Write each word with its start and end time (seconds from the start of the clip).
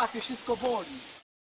łapie, 0.00 0.20
wszystko 0.20 0.56
boli. 0.56 0.96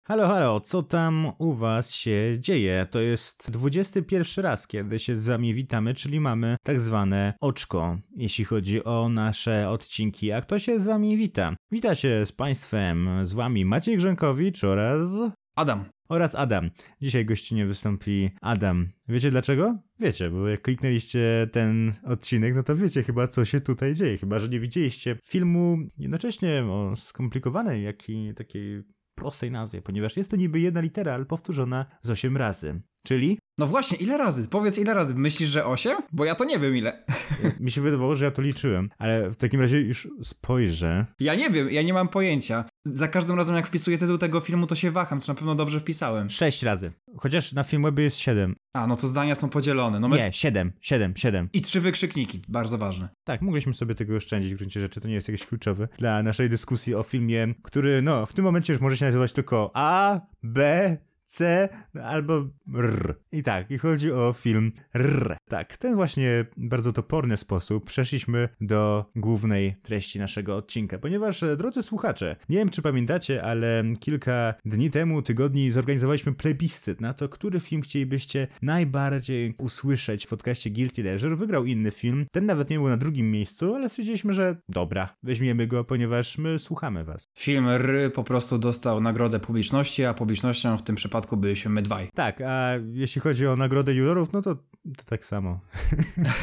Halo, 0.08 0.28
halo, 0.28 0.60
co 0.60 0.82
tam 0.82 1.32
u 1.38 1.54
was 1.54 1.94
się 1.94 2.36
dzieje? 2.40 2.88
To 2.92 3.00
jest 3.00 3.52
21 3.52 4.44
raz, 4.44 4.68
kiedy 4.68 5.00
się 5.00 5.16
z 5.16 5.28
wami 5.28 5.54
witamy, 5.54 5.94
czyli 5.94 6.20
mamy 6.20 6.56
tak 6.64 6.80
zwane 6.82 7.34
oczko, 7.42 7.98
jeśli 8.16 8.46
chodzi 8.46 8.84
o 8.84 9.10
nasze 9.10 9.70
odcinki. 9.70 10.32
A 10.32 10.42
kto 10.42 10.60
się 10.60 10.80
z 10.80 10.86
wami 10.86 11.18
wita? 11.18 11.56
Wita 11.72 11.96
się 11.96 12.26
z 12.26 12.32
państwem, 12.32 13.10
z 13.26 13.34
wami 13.34 13.66
Maciej 13.66 13.98
Grzękowicz 13.98 14.64
oraz... 14.64 15.10
Adam. 15.58 15.86
Oraz 16.10 16.36
Adam. 16.36 16.70
Dzisiaj 17.02 17.26
gościnie 17.26 17.66
wystąpi 17.66 18.30
Adam. 18.42 18.90
Wiecie 19.08 19.32
dlaczego? 19.32 19.78
Wiecie, 20.00 20.30
bo 20.30 20.48
jak 20.48 20.62
kliknęliście 20.62 21.48
ten 21.52 21.94
odcinek, 22.04 22.56
no 22.56 22.64
to 22.64 22.76
wiecie 22.76 23.04
chyba, 23.04 23.28
co 23.28 23.46
się 23.46 23.62
tutaj 23.62 23.96
dzieje. 23.96 24.18
Chyba, 24.18 24.40
że 24.40 24.50
nie 24.50 24.60
widzieliście 24.60 25.18
filmu 25.24 25.78
jednocześnie 25.98 26.64
o 26.64 26.96
skomplikowanej, 26.96 27.84
jak 27.84 28.10
i 28.10 28.34
takiej 28.36 28.84
prostej 29.16 29.52
nazwie, 29.52 29.82
ponieważ 29.82 30.18
jest 30.18 30.32
to 30.32 30.38
niby 30.38 30.60
jedna 30.60 30.82
litera, 30.82 31.14
ale 31.14 31.26
powtórzona 31.26 31.86
z 32.02 32.10
8 32.10 32.38
razy. 32.38 32.82
Czyli? 33.04 33.40
No 33.60 33.68
właśnie, 33.68 33.98
ile 33.98 34.18
razy? 34.18 34.48
Powiedz 34.48 34.78
ile 34.78 34.94
razy. 34.94 35.16
Myślisz, 35.16 35.50
że 35.50 35.66
8? 35.66 35.98
Bo 36.12 36.26
ja 36.26 36.36
to 36.36 36.46
nie 36.46 36.60
wiem 36.60 36.78
ile. 36.78 37.04
Mi 37.60 37.72
się 37.72 37.82
wydawało, 37.82 38.16
że 38.16 38.26
ja 38.26 38.32
to 38.32 38.42
liczyłem, 38.42 38.90
ale 38.98 39.30
w 39.30 39.38
takim 39.38 39.62
razie 39.62 39.82
już 39.82 40.08
spojrzę. 40.24 41.06
Ja 41.20 41.36
nie 41.36 41.50
wiem, 41.50 41.72
ja 41.72 41.82
nie 41.82 41.94
mam 41.94 42.08
pojęcia. 42.08 42.66
Za 42.86 43.08
każdym 43.08 43.38
razem 43.38 43.56
jak 43.56 43.68
wpisuję 43.68 43.98
tytuł 43.98 44.18
tego 44.18 44.40
filmu, 44.40 44.68
to 44.68 44.76
się 44.76 44.92
waham, 44.92 45.22
czy 45.22 45.28
na 45.28 45.36
pewno 45.36 45.56
dobrze 45.56 45.80
wpisałem. 45.80 46.30
6 46.30 46.64
razy. 46.64 46.92
Chociaż 47.18 47.54
na 47.54 47.64
Filmwebie 47.64 48.04
jest 48.04 48.18
7. 48.18 48.56
A, 48.74 48.88
no 48.88 48.96
to 48.96 49.08
zdania 49.08 49.36
są 49.36 49.50
podzielone. 49.50 50.00
No 50.00 50.08
my... 50.08 50.18
Nie, 50.18 50.34
7, 50.34 50.72
7, 50.82 51.14
7. 51.16 51.50
I 51.54 51.62
trzy 51.62 51.82
wykrzykniki, 51.82 52.42
bardzo 52.48 52.78
ważne. 52.78 53.10
Tak, 53.24 53.42
mogliśmy 53.42 53.74
sobie 53.74 53.96
tego 53.96 54.16
oszczędzić 54.16 54.54
w 54.54 54.58
gruncie 54.58 54.80
rzeczy, 54.80 55.02
to 55.02 55.08
nie 55.08 55.14
jest 55.14 55.28
jakieś 55.28 55.46
kluczowe 55.46 55.88
dla 55.98 56.24
naszej 56.24 56.50
dyskusji 56.50 56.96
o 56.96 57.04
filmie, 57.04 57.54
który 57.64 58.02
no 58.02 58.26
w 58.26 58.34
tym 58.34 58.46
momencie 58.46 58.74
już 58.74 58.82
może 58.82 58.98
się 58.98 59.06
nazywać 59.06 59.34
tylko 59.34 59.72
A, 59.74 60.22
B, 60.44 60.98
C 61.28 61.70
albo 62.04 62.48
R. 62.76 63.16
I 63.32 63.44
tak, 63.44 63.72
i 63.72 63.78
chodzi 63.78 64.12
o 64.12 64.34
film 64.34 64.72
R. 64.94 65.38
Tak, 65.50 65.74
w 65.74 65.78
ten 65.78 65.96
właśnie 65.96 66.46
bardzo 66.58 66.94
toporny 66.94 67.38
sposób 67.38 67.86
przeszliśmy 67.86 68.50
do 68.62 69.06
głównej 69.16 69.76
treści 69.82 70.20
naszego 70.20 70.56
odcinka, 70.56 70.98
ponieważ, 70.98 71.44
e, 71.44 71.58
drodzy 71.58 71.84
słuchacze, 71.84 72.36
nie 72.50 72.58
wiem 72.58 72.70
czy 72.70 72.82
pamiętacie, 72.82 73.44
ale 73.44 73.84
kilka 74.00 74.54
dni 74.66 74.90
temu, 74.90 75.22
tygodni 75.22 75.72
zorganizowaliśmy 75.72 76.34
plebiscyt 76.34 77.02
na 77.02 77.14
to, 77.14 77.30
który 77.30 77.60
film 77.60 77.82
chcielibyście 77.82 78.48
najbardziej 78.62 79.56
usłyszeć 79.58 80.26
w 80.26 80.30
podcaście 80.30 80.70
Guilty 80.70 81.04
Leisure. 81.04 81.36
Wygrał 81.36 81.66
inny 81.66 81.92
film, 81.92 82.26
ten 82.32 82.46
nawet 82.46 82.70
nie 82.70 82.78
był 82.78 82.88
na 82.88 82.98
drugim 82.98 83.32
miejscu, 83.32 83.76
ale 83.76 83.90
stwierdziliśmy, 83.90 84.34
że 84.34 84.58
dobra, 84.70 85.16
weźmiemy 85.24 85.68
go, 85.68 85.84
ponieważ 85.84 86.38
my 86.38 86.60
słuchamy 86.60 87.04
was. 87.04 87.28
Film 87.40 87.68
R 87.68 88.14
po 88.14 88.24
prostu 88.24 88.58
dostał 88.58 89.02
nagrodę 89.02 89.40
publiczności, 89.40 90.06
a 90.06 90.14
publicznością 90.14 90.78
w 90.78 90.84
tym 90.84 90.96
przypadku 90.96 91.17
przypadku 91.18 91.38
byliśmy 91.38 91.72
my 91.72 91.82
dwaj. 91.82 92.10
Tak, 92.14 92.42
a 92.42 92.72
jeśli 92.94 93.22
chodzi 93.22 93.48
o 93.48 93.56
nagrodę 93.56 93.94
jurorów, 93.94 94.34
no 94.34 94.42
to, 94.42 94.56
to 94.56 95.04
tak 95.06 95.26
samo. 95.26 95.60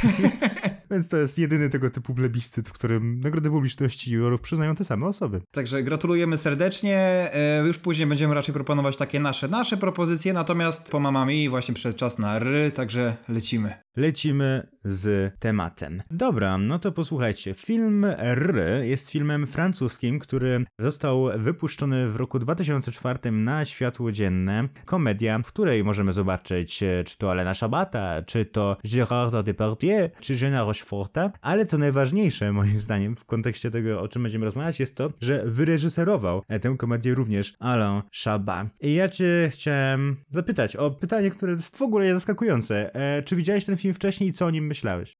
Więc 0.90 1.08
to 1.08 1.16
jest 1.16 1.38
jedyny 1.38 1.70
tego 1.70 1.90
typu 1.90 2.14
plebiscyt, 2.14 2.68
w 2.68 2.72
którym 2.72 3.20
nagrody 3.20 3.50
publiczności 3.50 4.12
jurorów 4.12 4.40
przyznają 4.40 4.74
te 4.74 4.84
same 4.84 5.06
osoby. 5.06 5.40
Także 5.50 5.82
gratulujemy 5.82 6.36
serdecznie. 6.36 6.98
E, 7.34 7.66
już 7.66 7.78
później 7.78 8.06
będziemy 8.06 8.34
raczej 8.34 8.54
proponować 8.54 8.96
takie 8.96 9.20
nasze, 9.20 9.48
nasze 9.48 9.76
propozycje, 9.76 10.32
natomiast 10.32 10.90
po 10.90 11.00
mamami 11.00 11.48
właśnie 11.48 11.74
przed 11.74 11.96
czas 11.96 12.18
na 12.18 12.36
R, 12.36 12.72
także 12.74 13.16
lecimy. 13.28 13.74
Lecimy 13.96 14.73
z 14.84 15.34
tematem. 15.38 16.02
Dobra, 16.10 16.58
no 16.58 16.78
to 16.78 16.92
posłuchajcie. 16.92 17.54
Film 17.54 18.04
R 18.04 18.54
jest 18.82 19.10
filmem 19.10 19.46
francuskim, 19.46 20.18
który 20.18 20.64
został 20.78 21.28
wypuszczony 21.36 22.08
w 22.08 22.16
roku 22.16 22.38
2004 22.38 23.30
na 23.30 23.64
światło 23.64 24.12
dzienne. 24.12 24.68
Komedia, 24.84 25.38
w 25.38 25.46
której 25.46 25.84
możemy 25.84 26.12
zobaczyć 26.12 26.82
e, 26.82 27.04
czy 27.04 27.18
to 27.18 27.30
Alena 27.30 27.54
Szabata, 27.54 28.22
czy 28.22 28.44
to 28.44 28.76
Gérard 28.84 29.42
Depardieu, 29.42 30.08
czy 30.20 30.34
Jeana 30.42 30.60
Rocheforta, 30.60 31.32
ale 31.40 31.64
co 31.64 31.78
najważniejsze 31.78 32.52
moim 32.52 32.78
zdaniem 32.78 33.16
w 33.16 33.24
kontekście 33.24 33.70
tego, 33.70 34.00
o 34.00 34.08
czym 34.08 34.22
będziemy 34.22 34.44
rozmawiać, 34.44 34.80
jest 34.80 34.96
to, 34.96 35.10
że 35.20 35.42
wyreżyserował 35.46 36.42
e, 36.48 36.60
tę 36.60 36.74
komedię 36.78 37.14
również 37.14 37.54
Alain 37.58 38.02
Chabat. 38.24 38.66
I 38.80 38.94
ja 38.94 39.08
cię 39.08 39.48
chciałem 39.52 40.16
zapytać 40.30 40.76
o 40.76 40.90
pytanie, 40.90 41.30
które 41.30 41.52
jest 41.52 41.76
w 41.76 41.82
ogóle 41.82 42.14
zaskakujące. 42.14 42.94
E, 42.94 43.22
czy 43.22 43.36
widziałeś 43.36 43.64
ten 43.64 43.76
film 43.76 43.94
wcześniej 43.94 44.30
i 44.30 44.32
co 44.32 44.46
o 44.46 44.50
nim? 44.50 44.73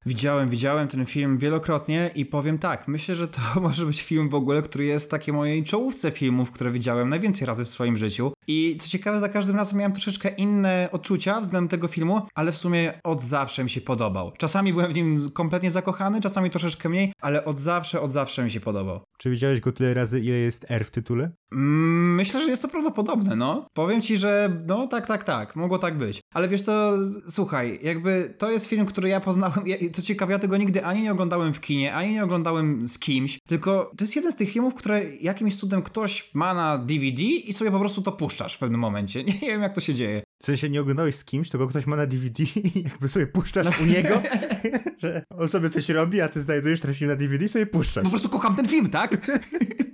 Widziałem, 0.07 0.49
widziałem 0.49 0.89
ten 0.89 1.07
film 1.07 1.39
wielokrotnie 1.39 2.11
i 2.15 2.27
powiem 2.27 2.59
tak, 2.59 2.89
myślę, 2.89 3.15
że 3.15 3.29
to 3.29 3.41
może 3.61 3.87
być 3.87 4.03
film 4.03 4.29
w 4.29 4.35
ogóle, 4.35 4.63
który 4.63 4.85
jest 4.85 5.11
takiej 5.11 5.35
mojej 5.35 5.65
czołówce 5.65 6.11
filmów, 6.11 6.51
które 6.51 6.71
widziałem 6.71 7.09
najwięcej 7.09 7.47
razy 7.47 7.65
w 7.65 7.69
swoim 7.69 7.97
życiu. 7.97 8.33
I 8.47 8.77
co 8.81 8.89
ciekawe, 8.89 9.21
za 9.21 9.29
każdym 9.29 9.57
razem 9.57 9.79
miałem 9.79 9.93
troszeczkę 9.93 10.29
inne 10.29 10.89
odczucia 10.93 11.41
względem 11.41 11.69
tego 11.69 11.89
filmu, 11.89 12.23
ale 12.35 12.53
w 12.53 12.57
sumie 12.57 13.01
od 13.05 13.23
zawsze 13.23 13.65
mi 13.65 13.71
się 13.71 13.81
podobał. 13.81 14.33
Czasami 14.39 14.73
byłem 14.73 14.93
w 14.93 14.95
nim 14.95 15.31
kompletnie 15.31 15.71
zakochany, 15.71 16.21
czasami 16.21 16.51
troszeczkę 16.51 16.89
mniej, 16.89 17.13
ale 17.21 17.45
od 17.45 17.59
zawsze, 17.59 18.01
od 18.01 18.13
zawsze 18.13 18.45
mi 18.45 18.51
się 18.51 18.61
podobał. 18.61 19.01
Czy 19.19 19.31
widziałeś 19.31 19.61
go 19.61 19.73
tyle 19.73 19.95
razy, 19.95 20.21
ile 20.21 20.37
jest 20.37 20.71
R 20.71 20.85
w 20.85 20.91
tytule? 20.91 21.31
Mm, 21.53 22.15
myślę, 22.15 22.43
że 22.43 22.51
jest 22.51 22.63
to 22.63 22.69
prawdopodobne, 22.69 23.37
no. 23.37 23.67
Powiem 23.73 24.03
ci, 24.03 24.17
że 24.17 24.61
no 24.67 24.87
tak, 24.87 25.07
tak, 25.07 25.25
tak, 25.25 25.57
mogło 25.57 25.79
tak 25.79 25.99
być. 25.99 26.21
Ale 26.35 26.49
wiesz 26.49 26.63
co, 26.63 26.95
słuchaj, 27.29 27.79
jakby 27.83 28.35
to 28.39 28.51
jest 28.51 28.67
film, 28.67 28.87
który 28.87 29.09
ja 29.09 29.21
poznałem, 29.21 29.67
ja, 29.67 29.77
co 29.93 30.03
ciekawe, 30.03 30.33
ja 30.33 30.39
tego 30.39 30.57
nigdy 30.57 30.85
ani 30.85 31.03
nie 31.03 31.13
oglądałem 31.13 31.55
w 31.55 31.61
kinie, 31.61 31.95
ani 31.95 32.13
nie 32.13 32.25
oglądałem 32.25 32.89
z 32.89 32.99
kimś, 32.99 33.39
tylko 33.49 33.91
to 33.97 34.05
jest 34.05 34.17
jeden 34.17 34.33
z 34.33 34.37
tych 34.37 34.51
filmów, 34.51 34.75
które 34.75 35.03
jakimś 35.21 35.57
cudem 35.57 35.83
ktoś 35.83 36.35
ma 36.35 36.55
na 36.55 36.79
DVD 36.79 37.23
i 37.23 37.53
sobie 37.53 37.71
po 37.71 37.79
prostu 37.79 38.03
to 38.03 38.13
puszczasz 38.35 38.55
w 38.55 38.59
pewnym 38.59 38.81
momencie. 38.81 39.25
Nie 39.25 39.41
wiem, 39.41 39.63
jak 39.63 39.75
to 39.75 39.81
się 39.81 39.95
dzieje. 39.95 40.23
W 40.43 40.47
sensie 40.47 40.71
nie 40.71 40.81
oglądałeś 40.81 41.15
z 41.15 41.25
kimś, 41.25 41.51
tylko 41.51 41.67
ktoś 41.67 41.87
ma 41.87 41.97
na 41.97 42.07
DVD 42.07 42.43
i 42.43 42.83
jakby 42.85 43.09
sobie 43.09 43.27
puszczasz 43.27 43.81
u 43.81 43.85
niego, 43.85 44.23
że 45.03 45.25
on 45.39 45.49
sobie 45.49 45.71
coś 45.71 45.89
robi, 45.89 46.21
a 46.21 46.29
ty 46.29 46.41
znajdujesz 46.41 46.81
ten 46.81 46.95
film 46.95 47.11
na 47.11 47.17
DVD 47.17 47.45
i 47.45 47.49
sobie 47.49 47.67
puszczasz. 47.67 48.05
Po 48.05 48.11
prostu 48.11 48.29
kocham 48.29 48.57
ten 48.57 48.69
film, 48.69 48.91
tak? 48.91 49.31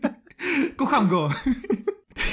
kocham 0.76 1.08
go. 1.08 1.30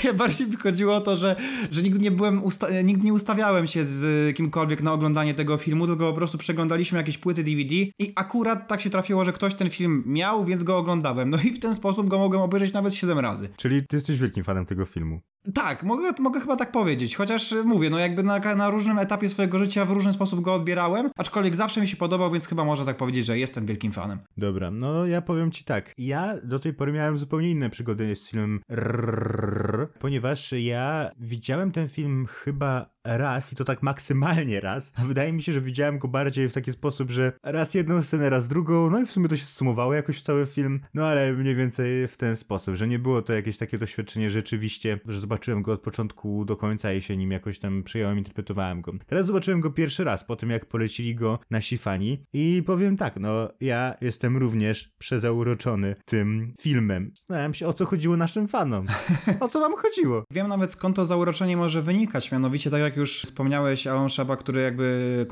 Ja 0.04 0.14
bardziej 0.14 0.48
mi 0.48 0.56
chodziło 0.56 0.96
o 0.96 1.02
to, 1.02 1.16
że, 1.16 1.36
że 1.72 1.84
nigdy 1.84 2.00
nie 2.00 2.12
byłem, 2.12 2.42
usta- 2.42 2.84
nigdy 2.84 3.04
nie 3.06 3.14
ustawiałem 3.14 3.68
się 3.68 3.86
z 3.86 4.36
kimkolwiek 4.36 4.84
na 4.84 4.94
oglądanie 4.94 5.34
tego 5.34 5.58
filmu, 5.58 5.88
tylko 5.88 6.10
po 6.10 6.14
prostu 6.14 6.38
przeglądaliśmy 6.38 6.98
jakieś 6.98 7.18
płyty 7.18 7.44
DVD 7.44 7.76
i 7.76 8.14
akurat 8.16 8.68
tak 8.68 8.82
się 8.82 8.90
trafiło, 8.90 9.26
że 9.26 9.34
ktoś 9.34 9.56
ten 9.56 9.70
film 9.70 10.04
miał, 10.06 10.46
więc 10.46 10.64
go 10.64 10.78
oglądałem. 10.78 11.30
No 11.30 11.38
i 11.44 11.54
w 11.54 11.60
ten 11.60 11.76
sposób 11.76 12.10
go 12.10 12.18
mogłem 12.18 12.42
obejrzeć 12.42 12.74
nawet 12.74 12.96
7 12.96 13.20
razy. 13.20 13.50
Czyli 13.58 13.88
ty 13.88 13.96
jesteś 13.96 14.18
wielkim 14.18 14.44
fanem 14.44 14.66
tego 14.66 14.86
filmu. 14.86 15.22
Tak, 15.54 15.84
mogę, 15.84 16.12
mogę 16.20 16.40
chyba 16.40 16.56
tak 16.56 16.72
powiedzieć, 16.72 17.16
chociaż 17.16 17.56
mówię, 17.66 17.90
no 17.90 18.00
jakby 18.00 18.24
na, 18.24 18.40
na 18.56 18.70
różnym 18.70 19.00
etapie 19.00 19.30
swojego 19.30 19.60
życia 19.60 19.86
w 19.86 19.92
różny 19.92 20.14
sposób 20.14 20.42
go 20.42 20.54
odbierałem, 20.54 21.10
aczkolwiek 21.18 21.56
zawsze 21.56 21.82
mi 21.82 21.88
się 21.88 21.98
podobał, 21.98 22.32
więc 22.32 22.48
chyba 22.48 22.66
można 22.66 22.86
tak 22.86 22.98
powiedzieć, 22.98 23.26
że 23.26 23.40
jestem 23.40 23.66
wielkim 23.66 23.92
fanem. 23.92 24.20
Dobra, 24.38 24.72
no 24.72 25.06
ja 25.06 25.22
powiem 25.22 25.52
ci 25.52 25.64
tak, 25.64 25.94
ja 25.98 26.36
do 26.44 26.60
tej 26.60 26.74
pory 26.74 26.92
miałem 26.92 27.18
zupełnie 27.18 27.52
inne 27.52 27.70
przygody 27.70 28.16
z 28.16 28.30
filmem 28.30 28.60
ponieważ 30.00 30.52
ja 30.52 31.10
widziałem 31.20 31.72
ten 31.72 31.88
film 31.88 32.26
chyba 32.30 32.97
raz 33.08 33.54
i 33.54 33.56
to 33.56 33.64
tak 33.64 33.84
maksymalnie 33.84 34.62
raz, 34.62 34.94
a 34.96 35.02
wydaje 35.02 35.34
mi 35.34 35.44
się, 35.44 35.54
że 35.54 35.62
widziałem 35.62 36.00
go 36.00 36.08
bardziej 36.08 36.50
w 36.50 36.54
taki 36.54 36.72
sposób, 36.72 37.12
że 37.12 37.32
raz 37.44 37.74
jedną 37.74 38.02
scenę, 38.02 38.30
raz 38.30 38.48
drugą, 38.48 38.90
no 38.90 39.00
i 39.00 39.06
w 39.06 39.12
sumie 39.12 39.28
to 39.28 39.36
się 39.36 39.46
sumowało 39.46 39.94
jakoś 39.94 40.18
w 40.18 40.22
cały 40.22 40.46
film, 40.46 40.80
no 40.94 41.06
ale 41.06 41.34
mniej 41.34 41.56
więcej 41.56 42.08
w 42.08 42.18
ten 42.18 42.38
sposób, 42.38 42.76
że 42.76 42.88
nie 42.88 43.00
było 43.00 43.22
to 43.22 43.34
jakieś 43.34 43.58
takie 43.58 43.78
doświadczenie 43.78 44.30
rzeczywiście, 44.30 45.00
że 45.06 45.20
zobaczyłem 45.20 45.62
go 45.62 45.74
od 45.74 45.82
początku 45.82 46.46
do 46.46 46.56
końca 46.56 46.94
i 46.94 47.02
się 47.02 47.18
nim 47.18 47.32
jakoś 47.32 47.60
tam 47.60 47.84
przyjąłem, 47.84 48.18
interpretowałem 48.18 48.82
go. 48.82 48.94
Teraz 49.06 49.26
zobaczyłem 49.26 49.62
go 49.62 49.72
pierwszy 49.72 50.04
raz 50.04 50.24
po 50.24 50.36
tym, 50.36 50.50
jak 50.50 50.66
polecili 50.66 51.16
go 51.16 51.40
nasi 51.50 51.78
fani 51.78 52.26
i 52.34 52.64
powiem 52.66 52.98
tak, 52.98 53.20
no 53.20 53.50
ja 53.62 53.96
jestem 54.02 54.38
również 54.38 54.90
przezauroczony 54.98 55.96
tym 56.06 56.52
filmem. 56.60 57.12
Zastanawiam 57.16 57.54
się, 57.54 57.68
o 57.68 57.74
co 57.74 57.86
chodziło 57.86 58.18
naszym 58.18 58.48
fanom. 58.48 58.86
O 59.40 59.48
co 59.48 59.60
wam 59.60 59.76
chodziło? 59.76 60.24
Wiem 60.32 60.48
nawet 60.48 60.72
skąd 60.72 60.96
to 60.96 61.06
zauroczenie 61.06 61.58
może 61.58 61.82
wynikać, 61.82 62.32
mianowicie 62.32 62.70
tak 62.70 62.82
jak 62.82 62.97
już 62.98 63.22
wspomniałeś 63.22 63.88
Alon 63.88 64.10
Shaba, 64.10 64.36
który 64.36 64.62
jakby 64.62 65.26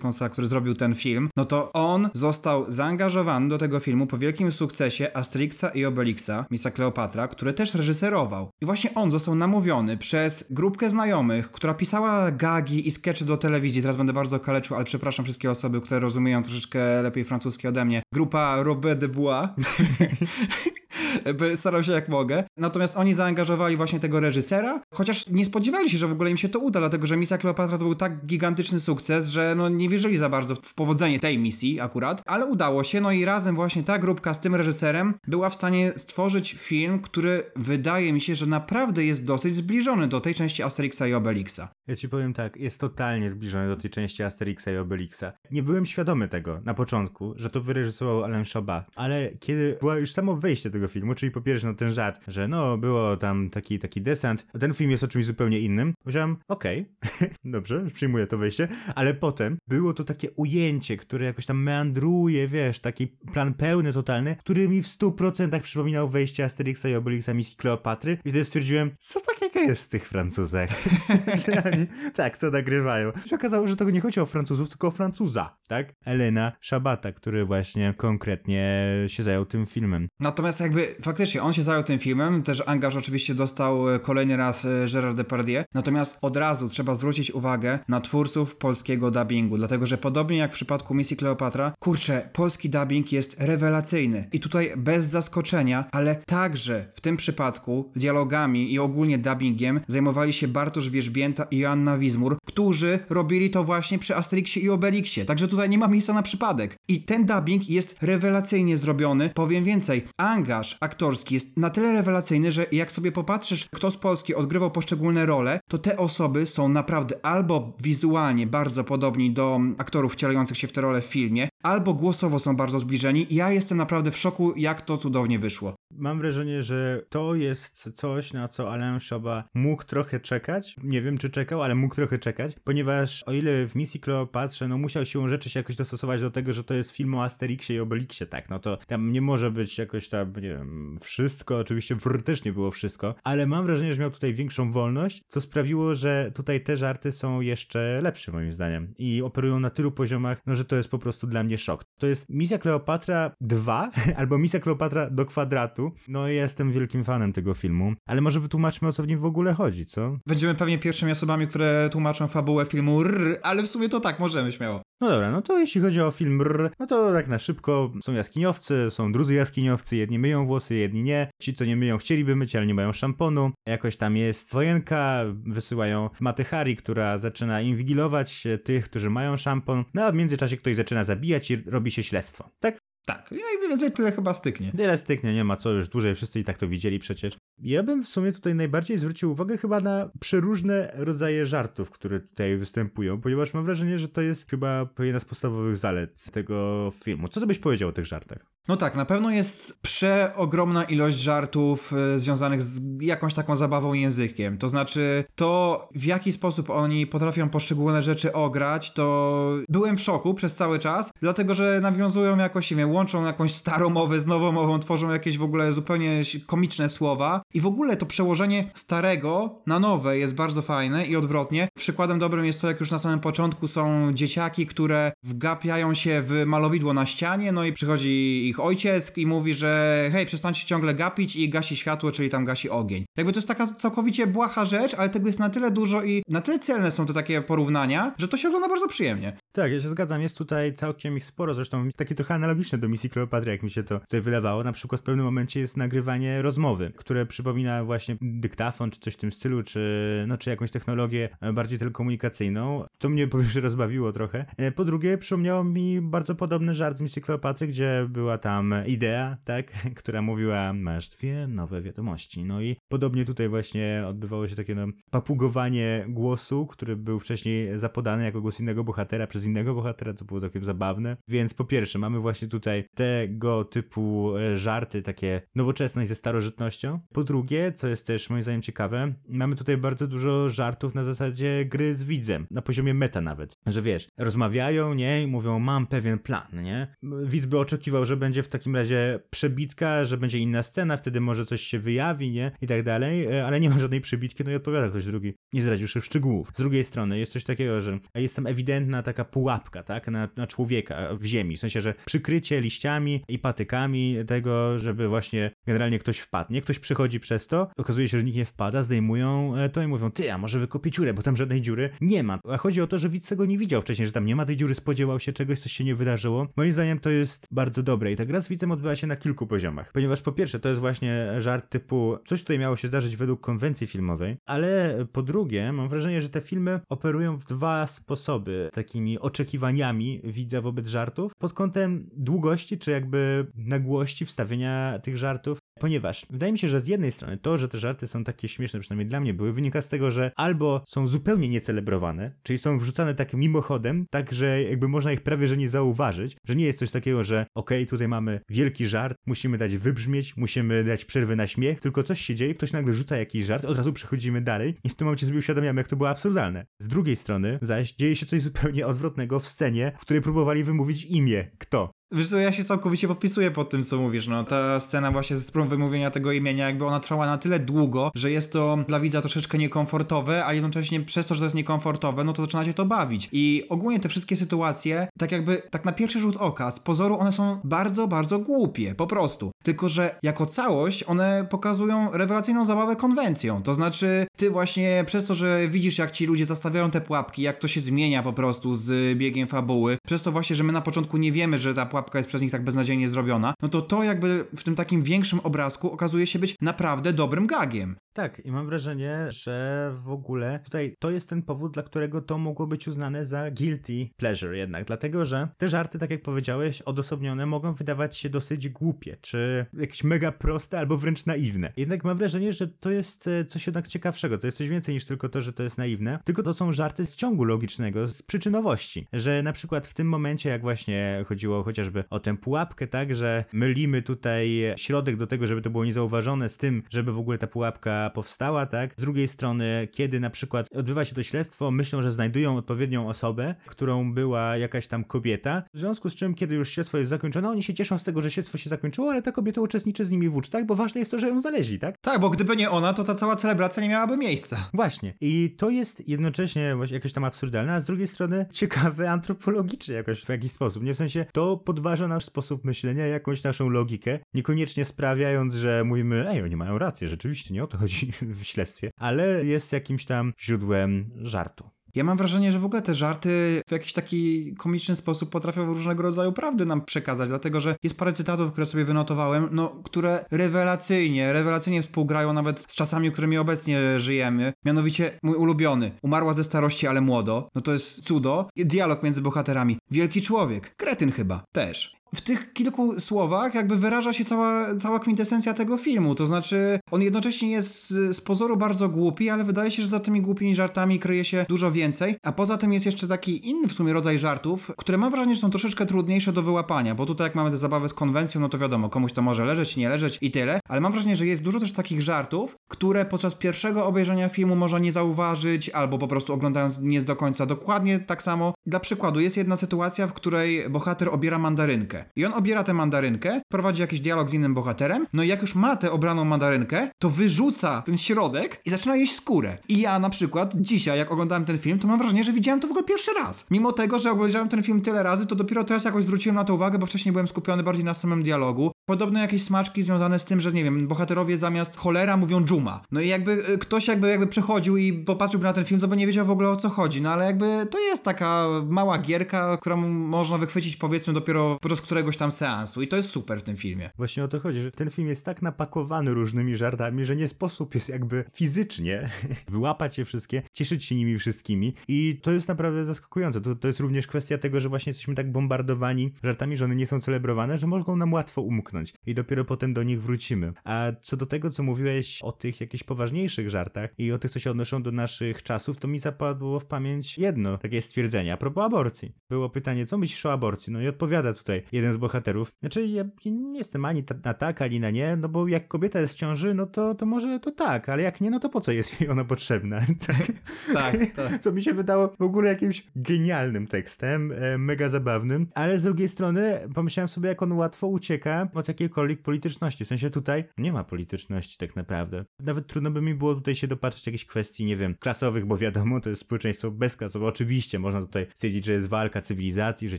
Konsa, 0.00 0.28
który 0.28 0.46
zrobił 0.46 0.74
ten 0.74 0.94
film, 0.94 1.28
no 1.36 1.44
to 1.44 1.72
on 1.72 2.10
został 2.14 2.72
zaangażowany 2.72 3.48
do 3.48 3.58
tego 3.58 3.80
filmu 3.80 4.06
po 4.06 4.18
wielkim 4.18 4.52
sukcesie 4.52 5.10
Asterixa 5.14 5.64
i 5.74 5.84
Obelixa, 5.84 6.46
Misa 6.50 6.70
Kleopatra, 6.70 7.28
który 7.28 7.52
też 7.52 7.74
reżyserował. 7.74 8.50
I 8.60 8.66
właśnie 8.66 8.94
on 8.94 9.10
został 9.10 9.34
namówiony 9.34 9.96
przez 9.96 10.44
grupkę 10.50 10.90
znajomych, 10.90 11.52
która 11.52 11.74
pisała 11.74 12.30
gagi 12.30 12.88
i 12.88 12.90
skecze 12.90 13.24
do 13.24 13.36
telewizji. 13.36 13.82
Teraz 13.82 13.96
będę 13.96 14.12
bardzo 14.12 14.40
kaleczył, 14.40 14.76
ale 14.76 14.84
przepraszam 14.84 15.24
wszystkie 15.24 15.50
osoby, 15.50 15.80
które 15.80 16.00
rozumieją 16.00 16.42
troszeczkę 16.42 17.02
lepiej 17.02 17.24
francuski 17.24 17.68
ode 17.68 17.84
mnie. 17.84 18.02
Grupa 18.14 18.62
Robert 18.62 19.00
de 19.00 19.08
Bois. 19.08 19.48
staram 21.60 21.82
się 21.82 21.92
jak 21.92 22.08
mogę. 22.08 22.44
Natomiast 22.56 22.96
oni 22.96 23.14
zaangażowali 23.14 23.76
właśnie 23.76 24.00
tego 24.00 24.20
reżysera, 24.20 24.80
chociaż 24.94 25.28
nie 25.28 25.44
spodziewali 25.44 25.90
się, 25.90 25.98
że 25.98 26.06
w 26.06 26.12
ogóle 26.12 26.30
im 26.30 26.36
się 26.36 26.48
to 26.48 26.58
uda, 26.58 26.80
dlatego 26.80 27.06
że 27.06 27.16
misja 27.16 27.38
Kleopatra 27.38 27.78
to 27.78 27.84
był 27.84 27.94
tak 27.94 28.26
gigantyczny 28.26 28.80
sukces, 28.80 29.26
że 29.28 29.54
no 29.56 29.68
nie 29.68 29.88
wierzyli 29.88 30.16
za 30.16 30.28
bardzo 30.28 30.54
w 30.54 30.74
powodzenie 30.74 31.20
tej 31.20 31.38
misji 31.38 31.80
akurat, 31.80 32.22
ale 32.26 32.46
udało 32.46 32.84
się, 32.84 33.00
no 33.00 33.12
i 33.12 33.24
razem 33.24 33.54
właśnie 33.54 33.82
ta 33.82 33.98
grupka 33.98 34.34
z 34.34 34.40
tym 34.40 34.54
reżyserem 34.54 35.14
była 35.26 35.50
w 35.50 35.54
stanie 35.54 35.92
stworzyć 35.96 36.56
film, 36.58 36.98
który 36.98 37.42
wydaje 37.56 38.12
mi 38.12 38.20
się, 38.20 38.34
że 38.34 38.46
naprawdę 38.46 39.04
jest 39.04 39.24
dosyć 39.24 39.56
zbliżony 39.56 40.08
do 40.08 40.20
tej 40.20 40.34
części 40.34 40.62
Asterixa 40.62 41.02
i 41.06 41.14
Obelixa. 41.14 41.68
Ja 41.90 41.96
ci 41.96 42.08
powiem 42.08 42.32
tak, 42.32 42.56
jest 42.56 42.80
totalnie 42.80 43.30
zbliżony 43.30 43.68
do 43.68 43.76
tej 43.76 43.90
części 43.90 44.22
Asterixa 44.22 44.68
i 44.74 44.76
Obelixa. 44.76 45.24
Nie 45.50 45.62
byłem 45.62 45.86
świadomy 45.86 46.28
tego 46.28 46.60
na 46.64 46.74
początku, 46.74 47.34
że 47.36 47.50
to 47.50 47.60
wyreżyserował 47.60 48.24
Alain 48.24 48.44
Chabat, 48.44 48.90
ale 48.94 49.30
kiedy 49.40 49.76
było 49.80 49.94
już 49.94 50.12
samo 50.12 50.36
wejście 50.36 50.70
tego 50.70 50.88
filmu, 50.88 51.14
czyli 51.14 51.32
po 51.32 51.40
pierwsze 51.40 51.66
no 51.66 51.74
ten 51.74 51.92
żart, 51.92 52.20
że 52.28 52.48
no 52.48 52.78
było 52.78 53.16
tam 53.16 53.50
taki, 53.50 53.78
taki 53.78 54.02
desant, 54.02 54.46
ten 54.60 54.74
film 54.74 54.90
jest 54.90 55.04
o 55.04 55.08
czymś 55.08 55.26
zupełnie 55.26 55.60
innym, 55.60 55.94
powiedziałem, 56.02 56.36
okej, 56.48 56.86
okay, 57.02 57.30
dobrze, 57.44 57.86
przyjmuję 57.94 58.26
to 58.26 58.38
wejście, 58.38 58.68
ale 58.94 59.14
potem 59.14 59.58
było 59.68 59.94
to 59.94 60.04
takie 60.04 60.30
ujęcie, 60.30 60.96
które 60.96 61.26
jakoś 61.26 61.46
tam 61.46 61.62
meandruje, 61.62 62.48
wiesz, 62.48 62.80
taki 62.80 63.08
plan 63.08 63.54
pełny, 63.54 63.92
totalny, 63.92 64.36
który 64.36 64.68
mi 64.68 64.82
w 64.82 64.86
100% 64.86 65.60
przypominał 65.60 66.08
wejście 66.08 66.44
Asterixa 66.44 66.86
i 66.88 66.94
Obelixa 66.94 67.34
misji 67.34 67.56
Kleopatry 67.56 68.12
i 68.24 68.30
wtedy 68.30 68.44
stwierdziłem, 68.44 68.90
co 68.98 69.20
takiego 69.20 69.60
jest 69.60 69.84
w 69.84 69.88
tych 69.88 70.08
Francuzach? 70.08 70.70
tak, 72.14 72.36
to 72.36 72.50
nagrywają. 72.50 73.12
Się 73.26 73.36
okazało, 73.36 73.66
że 73.66 73.76
to 73.76 73.90
nie 73.90 74.00
chodzi 74.00 74.20
o 74.20 74.26
Francuzów, 74.26 74.68
tylko 74.68 74.88
o 74.88 74.90
Francuza, 74.90 75.58
tak? 75.68 75.92
Elena 76.04 76.52
Szabata, 76.60 77.12
który 77.12 77.44
właśnie 77.44 77.94
konkretnie 77.96 78.86
się 79.06 79.22
zajął 79.22 79.46
tym 79.46 79.66
filmem. 79.66 80.08
Natomiast 80.20 80.60
jakby 80.60 80.94
faktycznie 81.02 81.42
on 81.42 81.52
się 81.52 81.62
zajął 81.62 81.82
tym 81.82 81.98
filmem, 81.98 82.42
też 82.42 82.62
angaż 82.66 82.96
oczywiście 82.96 83.34
dostał 83.34 83.94
e, 83.94 83.98
kolejny 83.98 84.36
raz 84.36 84.64
e, 84.64 84.68
Gérard 84.68 85.14
Depardieu, 85.14 85.62
natomiast 85.74 86.18
od 86.22 86.36
razu 86.36 86.68
trzeba 86.68 86.94
zwrócić 86.94 87.30
uwagę 87.30 87.78
na 87.88 88.00
twórców 88.00 88.56
polskiego 88.56 89.10
dubbingu, 89.10 89.56
dlatego 89.56 89.86
że 89.86 89.98
podobnie 89.98 90.36
jak 90.36 90.50
w 90.50 90.54
przypadku 90.54 90.94
misji 90.94 91.16
Kleopatra, 91.16 91.72
kurczę, 91.78 92.28
polski 92.32 92.70
dubbing 92.70 93.12
jest 93.12 93.36
rewelacyjny 93.40 94.28
i 94.32 94.40
tutaj 94.40 94.72
bez 94.76 95.04
zaskoczenia, 95.04 95.84
ale 95.92 96.16
także 96.16 96.92
w 96.94 97.00
tym 97.00 97.16
przypadku 97.16 97.90
dialogami 97.96 98.72
i 98.72 98.78
ogólnie 98.78 99.18
dubbingiem 99.18 99.80
zajmowali 99.88 100.32
się 100.32 100.48
Bartosz 100.48 100.90
Wierzbięta 100.90 101.46
i 101.50 101.64
Joanna 101.70 101.98
Wizmur, 101.98 102.36
którzy 102.46 102.98
robili 103.10 103.50
to 103.50 103.64
właśnie 103.64 103.98
przy 103.98 104.16
Asterixie 104.16 104.62
i 104.62 104.70
Obelixie, 104.70 105.24
także 105.24 105.48
tutaj 105.48 105.70
nie 105.70 105.78
ma 105.78 105.88
miejsca 105.88 106.12
na 106.12 106.22
przypadek. 106.22 106.76
I 106.88 107.02
ten 107.02 107.26
dubbing 107.26 107.68
jest 107.68 107.96
rewelacyjnie 108.02 108.78
zrobiony, 108.78 109.30
powiem 109.34 109.64
więcej, 109.64 110.02
angaż 110.20 110.76
aktorski 110.80 111.34
jest 111.34 111.56
na 111.56 111.70
tyle 111.70 111.92
rewelacyjny, 111.92 112.52
że 112.52 112.66
jak 112.72 112.92
sobie 112.92 113.12
popatrzysz, 113.12 113.66
kto 113.74 113.90
z 113.90 113.96
Polski 113.96 114.34
odgrywał 114.34 114.70
poszczególne 114.70 115.26
role, 115.26 115.60
to 115.68 115.78
te 115.78 115.96
osoby 115.96 116.46
są 116.46 116.68
naprawdę 116.68 117.26
albo 117.26 117.76
wizualnie 117.82 118.46
bardzo 118.46 118.84
podobni 118.84 119.30
do 119.30 119.60
aktorów 119.78 120.12
wcielających 120.12 120.58
się 120.58 120.68
w 120.68 120.72
te 120.72 120.80
role 120.80 121.00
w 121.00 121.04
filmie, 121.04 121.48
albo 121.62 121.94
głosowo 121.94 122.38
są 122.38 122.56
bardzo 122.56 122.80
zbliżeni. 122.80 123.26
Ja 123.30 123.50
jestem 123.50 123.78
naprawdę 123.78 124.10
w 124.10 124.18
szoku, 124.18 124.52
jak 124.56 124.82
to 124.82 124.98
cudownie 124.98 125.38
wyszło. 125.38 125.74
Mam 125.90 126.18
wrażenie, 126.18 126.62
że 126.62 127.02
to 127.08 127.34
jest 127.34 127.92
coś, 127.92 128.32
na 128.32 128.48
co 128.48 128.72
Alain 128.72 129.00
Chabat 129.10 129.46
mógł 129.54 129.84
trochę 129.84 130.20
czekać. 130.20 130.76
Nie 130.82 131.00
wiem, 131.00 131.18
czy 131.18 131.30
czekał, 131.30 131.62
ale 131.62 131.74
mógł 131.74 131.94
trochę 131.94 132.18
czekać, 132.18 132.54
ponieważ 132.64 133.22
o 133.22 133.32
ile 133.32 133.66
w 133.66 133.74
misji 133.74 134.00
Kleopatrze, 134.00 134.68
no 134.68 134.78
musiał 134.78 135.04
siłą 135.04 135.28
rzeczy 135.28 135.50
się 135.50 135.60
jakoś 135.60 135.76
dostosować 135.76 136.20
do 136.20 136.30
tego, 136.30 136.52
że 136.52 136.64
to 136.64 136.74
jest 136.74 136.90
film 136.90 137.14
o 137.14 137.24
Asterixie 137.24 137.76
i 137.76 137.80
Obelixie, 137.80 138.26
tak, 138.26 138.50
no 138.50 138.58
to 138.58 138.78
tam 138.86 139.12
nie 139.12 139.20
może 139.20 139.50
być 139.50 139.78
jakoś 139.78 140.08
tam, 140.08 140.32
nie 140.32 140.48
wiem, 140.48 140.98
wszystko, 141.00 141.58
oczywiście 141.58 141.94
w 141.94 142.22
też 142.22 142.44
nie 142.44 142.52
było 142.52 142.70
wszystko, 142.70 143.14
ale 143.24 143.46
mam 143.46 143.66
wrażenie, 143.66 143.94
że 143.94 144.00
miał 144.00 144.10
tutaj 144.10 144.34
większą 144.34 144.72
wolność, 144.72 145.22
co 145.28 145.40
sprawiło, 145.40 145.94
że 145.94 146.30
tutaj 146.34 146.60
te 146.60 146.76
żarty 146.76 147.12
są 147.12 147.40
jeszcze 147.40 148.00
lepsze 148.02 148.32
moim 148.32 148.52
zdaniem 148.52 148.94
i 148.98 149.22
operują 149.22 149.60
na 149.60 149.70
tylu 149.70 149.92
poziomach, 149.92 150.40
no 150.46 150.54
że 150.54 150.64
to 150.64 150.76
jest 150.76 150.88
po 150.88 150.98
prostu 150.98 151.26
dla 151.26 151.44
mnie 151.44 151.58
szok. 151.58 151.84
To 151.98 152.06
jest 152.06 152.26
misja 152.28 152.58
Kleopatra 152.58 153.34
2 153.40 153.90
albo 154.16 154.38
misja 154.38 154.60
Kleopatra 154.60 155.10
do 155.10 155.24
kwadratu, 155.24 155.79
no 156.08 156.28
i 156.28 156.34
jestem 156.34 156.72
wielkim 156.72 157.04
fanem 157.04 157.32
tego 157.32 157.54
filmu, 157.54 157.92
ale 158.08 158.20
może 158.20 158.40
wytłumaczmy 158.40 158.88
o 158.88 158.92
co 158.92 159.02
w 159.02 159.08
nim 159.08 159.18
w 159.18 159.24
ogóle 159.24 159.52
chodzi, 159.52 159.86
co? 159.86 160.16
Będziemy 160.26 160.54
pewnie 160.54 160.78
pierwszymi 160.78 161.12
osobami, 161.12 161.46
które 161.46 161.88
tłumaczą 161.92 162.28
fabułę 162.28 162.64
filmu 162.64 163.00
rrr, 163.00 163.38
ale 163.42 163.62
w 163.62 163.68
sumie 163.68 163.88
to 163.88 164.00
tak, 164.00 164.20
możemy 164.20 164.52
śmiało. 164.52 164.82
No 165.00 165.08
dobra, 165.10 165.30
no 165.30 165.42
to 165.42 165.58
jeśli 165.58 165.80
chodzi 165.80 166.00
o 166.00 166.10
film 166.10 166.40
rrr, 166.40 166.70
no 166.80 166.86
to 166.86 167.12
tak 167.12 167.28
na 167.28 167.38
szybko 167.38 167.92
są 168.02 168.12
jaskiniowcy, 168.12 168.86
są 168.90 169.12
drudzy 169.12 169.34
jaskiniowcy, 169.34 169.96
jedni 169.96 170.18
myją 170.18 170.46
włosy, 170.46 170.74
jedni 170.74 171.02
nie. 171.02 171.30
Ci, 171.42 171.54
co 171.54 171.64
nie 171.64 171.76
myją, 171.76 171.98
chcieliby 171.98 172.36
myć, 172.36 172.56
ale 172.56 172.66
nie 172.66 172.74
mają 172.74 172.92
szamponu. 172.92 173.50
Jakoś 173.68 173.96
tam 173.96 174.16
jest 174.16 174.52
wojenka, 174.52 175.24
wysyłają 175.46 176.10
Matę 176.20 176.44
Hari, 176.44 176.76
która 176.76 177.18
zaczyna 177.18 177.60
inwigilować 177.60 178.46
tych, 178.64 178.84
którzy 178.84 179.10
mają 179.10 179.36
szampon, 179.36 179.84
no 179.94 180.04
a 180.04 180.12
w 180.12 180.14
międzyczasie 180.14 180.56
ktoś 180.56 180.76
zaczyna 180.76 181.04
zabijać 181.04 181.50
i 181.50 181.56
robi 181.56 181.90
się 181.90 182.02
śledztwo, 182.02 182.50
tak? 182.58 182.78
Tak, 183.14 183.30
no 183.30 183.36
i 183.36 183.68
więcej 183.68 183.92
tyle 183.92 184.12
chyba 184.12 184.34
styknie. 184.34 184.72
Tyle 184.72 184.96
styknie, 184.98 185.34
nie 185.34 185.44
ma 185.44 185.56
co 185.56 185.70
już 185.70 185.88
dłużej, 185.88 186.14
wszyscy 186.14 186.40
i 186.40 186.44
tak 186.44 186.58
to 186.58 186.68
widzieli 186.68 186.98
przecież. 186.98 187.36
Ja 187.62 187.82
bym 187.82 188.04
w 188.04 188.08
sumie 188.08 188.32
tutaj 188.32 188.54
najbardziej 188.54 188.98
zwrócił 188.98 189.32
uwagę 189.32 189.58
chyba 189.58 189.80
na 189.80 190.10
przeróżne 190.20 190.92
rodzaje 190.94 191.46
żartów, 191.46 191.90
które 191.90 192.20
tutaj 192.20 192.56
występują, 192.56 193.20
ponieważ 193.20 193.54
mam 193.54 193.64
wrażenie, 193.64 193.98
że 193.98 194.08
to 194.08 194.20
jest 194.20 194.50
chyba 194.50 194.86
jedna 194.98 195.20
z 195.20 195.24
podstawowych 195.24 195.76
zalet 195.76 196.30
tego 196.32 196.90
filmu. 197.04 197.28
Co 197.28 197.40
ty 197.40 197.46
byś 197.46 197.58
powiedział 197.58 197.88
o 197.88 197.92
tych 197.92 198.06
żartach? 198.06 198.50
No 198.68 198.76
tak, 198.76 198.96
na 198.96 199.04
pewno 199.04 199.30
jest 199.30 199.80
przeogromna 199.82 200.84
ilość 200.84 201.18
żartów 201.18 201.92
y, 202.14 202.18
związanych 202.18 202.62
z 202.62 202.80
jakąś 203.00 203.34
taką 203.34 203.56
zabawą 203.56 203.92
językiem. 203.92 204.58
To 204.58 204.68
znaczy, 204.68 205.24
to 205.34 205.88
w 205.94 206.04
jaki 206.04 206.32
sposób 206.32 206.70
oni 206.70 207.06
potrafią 207.06 207.48
poszczególne 207.48 208.02
rzeczy 208.02 208.32
ograć, 208.32 208.92
to 208.92 209.56
byłem 209.68 209.96
w 209.96 210.00
szoku 210.00 210.34
przez 210.34 210.56
cały 210.56 210.78
czas, 210.78 211.12
dlatego 211.22 211.54
że 211.54 211.80
nawiązują 211.82 212.36
jakoś, 212.36 212.70
nie 212.70 212.76
wiem, 212.76 212.90
łączą 212.90 213.24
jakąś 213.24 213.54
starą 213.54 213.90
mowę 213.90 214.20
z 214.20 214.26
nową 214.26 214.52
mową, 214.52 214.78
tworzą 214.78 215.10
jakieś 215.10 215.38
w 215.38 215.42
ogóle 215.42 215.72
zupełnie 215.72 216.20
komiczne 216.46 216.88
słowa 216.88 217.42
i 217.54 217.60
w 217.60 217.66
ogóle 217.66 217.96
to 217.96 218.06
przełożenie 218.06 218.70
starego 218.74 219.62
na 219.66 219.78
nowe 219.78 220.18
jest 220.18 220.34
bardzo 220.34 220.62
fajne 220.62 221.06
i 221.06 221.16
odwrotnie. 221.16 221.68
Przykładem 221.78 222.18
dobrym 222.18 222.44
jest 222.44 222.60
to, 222.60 222.68
jak 222.68 222.80
już 222.80 222.90
na 222.90 222.98
samym 222.98 223.20
początku 223.20 223.68
są 223.68 224.12
dzieciaki, 224.12 224.66
które 224.66 225.12
wgapiają 225.22 225.94
się 225.94 226.22
w 226.26 226.42
malowidło 226.46 226.94
na 226.94 227.06
ścianie, 227.06 227.52
no 227.52 227.64
i 227.64 227.72
przychodzi 227.72 228.48
ich 228.48 228.60
ojciec 228.60 229.12
i 229.16 229.26
mówi, 229.26 229.54
że 229.54 230.08
hej, 230.12 230.26
przestańcie 230.26 230.66
ciągle 230.66 230.94
gapić 230.94 231.36
i 231.36 231.48
gasi 231.48 231.76
światło, 231.76 232.12
czyli 232.12 232.28
tam 232.28 232.44
gasi 232.44 232.70
ogień. 232.70 233.04
Jakby 233.16 233.32
to 233.32 233.38
jest 233.38 233.48
taka 233.48 233.66
całkowicie 233.66 234.26
błaha 234.26 234.64
rzecz, 234.64 234.94
ale 234.94 235.08
tego 235.08 235.26
jest 235.26 235.38
na 235.38 235.50
tyle 235.50 235.70
dużo 235.70 236.04
i 236.04 236.22
na 236.28 236.40
tyle 236.40 236.58
celne 236.58 236.90
są 236.90 237.06
te 237.06 237.14
takie 237.14 237.42
porównania, 237.42 238.14
że 238.18 238.28
to 238.28 238.36
się 238.36 238.48
ogląda 238.48 238.68
bardzo 238.68 238.88
przyjemnie. 238.88 239.36
Tak, 239.52 239.72
ja 239.72 239.80
się 239.80 239.88
zgadzam, 239.88 240.22
jest 240.22 240.38
tutaj 240.38 240.74
całkiem 240.74 241.16
ich 241.16 241.24
sporo, 241.24 241.54
zresztą 241.54 241.88
takie 241.96 242.14
trochę 242.14 242.34
analogiczne 242.34 242.78
do 242.78 242.88
misji 242.88 243.10
Kleopatry, 243.10 243.52
jak 243.52 243.62
mi 243.62 243.70
się 243.70 243.82
to 243.82 244.00
tutaj 244.00 244.20
wylewało. 244.20 244.64
Na 244.64 244.72
przykład 244.72 245.00
w 245.00 245.04
pewnym 245.04 245.24
momencie 245.24 245.60
jest 245.60 245.76
nagrywanie 245.76 246.42
rozmowy, 246.42 246.92
które 246.96 247.26
przypomina 247.40 247.84
właśnie 247.84 248.16
dyktafon, 248.20 248.90
czy 248.90 249.00
coś 249.00 249.14
w 249.14 249.16
tym 249.16 249.32
stylu, 249.32 249.62
czy, 249.62 250.24
no, 250.28 250.38
czy 250.38 250.50
jakąś 250.50 250.70
technologię 250.70 251.28
bardziej 251.52 251.78
telekomunikacyjną. 251.78 252.84
To 252.98 253.08
mnie 253.08 253.28
po 253.28 253.38
pierwsze 253.38 253.60
rozbawiło 253.60 254.12
trochę. 254.12 254.44
E, 254.56 254.72
po 254.72 254.84
drugie, 254.84 255.18
przypomniało 255.18 255.64
mi 255.64 256.00
bardzo 256.00 256.34
podobny 256.34 256.74
żart 256.74 256.96
z 256.96 257.00
misji 257.00 257.22
Kleopatry, 257.22 257.66
gdzie 257.66 258.06
była 258.08 258.38
tam 258.38 258.74
idea, 258.86 259.36
tak, 259.44 259.72
która 260.00 260.22
mówiła, 260.22 260.72
masz 260.72 261.08
dwie 261.08 261.46
nowe 261.46 261.82
wiadomości. 261.82 262.44
No 262.44 262.62
i 262.62 262.76
podobnie 262.88 263.24
tutaj 263.24 263.48
właśnie 263.48 264.04
odbywało 264.08 264.48
się 264.48 264.56
takie 264.56 264.74
no, 264.74 264.86
papugowanie 265.10 266.04
głosu, 266.08 266.66
który 266.66 266.96
był 266.96 267.20
wcześniej 267.20 267.78
zapodany 267.78 268.24
jako 268.24 268.40
głos 268.40 268.60
innego 268.60 268.84
bohatera 268.84 269.26
przez 269.26 269.44
innego 269.44 269.74
bohatera, 269.74 270.14
co 270.14 270.24
było 270.24 270.40
takie 270.40 270.60
zabawne. 270.60 271.16
Więc 271.28 271.54
po 271.54 271.64
pierwsze, 271.64 271.98
mamy 271.98 272.18
właśnie 272.18 272.48
tutaj 272.48 272.84
tego 272.94 273.64
typu 273.64 274.36
e, 274.36 274.56
żarty, 274.56 275.02
takie 275.02 275.42
nowoczesność 275.54 276.08
ze 276.08 276.14
starożytnością. 276.14 277.00
Po 277.12 277.19
drugie, 277.24 277.72
co 277.72 277.88
jest 277.88 278.06
też 278.06 278.30
moim 278.30 278.42
zdaniem 278.42 278.62
ciekawe, 278.62 279.14
mamy 279.28 279.56
tutaj 279.56 279.76
bardzo 279.76 280.06
dużo 280.06 280.50
żartów 280.50 280.94
na 280.94 281.04
zasadzie 281.04 281.64
gry 281.64 281.94
z 281.94 282.04
widzem, 282.04 282.46
na 282.50 282.62
poziomie 282.62 282.94
meta 282.94 283.20
nawet. 283.20 283.58
Że 283.66 283.82
wiesz, 283.82 284.08
rozmawiają, 284.18 284.94
nie, 284.94 285.22
i 285.22 285.26
mówią, 285.26 285.58
mam 285.58 285.86
pewien 285.86 286.18
plan, 286.18 286.62
nie? 286.62 286.94
Widz 287.22 287.46
by 287.46 287.58
oczekiwał, 287.58 288.06
że 288.06 288.16
będzie 288.16 288.42
w 288.42 288.48
takim 288.48 288.76
razie 288.76 289.20
przebitka, 289.30 290.04
że 290.04 290.16
będzie 290.16 290.38
inna 290.38 290.62
scena, 290.62 290.96
wtedy 290.96 291.20
może 291.20 291.46
coś 291.46 291.60
się 291.60 291.78
wyjawi, 291.78 292.30
nie? 292.30 292.52
I 292.60 292.66
tak 292.66 292.82
dalej, 292.82 293.26
e, 293.26 293.46
ale 293.46 293.60
nie 293.60 293.70
ma 293.70 293.78
żadnej 293.78 294.00
przebitki, 294.00 294.44
no 294.44 294.50
i 294.50 294.54
odpowiada 294.54 294.88
ktoś 294.88 295.04
drugi, 295.04 295.34
nie 295.52 295.62
zdradziwszy 295.62 296.00
szczegółów. 296.00 296.48
Z 296.54 296.58
drugiej 296.58 296.84
strony 296.84 297.18
jest 297.18 297.32
coś 297.32 297.44
takiego, 297.44 297.80
że 297.80 297.98
jest 298.14 298.36
tam 298.36 298.46
ewidentna 298.46 299.02
taka 299.02 299.24
pułapka, 299.24 299.82
tak, 299.82 300.08
na, 300.08 300.28
na 300.36 300.46
człowieka 300.46 301.14
w 301.14 301.24
ziemi, 301.24 301.56
w 301.56 301.60
sensie, 301.60 301.80
że 301.80 301.94
przykrycie 302.04 302.60
liściami 302.60 303.24
i 303.28 303.38
patykami 303.38 304.16
tego, 304.26 304.78
żeby 304.78 305.08
właśnie 305.08 305.50
Generalnie 305.66 305.98
ktoś 305.98 306.18
wpadnie, 306.18 306.62
ktoś 306.62 306.78
przychodzi 306.78 307.09
przez 307.18 307.46
to, 307.46 307.68
okazuje 307.76 308.08
się, 308.08 308.18
że 308.18 308.24
nikt 308.24 308.36
nie 308.36 308.44
wpada, 308.44 308.82
zdejmują 308.82 309.56
e, 309.56 309.68
to 309.68 309.82
i 309.82 309.86
mówią, 309.86 310.10
ty, 310.10 310.32
a 310.32 310.38
może 310.38 310.58
wykopię 310.58 310.90
dziurę, 310.90 311.14
bo 311.14 311.22
tam 311.22 311.36
żadnej 311.36 311.62
dziury 311.62 311.90
nie 312.00 312.22
ma. 312.22 312.38
A 312.48 312.56
chodzi 312.56 312.82
o 312.82 312.86
to, 312.86 312.98
że 312.98 313.08
widz 313.08 313.28
tego 313.28 313.46
nie 313.46 313.58
widział 313.58 313.82
wcześniej, 313.82 314.06
że 314.06 314.12
tam 314.12 314.26
nie 314.26 314.36
ma 314.36 314.46
tej 314.46 314.56
dziury, 314.56 314.74
spodziewał 314.74 315.18
się 315.18 315.32
czegoś, 315.32 315.60
coś 315.60 315.72
się 315.72 315.84
nie 315.84 315.94
wydarzyło. 315.94 316.46
Moim 316.56 316.72
zdaniem 316.72 316.98
to 316.98 317.10
jest 317.10 317.46
bardzo 317.50 317.82
dobre 317.82 318.12
i 318.12 318.16
ta 318.16 318.24
gra 318.24 318.40
z 318.40 318.48
widzem 318.48 318.72
odbywa 318.72 318.96
się 318.96 319.06
na 319.06 319.16
kilku 319.16 319.46
poziomach. 319.46 319.92
Ponieważ 319.92 320.22
po 320.22 320.32
pierwsze, 320.32 320.60
to 320.60 320.68
jest 320.68 320.80
właśnie 320.80 321.28
żart 321.38 321.70
typu, 321.70 322.18
coś 322.26 322.40
tutaj 322.40 322.58
miało 322.58 322.76
się 322.76 322.88
zdarzyć 322.88 323.16
według 323.16 323.40
konwencji 323.40 323.86
filmowej, 323.86 324.36
ale 324.46 324.98
po 325.12 325.22
drugie, 325.22 325.72
mam 325.72 325.88
wrażenie, 325.88 326.22
że 326.22 326.28
te 326.28 326.40
filmy 326.40 326.80
operują 326.88 327.36
w 327.36 327.44
dwa 327.44 327.86
sposoby, 327.86 328.68
takimi 328.72 329.18
oczekiwaniami 329.18 330.20
widza 330.24 330.60
wobec 330.60 330.86
żartów, 330.86 331.32
pod 331.38 331.52
kątem 331.52 332.02
długości, 332.16 332.78
czy 332.78 332.90
jakby 332.90 333.46
nagłości 333.54 334.26
wstawienia 334.26 334.98
tych 335.02 335.16
żartów, 335.16 335.58
ponieważ 335.80 336.26
wydaje 336.30 336.52
mi 336.52 336.58
się, 336.58 336.68
że 336.68 336.80
z 336.80 336.86
jednej 336.86 337.12
strony 337.12 337.38
to, 337.38 337.58
że 337.58 337.68
te 337.68 337.78
żarty 337.78 338.06
są 338.06 338.24
takie 338.24 338.48
śmieszne, 338.48 338.80
przynajmniej 338.80 339.06
dla 339.06 339.20
mnie 339.20 339.34
były, 339.34 339.52
wynika 339.52 339.82
z 339.82 339.88
tego, 339.88 340.10
że 340.10 340.30
albo 340.36 340.82
są 340.86 341.06
zupełnie 341.06 341.48
niecelebrowane, 341.48 342.32
czyli 342.42 342.58
są 342.58 342.78
wrzucane 342.78 343.14
tak 343.14 343.34
mimochodem, 343.34 344.06
tak, 344.10 344.32
że 344.32 344.62
jakby 344.62 344.88
można 344.88 345.12
ich 345.12 345.20
prawie, 345.20 345.48
że 345.48 345.56
nie 345.56 345.68
zauważyć, 345.68 346.36
że 346.44 346.54
nie 346.54 346.64
jest 346.64 346.78
coś 346.78 346.90
takiego, 346.90 347.24
że 347.24 347.46
okej, 347.54 347.78
okay, 347.78 347.86
tutaj 347.86 348.08
mamy 348.08 348.40
wielki 348.48 348.86
żart, 348.86 349.16
musimy 349.26 349.58
dać 349.58 349.76
wybrzmieć, 349.76 350.36
musimy 350.36 350.84
dać 350.84 351.04
przerwę 351.04 351.36
na 351.36 351.46
śmiech, 351.46 351.80
tylko 351.80 352.02
coś 352.02 352.20
się 352.20 352.34
dzieje, 352.34 352.54
ktoś 352.54 352.72
nagle 352.72 352.94
rzuca 352.94 353.16
jakiś 353.16 353.44
żart, 353.44 353.64
od 353.64 353.76
razu 353.76 353.92
przechodzimy 353.92 354.40
dalej 354.40 354.74
i 354.84 354.88
w 354.88 354.94
tym 354.94 355.04
momencie 355.04 355.26
sobie 355.26 355.38
uświadamiamy, 355.38 355.80
jak 355.80 355.88
to 355.88 355.96
było 355.96 356.08
absurdalne. 356.08 356.66
Z 356.78 356.88
drugiej 356.88 357.16
strony 357.16 357.58
zaś 357.62 357.92
dzieje 357.92 358.16
się 358.16 358.26
coś 358.26 358.42
zupełnie 358.42 358.86
odwrotnego 358.86 359.40
w 359.40 359.46
scenie, 359.46 359.92
w 359.98 360.00
której 360.00 360.22
próbowali 360.22 360.64
wymówić 360.64 361.04
imię. 361.04 361.50
Kto? 361.58 361.90
Wiesz 362.12 362.28
co, 362.28 362.38
ja 362.38 362.52
się 362.52 362.64
całkowicie 362.64 363.08
podpisuję 363.08 363.50
pod 363.50 363.70
tym, 363.70 363.82
co 363.82 363.98
mówisz, 363.98 364.28
no. 364.28 364.44
Ta 364.44 364.80
scena 364.80 365.12
właśnie 365.12 365.36
ze 365.36 365.42
spróbą 365.42 365.68
wymówienia 365.68 366.10
tego 366.10 366.32
imienia, 366.32 366.66
jakby 366.66 366.84
ona 366.84 367.00
trwała 367.00 367.26
na 367.26 367.38
tyle 367.38 367.58
długo, 367.58 368.10
że 368.14 368.30
jest 368.30 368.52
to 368.52 368.78
dla 368.88 369.00
widza 369.00 369.20
troszeczkę 369.20 369.58
niekomfortowe, 369.58 370.46
a 370.46 370.52
jednocześnie 370.52 371.00
przez 371.00 371.26
to, 371.26 371.34
że 371.34 371.38
to 371.38 371.44
jest 371.44 371.56
niekomfortowe, 371.56 372.24
no 372.24 372.32
to 372.32 372.42
zaczyna 372.42 372.64
cię 372.64 372.74
to 372.74 372.84
bawić. 372.84 373.28
I 373.32 373.66
ogólnie 373.68 374.00
te 374.00 374.08
wszystkie 374.08 374.36
sytuacje, 374.36 375.08
tak 375.18 375.32
jakby, 375.32 375.62
tak 375.70 375.84
na 375.84 375.92
pierwszy 375.92 376.18
rzut 376.18 376.36
oka, 376.36 376.70
z 376.70 376.80
pozoru 376.80 377.18
one 377.18 377.32
są 377.32 377.58
bardzo, 377.64 378.08
bardzo 378.08 378.38
głupie, 378.38 378.94
po 378.94 379.06
prostu. 379.06 379.50
Tylko, 379.62 379.88
że 379.88 380.18
jako 380.22 380.46
całość 380.46 381.04
one 381.04 381.46
pokazują 381.50 382.10
rewelacyjną 382.12 382.64
zabawę 382.64 382.96
konwencją. 382.96 383.62
To 383.62 383.74
znaczy, 383.74 384.26
ty 384.36 384.50
właśnie 384.50 385.04
przez 385.06 385.24
to, 385.24 385.34
że 385.34 385.68
widzisz, 385.68 385.98
jak 385.98 386.10
ci 386.10 386.26
ludzie 386.26 386.46
zastawiają 386.46 386.90
te 386.90 387.00
pułapki, 387.00 387.42
jak 387.42 387.58
to 387.58 387.68
się 387.68 387.80
zmienia 387.80 388.22
po 388.22 388.32
prostu 388.32 388.76
z 388.76 389.18
biegiem 389.18 389.46
fabuły, 389.46 389.98
przez 390.06 390.22
to 390.22 390.32
właśnie, 390.32 390.56
że 390.56 390.64
my 390.64 390.72
na 390.72 390.80
początku 390.80 391.16
nie 391.16 391.32
wiemy, 391.32 391.58
że 391.58 391.74
ta 391.74 391.86
pułapka 391.86 391.99
pułapka 392.00 392.18
jest 392.18 392.28
przez 392.28 392.42
nich 392.42 392.52
tak 392.52 392.64
beznadziejnie 392.64 393.08
zrobiona, 393.08 393.54
no 393.62 393.68
to 393.68 393.82
to 393.82 394.04
jakby 394.04 394.44
w 394.56 394.62
tym 394.62 394.74
takim 394.74 395.02
większym 395.02 395.40
obrazku 395.40 395.92
okazuje 395.92 396.26
się 396.26 396.38
być 396.38 396.56
naprawdę 396.60 397.12
dobrym 397.12 397.46
gagiem. 397.46 397.96
Tak, 398.12 398.42
i 398.44 398.52
mam 398.52 398.66
wrażenie, 398.66 399.26
że 399.28 399.90
w 399.94 400.12
ogóle 400.12 400.60
tutaj 400.64 400.94
to 400.98 401.10
jest 401.10 401.28
ten 401.28 401.42
powód, 401.42 401.72
dla 401.72 401.82
którego 401.82 402.20
to 402.20 402.38
mogło 402.38 402.66
być 402.66 402.88
uznane 402.88 403.24
za 403.24 403.50
guilty 403.50 404.08
pleasure 404.16 404.56
jednak, 404.56 404.84
dlatego 404.84 405.24
że 405.24 405.48
te 405.58 405.68
żarty, 405.68 405.98
tak 405.98 406.10
jak 406.10 406.22
powiedziałeś, 406.22 406.82
odosobnione 406.82 407.46
mogą 407.46 407.72
wydawać 407.72 408.16
się 408.16 408.28
dosyć 408.28 408.68
głupie, 408.68 409.16
czy 409.20 409.66
jakieś 409.72 410.04
mega 410.04 410.32
proste, 410.32 410.78
albo 410.78 410.96
wręcz 410.96 411.26
naiwne. 411.26 411.72
Jednak 411.76 412.04
mam 412.04 412.18
wrażenie, 412.18 412.52
że 412.52 412.68
to 412.68 412.90
jest 412.90 413.28
e, 413.28 413.44
coś 413.44 413.66
jednak 413.66 413.88
ciekawszego, 413.88 414.38
to 414.38 414.46
jest 414.46 414.58
coś 414.58 414.68
więcej 414.68 414.94
niż 414.94 415.04
tylko 415.04 415.28
to, 415.28 415.42
że 415.42 415.52
to 415.52 415.62
jest 415.62 415.78
naiwne, 415.78 416.18
tylko 416.24 416.42
to 416.42 416.54
są 416.54 416.72
żarty 416.72 417.06
z 417.06 417.16
ciągu 417.16 417.44
logicznego, 417.44 418.06
z 418.06 418.22
przyczynowości, 418.22 419.06
że 419.12 419.42
na 419.42 419.52
przykład 419.52 419.86
w 419.86 419.94
tym 419.94 420.08
momencie, 420.08 420.50
jak 420.50 420.62
właśnie 420.62 421.24
chodziło 421.26 421.62
chociażby 421.62 421.89
o 422.10 422.20
tę 422.20 422.36
pułapkę, 422.36 422.86
tak, 422.86 423.14
że 423.14 423.44
mylimy 423.52 424.02
tutaj 424.02 424.60
środek 424.76 425.16
do 425.16 425.26
tego, 425.26 425.46
żeby 425.46 425.62
to 425.62 425.70
było 425.70 425.84
niezauważone 425.84 426.48
z 426.48 426.56
tym, 426.56 426.82
żeby 426.90 427.12
w 427.12 427.18
ogóle 427.18 427.38
ta 427.38 427.46
pułapka 427.46 428.10
powstała, 428.14 428.66
tak? 428.66 428.94
Z 428.96 429.00
drugiej 429.00 429.28
strony, 429.28 429.88
kiedy 429.92 430.20
na 430.20 430.30
przykład 430.30 430.68
odbywa 430.74 431.04
się 431.04 431.14
to 431.14 431.22
śledztwo, 431.22 431.70
myślą, 431.70 432.02
że 432.02 432.12
znajdują 432.12 432.56
odpowiednią 432.56 433.08
osobę, 433.08 433.54
którą 433.66 434.14
była 434.14 434.56
jakaś 434.56 434.86
tam 434.86 435.04
kobieta, 435.04 435.62
w 435.74 435.78
związku 435.78 436.10
z 436.10 436.14
czym, 436.14 436.34
kiedy 436.34 436.54
już 436.54 436.70
śledztwo 436.70 436.98
jest 436.98 437.10
zakończone, 437.10 437.50
oni 437.50 437.62
się 437.62 437.74
cieszą 437.74 437.98
z 437.98 438.02
tego, 438.02 438.20
że 438.20 438.30
śledztwo 438.30 438.58
się 438.58 438.70
zakończyło, 438.70 439.10
ale 439.10 439.22
ta 439.22 439.32
kobieta 439.32 439.60
uczestniczy 439.60 440.04
z 440.04 440.10
nimi 440.10 440.28
w 440.28 440.36
ucztach, 440.36 440.66
bo 440.66 440.74
ważne 440.74 440.98
jest 440.98 441.10
to, 441.10 441.18
że 441.18 441.28
ją 441.28 441.40
znaleźli, 441.40 441.78
tak? 441.78 441.98
Tak, 442.00 442.20
bo 442.20 442.30
gdyby 442.30 442.56
nie 442.56 442.70
ona, 442.70 442.92
to 442.92 443.04
ta 443.04 443.14
cała 443.14 443.36
celebracja 443.36 443.82
nie 443.82 443.88
miałaby 443.88 444.16
miejsca. 444.16 444.70
Właśnie. 444.74 445.14
I 445.20 445.54
to 445.58 445.70
jest 445.70 446.08
jednocześnie 446.08 446.76
jakoś 446.90 447.12
tam 447.12 447.24
absurdalne, 447.24 447.72
a 447.72 447.80
z 447.80 447.84
drugiej 447.84 448.06
strony 448.06 448.46
ciekawe 448.52 449.10
antropologicznie 449.10 449.94
jakoś 449.94 450.24
w 450.24 450.28
jakiś 450.28 450.52
sposób. 450.52 450.82
Nie 450.82 450.94
w 450.94 450.96
sensie 450.96 451.26
to 451.32 451.56
podważa 451.80 452.08
nasz 452.08 452.24
sposób 452.24 452.64
myślenia, 452.64 453.06
jakąś 453.06 453.42
naszą 453.42 453.68
logikę, 453.68 454.18
niekoniecznie 454.34 454.84
sprawiając, 454.84 455.54
że 455.54 455.84
mówimy, 455.84 456.28
ej, 456.28 456.42
oni 456.42 456.56
mają 456.56 456.78
rację, 456.78 457.08
rzeczywiście 457.08 457.54
nie 457.54 457.64
o 457.64 457.66
to 457.66 457.78
chodzi 457.78 458.12
w 458.22 458.44
śledztwie, 458.44 458.90
ale 458.96 459.44
jest 459.44 459.72
jakimś 459.72 460.04
tam 460.04 460.32
źródłem 460.40 461.10
żartu. 461.16 461.70
Ja 461.94 462.04
mam 462.04 462.16
wrażenie, 462.16 462.52
że 462.52 462.58
w 462.58 462.64
ogóle 462.64 462.82
te 462.82 462.94
żarty 462.94 463.62
w 463.68 463.72
jakiś 463.72 463.92
taki 463.92 464.54
komiczny 464.54 464.96
sposób 464.96 465.30
potrafią 465.30 465.66
różnego 465.66 466.02
rodzaju 466.02 466.32
prawdy 466.32 466.66
nam 466.66 466.84
przekazać, 466.84 467.28
dlatego 467.28 467.60
że 467.60 467.76
jest 467.82 467.98
parę 467.98 468.12
cytatów, 468.12 468.52
które 468.52 468.66
sobie 468.66 468.84
wynotowałem, 468.84 469.48
no, 469.52 469.68
które 469.84 470.24
rewelacyjnie, 470.30 471.32
rewelacyjnie 471.32 471.82
współgrają 471.82 472.32
nawet 472.32 472.60
z 472.60 472.74
czasami, 472.74 473.10
którymi 473.10 473.38
obecnie 473.38 474.00
żyjemy. 474.00 474.52
Mianowicie 474.64 475.18
mój 475.22 475.36
ulubiony. 475.36 475.90
Umarła 476.02 476.32
ze 476.32 476.44
starości, 476.44 476.86
ale 476.86 477.00
młodo. 477.00 477.48
No 477.54 477.60
to 477.60 477.72
jest 477.72 478.04
cudo. 478.04 478.48
Dialog 478.56 479.02
między 479.02 479.20
bohaterami. 479.20 479.78
Wielki 479.90 480.22
człowiek. 480.22 480.74
Kretyn 480.76 481.12
chyba. 481.12 481.44
Też 481.52 481.99
w 482.14 482.20
tych 482.20 482.52
kilku 482.52 483.00
słowach 483.00 483.54
jakby 483.54 483.76
wyraża 483.76 484.12
się 484.12 484.24
cała, 484.24 484.76
cała 484.76 484.98
kwintesencja 484.98 485.54
tego 485.54 485.76
filmu. 485.76 486.14
To 486.14 486.26
znaczy, 486.26 486.80
on 486.90 487.02
jednocześnie 487.02 487.50
jest 487.50 487.88
z 487.90 488.20
pozoru 488.20 488.56
bardzo 488.56 488.88
głupi, 488.88 489.30
ale 489.30 489.44
wydaje 489.44 489.70
się, 489.70 489.82
że 489.82 489.88
za 489.88 490.00
tymi 490.00 490.22
głupimi 490.22 490.54
żartami 490.54 490.98
kryje 490.98 491.24
się 491.24 491.46
dużo 491.48 491.72
więcej. 491.72 492.16
A 492.22 492.32
poza 492.32 492.56
tym 492.56 492.72
jest 492.72 492.86
jeszcze 492.86 493.08
taki 493.08 493.48
inny 493.48 493.68
w 493.68 493.72
sumie 493.72 493.92
rodzaj 493.92 494.18
żartów, 494.18 494.72
które 494.76 494.98
mam 494.98 495.10
wrażenie, 495.10 495.34
że 495.34 495.40
są 495.40 495.50
troszeczkę 495.50 495.86
trudniejsze 495.86 496.32
do 496.32 496.42
wyłapania, 496.42 496.94
bo 496.94 497.06
tutaj 497.06 497.26
jak 497.26 497.34
mamy 497.34 497.50
tę 497.50 497.56
zabawę 497.56 497.88
z 497.88 497.94
konwencją, 497.94 498.40
no 498.40 498.48
to 498.48 498.58
wiadomo, 498.58 498.88
komuś 498.88 499.12
to 499.12 499.22
może 499.22 499.44
leżeć, 499.44 499.76
nie 499.76 499.88
leżeć 499.88 500.18
i 500.20 500.30
tyle. 500.30 500.60
Ale 500.68 500.80
mam 500.80 500.92
wrażenie, 500.92 501.16
że 501.16 501.26
jest 501.26 501.42
dużo 501.42 501.60
też 501.60 501.72
takich 501.72 502.02
żartów, 502.02 502.56
które 502.70 503.04
podczas 503.04 503.34
pierwszego 503.34 503.86
obejrzenia 503.86 504.28
filmu 504.28 504.56
można 504.56 504.78
nie 504.78 504.92
zauważyć, 504.92 505.68
albo 505.68 505.98
po 505.98 506.08
prostu 506.08 506.32
oglądając 506.32 506.78
nie 506.80 507.02
do 507.02 507.16
końca 507.16 507.46
dokładnie 507.46 507.98
tak 507.98 508.22
samo. 508.22 508.54
Dla 508.66 508.80
przykładu, 508.80 509.20
jest 509.20 509.36
jedna 509.36 509.56
sytuacja, 509.56 510.06
w 510.06 510.12
której 510.12 510.70
bohater 510.70 511.08
obiera 511.08 511.38
mandarynkę. 511.38 511.99
I 512.16 512.24
on 512.24 512.34
obiera 512.34 512.64
tę 512.64 512.74
mandarynkę, 512.74 513.40
prowadzi 513.48 513.80
jakiś 513.80 514.00
dialog 514.00 514.28
z 514.28 514.34
innym 514.34 514.54
bohaterem, 514.54 515.06
no 515.12 515.22
i 515.22 515.28
jak 515.28 515.42
już 515.42 515.54
ma 515.54 515.76
tę 515.76 515.90
obraną 515.90 516.24
mandarynkę, 516.24 516.88
to 516.98 517.10
wyrzuca 517.10 517.82
ten 517.82 517.98
środek 517.98 518.60
i 518.64 518.70
zaczyna 518.70 518.96
jeść 518.96 519.16
skórę. 519.16 519.58
I 519.68 519.80
ja 519.80 519.98
na 519.98 520.10
przykład 520.10 520.54
dzisiaj, 520.56 520.98
jak 520.98 521.12
oglądałem 521.12 521.44
ten 521.44 521.58
film, 521.58 521.78
to 521.78 521.88
mam 521.88 521.98
wrażenie, 521.98 522.24
że 522.24 522.32
widziałem 522.32 522.60
to 522.60 522.68
w 522.68 522.70
ogóle 522.70 522.84
pierwszy 522.84 523.10
raz. 523.12 523.44
Mimo 523.50 523.72
tego, 523.72 523.98
że 523.98 524.10
oglądałem 524.10 524.48
ten 524.48 524.62
film 524.62 524.80
tyle 524.80 525.02
razy, 525.02 525.26
to 525.26 525.34
dopiero 525.34 525.64
teraz 525.64 525.84
jakoś 525.84 526.04
zwróciłem 526.04 526.36
na 526.36 526.44
to 526.44 526.54
uwagę, 526.54 526.78
bo 526.78 526.86
wcześniej 526.86 527.12
byłem 527.12 527.28
skupiony 527.28 527.62
bardziej 527.62 527.84
na 527.84 527.94
samym 527.94 528.22
dialogu. 528.22 528.72
Podobno 528.88 529.20
jakieś 529.20 529.42
smaczki 529.42 529.82
związane 529.82 530.18
z 530.18 530.24
tym, 530.24 530.40
że 530.40 530.52
nie 530.52 530.64
wiem, 530.64 530.88
bohaterowie 530.88 531.38
zamiast 531.38 531.76
cholera 531.76 532.16
mówią 532.16 532.44
dżuma. 532.44 532.80
No 532.92 533.00
i 533.00 533.08
jakby 533.08 533.32
y, 533.32 533.58
ktoś 533.58 533.88
jakby 533.88 534.08
jakby 534.08 534.26
przechodził 534.26 534.76
i 534.76 534.92
popatrzyłby 534.92 535.46
na 535.46 535.52
ten 535.52 535.64
film, 535.64 535.80
to 535.80 535.88
by 535.88 535.96
nie 535.96 536.06
wiedział 536.06 536.26
w 536.26 536.30
ogóle 536.30 536.48
o 536.48 536.56
co 536.56 536.68
chodzi. 536.68 537.02
No 537.02 537.10
ale 537.10 537.24
jakby 537.24 537.66
to 537.70 537.78
jest 537.78 538.04
taka 538.04 538.46
mała 538.68 538.98
gierka, 538.98 539.56
którą 539.56 539.76
można 539.88 540.38
wychwycić 540.38 540.76
powiedzmy 540.76 541.12
dopiero 541.12 541.58
podczas 541.60 541.80
któregoś 541.90 542.16
tam 542.16 542.32
seansu. 542.32 542.82
I 542.82 542.88
to 542.88 542.96
jest 542.96 543.10
super 543.10 543.40
w 543.40 543.42
tym 543.42 543.56
filmie. 543.56 543.90
Właśnie 543.96 544.24
o 544.24 544.28
to 544.28 544.40
chodzi, 544.40 544.60
że 544.60 544.70
ten 544.70 544.90
film 544.90 545.08
jest 545.08 545.24
tak 545.24 545.42
napakowany 545.42 546.14
różnymi 546.14 546.56
żartami, 546.56 547.04
że 547.04 547.16
nie 547.16 547.28
sposób 547.28 547.74
jest 547.74 547.88
jakby 547.88 548.24
fizycznie 548.34 549.10
wyłapać 549.48 549.98
je 549.98 550.04
wszystkie, 550.04 550.42
cieszyć 550.52 550.84
się 550.84 550.94
nimi 550.94 551.18
wszystkimi. 551.18 551.74
I 551.88 552.20
to 552.22 552.32
jest 552.32 552.48
naprawdę 552.48 552.84
zaskakujące. 552.84 553.40
To, 553.40 553.54
to 553.54 553.66
jest 553.66 553.80
również 553.80 554.06
kwestia 554.06 554.38
tego, 554.38 554.60
że 554.60 554.68
właśnie 554.68 554.90
jesteśmy 554.90 555.14
tak 555.14 555.32
bombardowani 555.32 556.12
żartami, 556.22 556.56
że 556.56 556.64
one 556.64 556.76
nie 556.76 556.86
są 556.86 557.00
celebrowane, 557.00 557.58
że 557.58 557.66
mogą 557.66 557.96
nam 557.96 558.12
łatwo 558.12 558.42
umknąć. 558.42 558.94
I 559.06 559.14
dopiero 559.14 559.44
potem 559.44 559.74
do 559.74 559.82
nich 559.82 560.02
wrócimy. 560.02 560.52
A 560.64 560.92
co 561.02 561.16
do 561.16 561.26
tego, 561.26 561.50
co 561.50 561.62
mówiłeś 561.62 562.22
o 562.22 562.32
tych 562.32 562.60
jakichś 562.60 562.84
poważniejszych 562.84 563.50
żartach 563.50 563.90
i 563.98 564.12
o 564.12 564.18
tych, 564.18 564.30
co 564.30 564.38
się 564.38 564.50
odnoszą 564.50 564.82
do 564.82 564.92
naszych 564.92 565.42
czasów, 565.42 565.76
to 565.76 565.88
mi 565.88 565.98
zapadło 565.98 566.60
w 566.60 566.66
pamięć 566.66 567.18
jedno 567.18 567.58
takie 567.58 567.82
stwierdzenie 567.82 568.32
a 568.32 568.36
propos 568.36 568.64
aborcji. 568.64 569.12
Było 569.28 569.50
pytanie, 569.50 569.86
co 569.86 569.98
myślisz 569.98 570.26
o 570.26 570.32
aborcji? 570.32 570.72
No 570.72 570.82
i 570.82 570.88
odpowiada 570.88 571.32
tutaj 571.32 571.62
jeden 571.80 571.94
z 571.94 571.96
bohaterów. 571.96 572.52
Znaczy, 572.60 572.86
ja 572.86 573.04
nie 573.24 573.58
jestem 573.58 573.84
ani 573.84 574.04
na 574.24 574.34
tak, 574.34 574.62
ani 574.62 574.80
na 574.80 574.90
nie, 574.90 575.16
no 575.16 575.28
bo 575.28 575.48
jak 575.48 575.68
kobieta 575.68 576.00
jest 576.00 576.14
w 576.14 576.16
ciąży, 576.16 576.54
no 576.54 576.66
to, 576.66 576.94
to 576.94 577.06
może 577.06 577.40
to 577.40 577.50
tak, 577.50 577.88
ale 577.88 578.02
jak 578.02 578.20
nie, 578.20 578.30
no 578.30 578.40
to 578.40 578.48
po 578.48 578.60
co 578.60 578.72
jest 578.72 578.90
jej 579.00 579.10
ona 579.10 579.24
potrzebna? 579.24 579.80
tak, 580.06 580.26
tak, 580.72 580.96
tak. 581.16 581.42
Co 581.42 581.52
mi 581.52 581.62
się 581.62 581.74
wydało 581.74 582.12
w 582.18 582.22
ogóle 582.22 582.48
jakimś 582.48 582.86
genialnym 582.96 583.66
tekstem, 583.66 584.32
e, 584.32 584.58
mega 584.58 584.88
zabawnym, 584.88 585.46
ale 585.54 585.78
z 585.78 585.82
drugiej 585.82 586.08
strony 586.08 586.68
pomyślałem 586.74 587.08
sobie, 587.08 587.28
jak 587.28 587.42
on 587.42 587.52
łatwo 587.52 587.86
ucieka 587.86 588.48
od 588.54 588.68
jakiejkolwiek 588.68 589.22
polityczności. 589.22 589.84
W 589.84 589.88
sensie 589.88 590.10
tutaj 590.10 590.44
nie 590.58 590.72
ma 590.72 590.84
polityczności 590.84 591.58
tak 591.58 591.76
naprawdę. 591.76 592.24
Nawet 592.40 592.66
trudno 592.66 592.90
by 592.90 593.02
mi 593.02 593.14
było 593.14 593.34
tutaj 593.34 593.54
się 593.54 593.66
dopatrzeć 593.66 594.06
jakichś 594.06 594.24
kwestii, 594.24 594.64
nie 594.64 594.76
wiem, 594.76 594.94
klasowych, 595.00 595.46
bo 595.46 595.56
wiadomo, 595.56 596.00
to 596.00 596.10
jest 596.10 596.22
społeczeństwo 596.22 596.70
bezklasowe. 596.70 597.26
Oczywiście 597.26 597.78
można 597.78 598.00
tutaj 598.00 598.26
stwierdzić, 598.34 598.64
że 598.64 598.72
jest 598.72 598.88
walka 598.88 599.20
cywilizacji, 599.20 599.88
że 599.88 599.98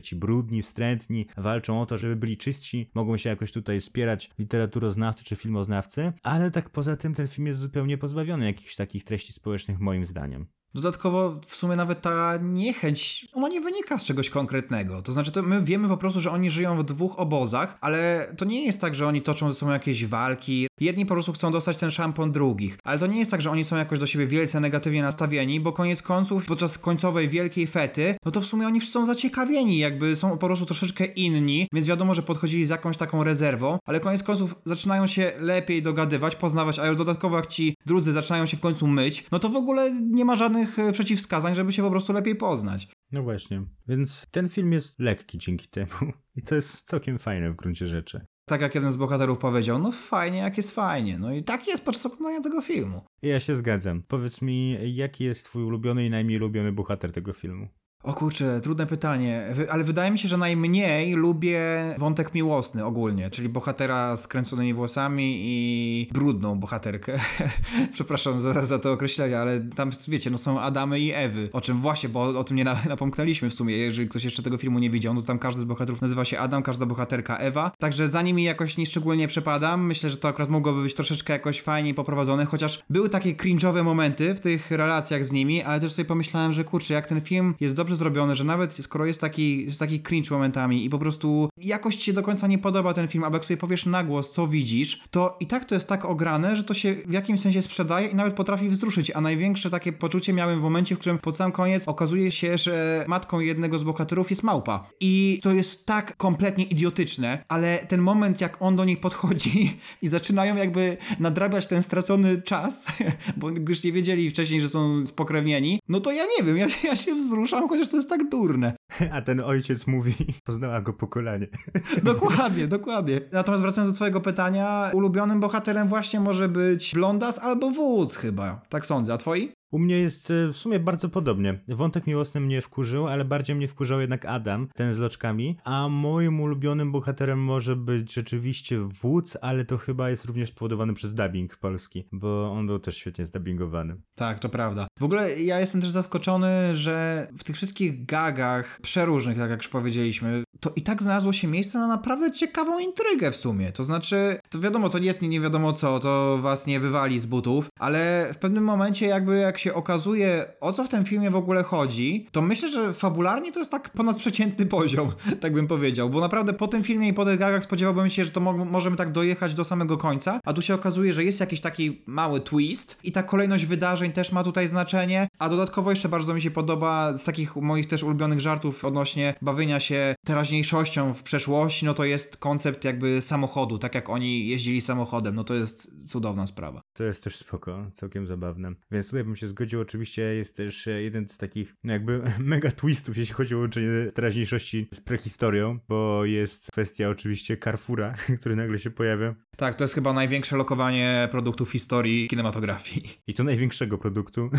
ci 0.00 0.16
brudni, 0.16 0.62
wstrętni 0.62 1.26
walczą 1.36 1.71
o 1.80 1.86
to, 1.86 1.98
żeby 1.98 2.16
byli 2.16 2.36
czystsi, 2.36 2.90
mogą 2.94 3.16
się 3.16 3.30
jakoś 3.30 3.52
tutaj 3.52 3.80
wspierać 3.80 4.30
literaturoznawcy 4.38 5.24
czy 5.24 5.36
filmoznawcy, 5.36 6.12
ale 6.22 6.50
tak 6.50 6.70
poza 6.70 6.96
tym 6.96 7.14
ten 7.14 7.28
film 7.28 7.46
jest 7.46 7.58
zupełnie 7.58 7.98
pozbawiony 7.98 8.46
jakichś 8.46 8.76
takich 8.76 9.04
treści 9.04 9.32
społecznych 9.32 9.78
moim 9.80 10.04
zdaniem. 10.04 10.46
Dodatkowo 10.74 11.40
w 11.46 11.54
sumie 11.54 11.76
nawet 11.76 12.02
ta 12.02 12.38
niechęć, 12.42 13.26
ona 13.32 13.48
nie 13.48 13.60
wynika 13.60 13.98
z 13.98 14.04
czegoś 14.04 14.30
konkretnego. 14.30 15.02
To 15.02 15.12
znaczy, 15.12 15.32
to 15.32 15.42
my 15.42 15.62
wiemy 15.62 15.88
po 15.88 15.96
prostu, 15.96 16.20
że 16.20 16.30
oni 16.30 16.50
żyją 16.50 16.78
w 16.78 16.84
dwóch 16.84 17.18
obozach, 17.18 17.78
ale 17.80 18.32
to 18.36 18.44
nie 18.44 18.66
jest 18.66 18.80
tak, 18.80 18.94
że 18.94 19.06
oni 19.06 19.22
toczą 19.22 19.48
ze 19.48 19.54
sobą 19.54 19.72
jakieś 19.72 20.06
walki. 20.06 20.66
Jedni 20.80 21.06
po 21.06 21.14
prostu 21.14 21.32
chcą 21.32 21.52
dostać 21.52 21.76
ten 21.76 21.90
szampon 21.90 22.32
drugich. 22.32 22.78
Ale 22.84 22.98
to 22.98 23.06
nie 23.06 23.18
jest 23.18 23.30
tak, 23.30 23.42
że 23.42 23.50
oni 23.50 23.64
są 23.64 23.76
jakoś 23.76 23.98
do 23.98 24.06
siebie 24.06 24.26
wielce 24.26 24.60
negatywnie 24.60 25.02
nastawieni, 25.02 25.60
bo 25.60 25.72
koniec 25.72 26.02
końców, 26.02 26.46
podczas 26.46 26.78
końcowej 26.78 27.28
wielkiej 27.28 27.66
fety, 27.66 28.16
no 28.24 28.30
to 28.30 28.40
w 28.40 28.44
sumie 28.44 28.66
oni 28.66 28.80
są 28.80 29.06
zaciekawieni, 29.06 29.78
jakby 29.78 30.16
są 30.16 30.30
po 30.30 30.46
prostu 30.46 30.66
troszeczkę 30.66 31.04
inni, 31.04 31.68
więc 31.72 31.86
wiadomo, 31.86 32.14
że 32.14 32.22
podchodzili 32.22 32.64
z 32.64 32.68
jakąś 32.68 32.96
taką 32.96 33.24
rezerwą, 33.24 33.78
ale 33.86 34.00
koniec 34.00 34.22
końców 34.22 34.54
zaczynają 34.64 35.06
się 35.06 35.32
lepiej 35.40 35.82
dogadywać, 35.82 36.36
poznawać, 36.36 36.78
a 36.78 36.86
już 36.86 36.96
dodatkowo 36.96 37.36
jak 37.36 37.46
ci 37.46 37.76
drudzy 37.86 38.12
zaczynają 38.12 38.46
się 38.46 38.56
w 38.56 38.60
końcu 38.60 38.86
myć, 38.86 39.24
no 39.32 39.38
to 39.38 39.48
w 39.48 39.56
ogóle 39.56 39.90
nie 40.02 40.24
ma 40.24 40.36
żadnych 40.36 40.61
żadnych 40.62 40.78
e, 40.78 40.92
przeciwwskazań, 40.92 41.54
żeby 41.54 41.72
się 41.72 41.82
po 41.82 41.90
prostu 41.90 42.12
lepiej 42.12 42.36
poznać. 42.36 42.88
No 43.12 43.22
właśnie. 43.22 43.62
Więc 43.88 44.26
ten 44.30 44.48
film 44.48 44.72
jest 44.72 45.00
lekki 45.00 45.38
dzięki 45.38 45.68
temu. 45.68 46.12
I 46.36 46.42
to 46.42 46.54
jest 46.54 46.86
całkiem 46.86 47.18
fajne 47.18 47.50
w 47.50 47.56
gruncie 47.56 47.86
rzeczy. 47.86 48.26
Tak 48.48 48.60
jak 48.60 48.74
jeden 48.74 48.92
z 48.92 48.96
bohaterów 48.96 49.38
powiedział, 49.38 49.78
no 49.78 49.92
fajnie 49.92 50.38
jak 50.38 50.56
jest 50.56 50.70
fajnie. 50.70 51.18
No 51.18 51.32
i 51.32 51.44
tak 51.44 51.68
jest 51.68 51.84
podczas 51.84 52.06
oglądania 52.06 52.40
tego 52.40 52.62
filmu. 52.62 53.02
Ja 53.22 53.40
się 53.40 53.56
zgadzam. 53.56 54.02
Powiedz 54.08 54.42
mi, 54.42 54.78
jaki 54.94 55.24
jest 55.24 55.44
twój 55.44 55.64
ulubiony 55.64 56.06
i 56.06 56.10
najmniej 56.10 56.38
ulubiony 56.38 56.72
bohater 56.72 57.12
tego 57.12 57.32
filmu? 57.32 57.68
O 58.02 58.12
kurczę, 58.12 58.60
trudne 58.60 58.86
pytanie, 58.86 59.54
ale 59.70 59.84
wydaje 59.84 60.10
mi 60.10 60.18
się, 60.18 60.28
że 60.28 60.36
najmniej 60.36 61.12
lubię 61.12 61.60
wątek 61.98 62.34
miłosny 62.34 62.84
ogólnie, 62.84 63.30
czyli 63.30 63.48
bohatera 63.48 64.16
z 64.16 64.26
kręconymi 64.26 64.74
włosami 64.74 65.40
i 65.42 66.08
brudną 66.12 66.58
bohaterkę. 66.58 67.18
Przepraszam 67.94 68.40
za, 68.40 68.66
za 68.66 68.78
to 68.78 68.92
określenie, 68.92 69.38
ale 69.38 69.60
tam 69.60 69.90
wiecie, 70.08 70.30
no 70.30 70.38
są 70.38 70.60
Adamy 70.60 71.00
i 71.00 71.12
Ewy, 71.12 71.48
o 71.52 71.60
czym 71.60 71.80
właśnie, 71.80 72.08
bo 72.08 72.22
o 72.22 72.44
tym 72.44 72.56
nie 72.56 72.64
napomknęliśmy 72.64 73.50
w 73.50 73.54
sumie, 73.54 73.76
jeżeli 73.76 74.08
ktoś 74.08 74.24
jeszcze 74.24 74.42
tego 74.42 74.56
filmu 74.56 74.78
nie 74.78 74.90
widział, 74.90 75.14
no 75.14 75.20
to 75.20 75.26
tam 75.26 75.38
każdy 75.38 75.60
z 75.60 75.64
bohaterów 75.64 76.02
nazywa 76.02 76.24
się 76.24 76.38
Adam, 76.38 76.62
każda 76.62 76.86
bohaterka 76.86 77.36
Ewa, 77.36 77.72
także 77.78 78.08
za 78.08 78.22
nimi 78.22 78.44
jakoś 78.44 78.76
nieszczególnie 78.76 79.28
przepadam, 79.28 79.86
myślę, 79.86 80.10
że 80.10 80.16
to 80.16 80.28
akurat 80.28 80.50
mogłoby 80.50 80.82
być 80.82 80.94
troszeczkę 80.94 81.32
jakoś 81.32 81.60
fajniej 81.60 81.94
poprowadzone, 81.94 82.44
chociaż 82.44 82.82
były 82.90 83.08
takie 83.08 83.34
cringe'owe 83.34 83.84
momenty 83.84 84.34
w 84.34 84.40
tych 84.40 84.70
relacjach 84.70 85.24
z 85.24 85.32
nimi, 85.32 85.62
ale 85.62 85.80
też 85.80 85.92
sobie 85.92 86.06
pomyślałem, 86.06 86.52
że 86.52 86.64
kurczę, 86.64 86.94
jak 86.94 87.06
ten 87.06 87.20
film 87.20 87.54
jest 87.60 87.76
dobrze 87.76 87.91
dobrze 87.92 88.02
zrobione, 88.12 88.36
że 88.36 88.44
nawet 88.44 88.72
skoro 88.72 89.06
jest 89.06 89.20
taki, 89.20 89.64
jest 89.64 89.78
taki 89.78 90.00
cringe 90.00 90.30
momentami 90.30 90.84
i 90.84 90.90
po 90.90 90.98
prostu 90.98 91.48
jakoś 91.56 91.96
ci 91.96 92.04
się 92.04 92.12
do 92.12 92.22
końca 92.22 92.46
nie 92.46 92.58
podoba 92.58 92.94
ten 92.94 93.08
film, 93.08 93.24
albo 93.24 93.36
jak 93.36 93.44
sobie 93.44 93.56
powiesz 93.56 93.86
na 93.86 94.04
głos, 94.04 94.30
co 94.30 94.46
widzisz, 94.46 95.02
to 95.10 95.36
i 95.40 95.46
tak 95.46 95.64
to 95.64 95.74
jest 95.74 95.88
tak 95.88 96.04
ograne, 96.04 96.56
że 96.56 96.64
to 96.64 96.74
się 96.74 96.94
w 97.06 97.12
jakimś 97.12 97.40
sensie 97.40 97.62
sprzedaje 97.62 98.08
i 98.08 98.14
nawet 98.14 98.34
potrafi 98.34 98.68
wzruszyć, 98.68 99.10
a 99.14 99.20
największe 99.20 99.70
takie 99.70 99.92
poczucie 99.92 100.32
miałem 100.32 100.60
w 100.60 100.62
momencie, 100.62 100.94
w 100.94 100.98
którym 100.98 101.18
pod 101.18 101.36
sam 101.36 101.52
koniec 101.52 101.88
okazuje 101.88 102.30
się, 102.30 102.58
że 102.58 103.04
matką 103.08 103.40
jednego 103.40 103.78
z 103.78 103.82
bohaterów 103.82 104.30
jest 104.30 104.42
małpa. 104.42 104.90
I 105.00 105.40
to 105.42 105.52
jest 105.52 105.86
tak 105.86 106.16
kompletnie 106.16 106.64
idiotyczne, 106.64 107.44
ale 107.48 107.78
ten 107.88 108.00
moment, 108.00 108.40
jak 108.40 108.62
on 108.62 108.76
do 108.76 108.84
niej 108.84 108.96
podchodzi 108.96 109.76
i 110.02 110.08
zaczynają 110.08 110.56
jakby 110.56 110.96
nadrabiać 111.20 111.66
ten 111.66 111.82
stracony 111.82 112.42
czas, 112.42 112.86
bo 113.36 113.50
gdyż 113.50 113.84
nie 113.84 113.92
wiedzieli 113.92 114.30
wcześniej, 114.30 114.60
że 114.60 114.68
są 114.68 115.06
spokrewnieni, 115.06 115.80
no 115.88 116.00
to 116.00 116.12
ja 116.12 116.24
nie 116.38 116.46
wiem, 116.46 116.56
ja, 116.56 116.66
ja 116.84 116.96
się 116.96 117.14
wzruszam, 117.14 117.68
chociaż 117.82 117.90
to 117.90 117.96
jest 117.96 118.08
tak 118.08 118.28
durne. 118.28 118.72
A 119.12 119.22
ten 119.22 119.40
ojciec 119.40 119.86
mówi, 119.86 120.14
poznała 120.44 120.80
go 120.80 120.92
pokolenie. 120.92 121.46
Dokładnie, 122.02 122.66
dokładnie. 122.66 123.20
Natomiast 123.32 123.62
wracając 123.62 123.92
do 123.92 123.96
twojego 123.96 124.20
pytania, 124.20 124.90
ulubionym 124.94 125.40
bohaterem 125.40 125.88
właśnie 125.88 126.20
może 126.20 126.48
być 126.48 126.92
Blondas 126.94 127.38
albo 127.38 127.70
Wódz 127.70 128.16
chyba. 128.16 128.62
Tak 128.68 128.86
sądzę. 128.86 129.14
A 129.14 129.16
twoi? 129.16 129.52
U 129.72 129.78
mnie 129.78 129.98
jest 129.98 130.30
e, 130.30 130.48
w 130.48 130.56
sumie 130.56 130.80
bardzo 130.80 131.08
podobnie. 131.08 131.58
Wątek 131.68 132.06
miłosny 132.06 132.40
mnie 132.40 132.62
wkurzył, 132.62 133.08
ale 133.08 133.24
bardziej 133.24 133.56
mnie 133.56 133.68
wkurzał 133.68 134.00
jednak 134.00 134.24
Adam, 134.24 134.68
ten 134.74 134.94
z 134.94 134.98
loczkami. 134.98 135.56
A 135.64 135.88
moim 135.88 136.40
ulubionym 136.40 136.92
bohaterem 136.92 137.38
może 137.38 137.76
być 137.76 138.14
rzeczywiście 138.14 138.78
wódz, 138.78 139.36
ale 139.42 139.66
to 139.66 139.78
chyba 139.78 140.10
jest 140.10 140.24
również 140.24 140.48
spowodowany 140.48 140.94
przez 140.94 141.14
dubbing 141.14 141.56
polski, 141.56 142.04
bo 142.12 142.52
on 142.52 142.66
był 142.66 142.78
też 142.78 142.96
świetnie 142.96 143.24
zdubbingowany. 143.24 143.96
Tak, 144.14 144.38
to 144.38 144.48
prawda. 144.48 144.86
W 145.00 145.04
ogóle 145.04 145.40
ja 145.40 145.60
jestem 145.60 145.80
też 145.80 145.90
zaskoczony, 145.90 146.76
że 146.76 147.28
w 147.38 147.44
tych 147.44 147.56
wszystkich 147.56 148.06
gagach 148.06 148.80
przeróżnych, 148.82 149.38
tak 149.38 149.50
jak 149.50 149.60
już 149.60 149.68
powiedzieliśmy, 149.68 150.44
to 150.60 150.72
i 150.76 150.82
tak 150.82 151.02
znalazło 151.02 151.32
się 151.32 151.48
miejsce 151.48 151.78
na 151.78 151.86
naprawdę 151.86 152.32
ciekawą 152.32 152.78
intrygę 152.78 153.32
w 153.32 153.36
sumie. 153.36 153.72
To 153.72 153.84
znaczy, 153.84 154.38
to 154.50 154.60
wiadomo, 154.60 154.88
to 154.88 154.98
nie 154.98 155.06
jest 155.06 155.22
nie 155.22 155.40
wiadomo 155.40 155.72
co, 155.72 156.00
to 156.00 156.38
was 156.42 156.66
nie 156.66 156.80
wywali 156.80 157.18
z 157.18 157.26
butów, 157.26 157.68
ale 157.78 158.28
w 158.34 158.38
pewnym 158.38 158.64
momencie 158.64 159.06
jakby 159.06 159.36
jak 159.36 159.58
się 159.62 159.74
okazuje, 159.74 160.44
o 160.60 160.72
co 160.72 160.84
w 160.84 160.88
tym 160.88 161.04
filmie 161.04 161.30
w 161.30 161.36
ogóle 161.36 161.62
chodzi, 161.62 162.26
to 162.32 162.42
myślę, 162.42 162.68
że 162.68 162.94
fabularnie 162.94 163.52
to 163.52 163.58
jest 163.58 163.70
tak 163.70 163.90
ponadprzeciętny 163.90 164.66
poziom, 164.66 165.12
tak 165.40 165.52
bym 165.52 165.66
powiedział, 165.66 166.10
bo 166.10 166.20
naprawdę 166.20 166.52
po 166.52 166.68
tym 166.68 166.82
filmie 166.82 167.08
i 167.08 167.12
po 167.12 167.24
tych 167.24 167.38
gagach 167.38 167.64
spodziewałbym 167.64 168.10
się, 168.10 168.24
że 168.24 168.30
to 168.30 168.40
mo 168.40 168.52
możemy 168.52 168.96
tak 168.96 169.12
dojechać 169.12 169.54
do 169.54 169.64
samego 169.64 169.96
końca, 169.96 170.40
a 170.44 170.52
tu 170.52 170.62
się 170.62 170.74
okazuje, 170.74 171.12
że 171.12 171.24
jest 171.24 171.40
jakiś 171.40 171.60
taki 171.60 172.02
mały 172.06 172.40
twist 172.40 172.98
i 173.04 173.12
ta 173.12 173.22
kolejność 173.22 173.66
wydarzeń 173.66 174.12
też 174.12 174.32
ma 174.32 174.44
tutaj 174.44 174.68
znaczenie, 174.68 175.28
a 175.38 175.48
dodatkowo 175.48 175.90
jeszcze 175.90 176.08
bardzo 176.08 176.34
mi 176.34 176.42
się 176.42 176.50
podoba 176.50 177.16
z 177.16 177.24
takich 177.24 177.56
moich 177.56 177.86
też 177.86 178.02
ulubionych 178.02 178.40
żartów 178.40 178.84
odnośnie 178.84 179.34
bawienia 179.42 179.80
się 179.80 180.14
teraźniejszością 180.26 181.14
w 181.14 181.22
przeszłości, 181.22 181.86
no 181.86 181.94
to 181.94 182.04
jest 182.04 182.36
koncept 182.36 182.84
jakby 182.84 183.20
samochodu, 183.20 183.78
tak 183.78 183.94
jak 183.94 184.10
oni 184.10 184.48
jeździli 184.48 184.80
samochodem, 184.80 185.34
no 185.34 185.44
to 185.44 185.54
jest 185.54 185.90
cudowna 186.06 186.46
sprawa. 186.46 186.82
To 186.92 187.04
jest 187.04 187.24
też 187.24 187.36
spoko, 187.36 187.90
całkiem 187.92 188.26
zabawne. 188.26 188.72
Więc 188.90 189.06
tutaj 189.06 189.24
bym 189.24 189.36
się 189.36 189.48
zgodził. 189.52 189.80
Oczywiście 189.80 190.22
jest 190.22 190.56
też 190.56 190.88
e, 190.88 191.02
jeden 191.02 191.28
z 191.28 191.38
takich 191.38 191.74
no 191.84 191.92
jakby 191.92 192.22
mega 192.38 192.70
twistów, 192.70 193.16
jeśli 193.16 193.34
chodzi 193.34 193.54
o 193.54 193.58
łączenie 193.58 194.12
teraźniejszości 194.14 194.88
z 194.92 195.00
prehistorią, 195.00 195.78
bo 195.88 196.24
jest 196.24 196.70
kwestia 196.72 197.08
oczywiście 197.08 197.56
Carrefoura, 197.56 198.14
który 198.40 198.56
nagle 198.56 198.78
się 198.78 198.90
pojawia. 198.90 199.34
Tak, 199.56 199.74
to 199.74 199.84
jest 199.84 199.94
chyba 199.94 200.12
największe 200.12 200.56
lokowanie 200.56 201.28
produktów 201.30 201.72
historii 201.72 202.28
kinematografii. 202.28 203.02
I 203.26 203.34
to 203.34 203.44
największego 203.44 203.98
produktu. 203.98 204.50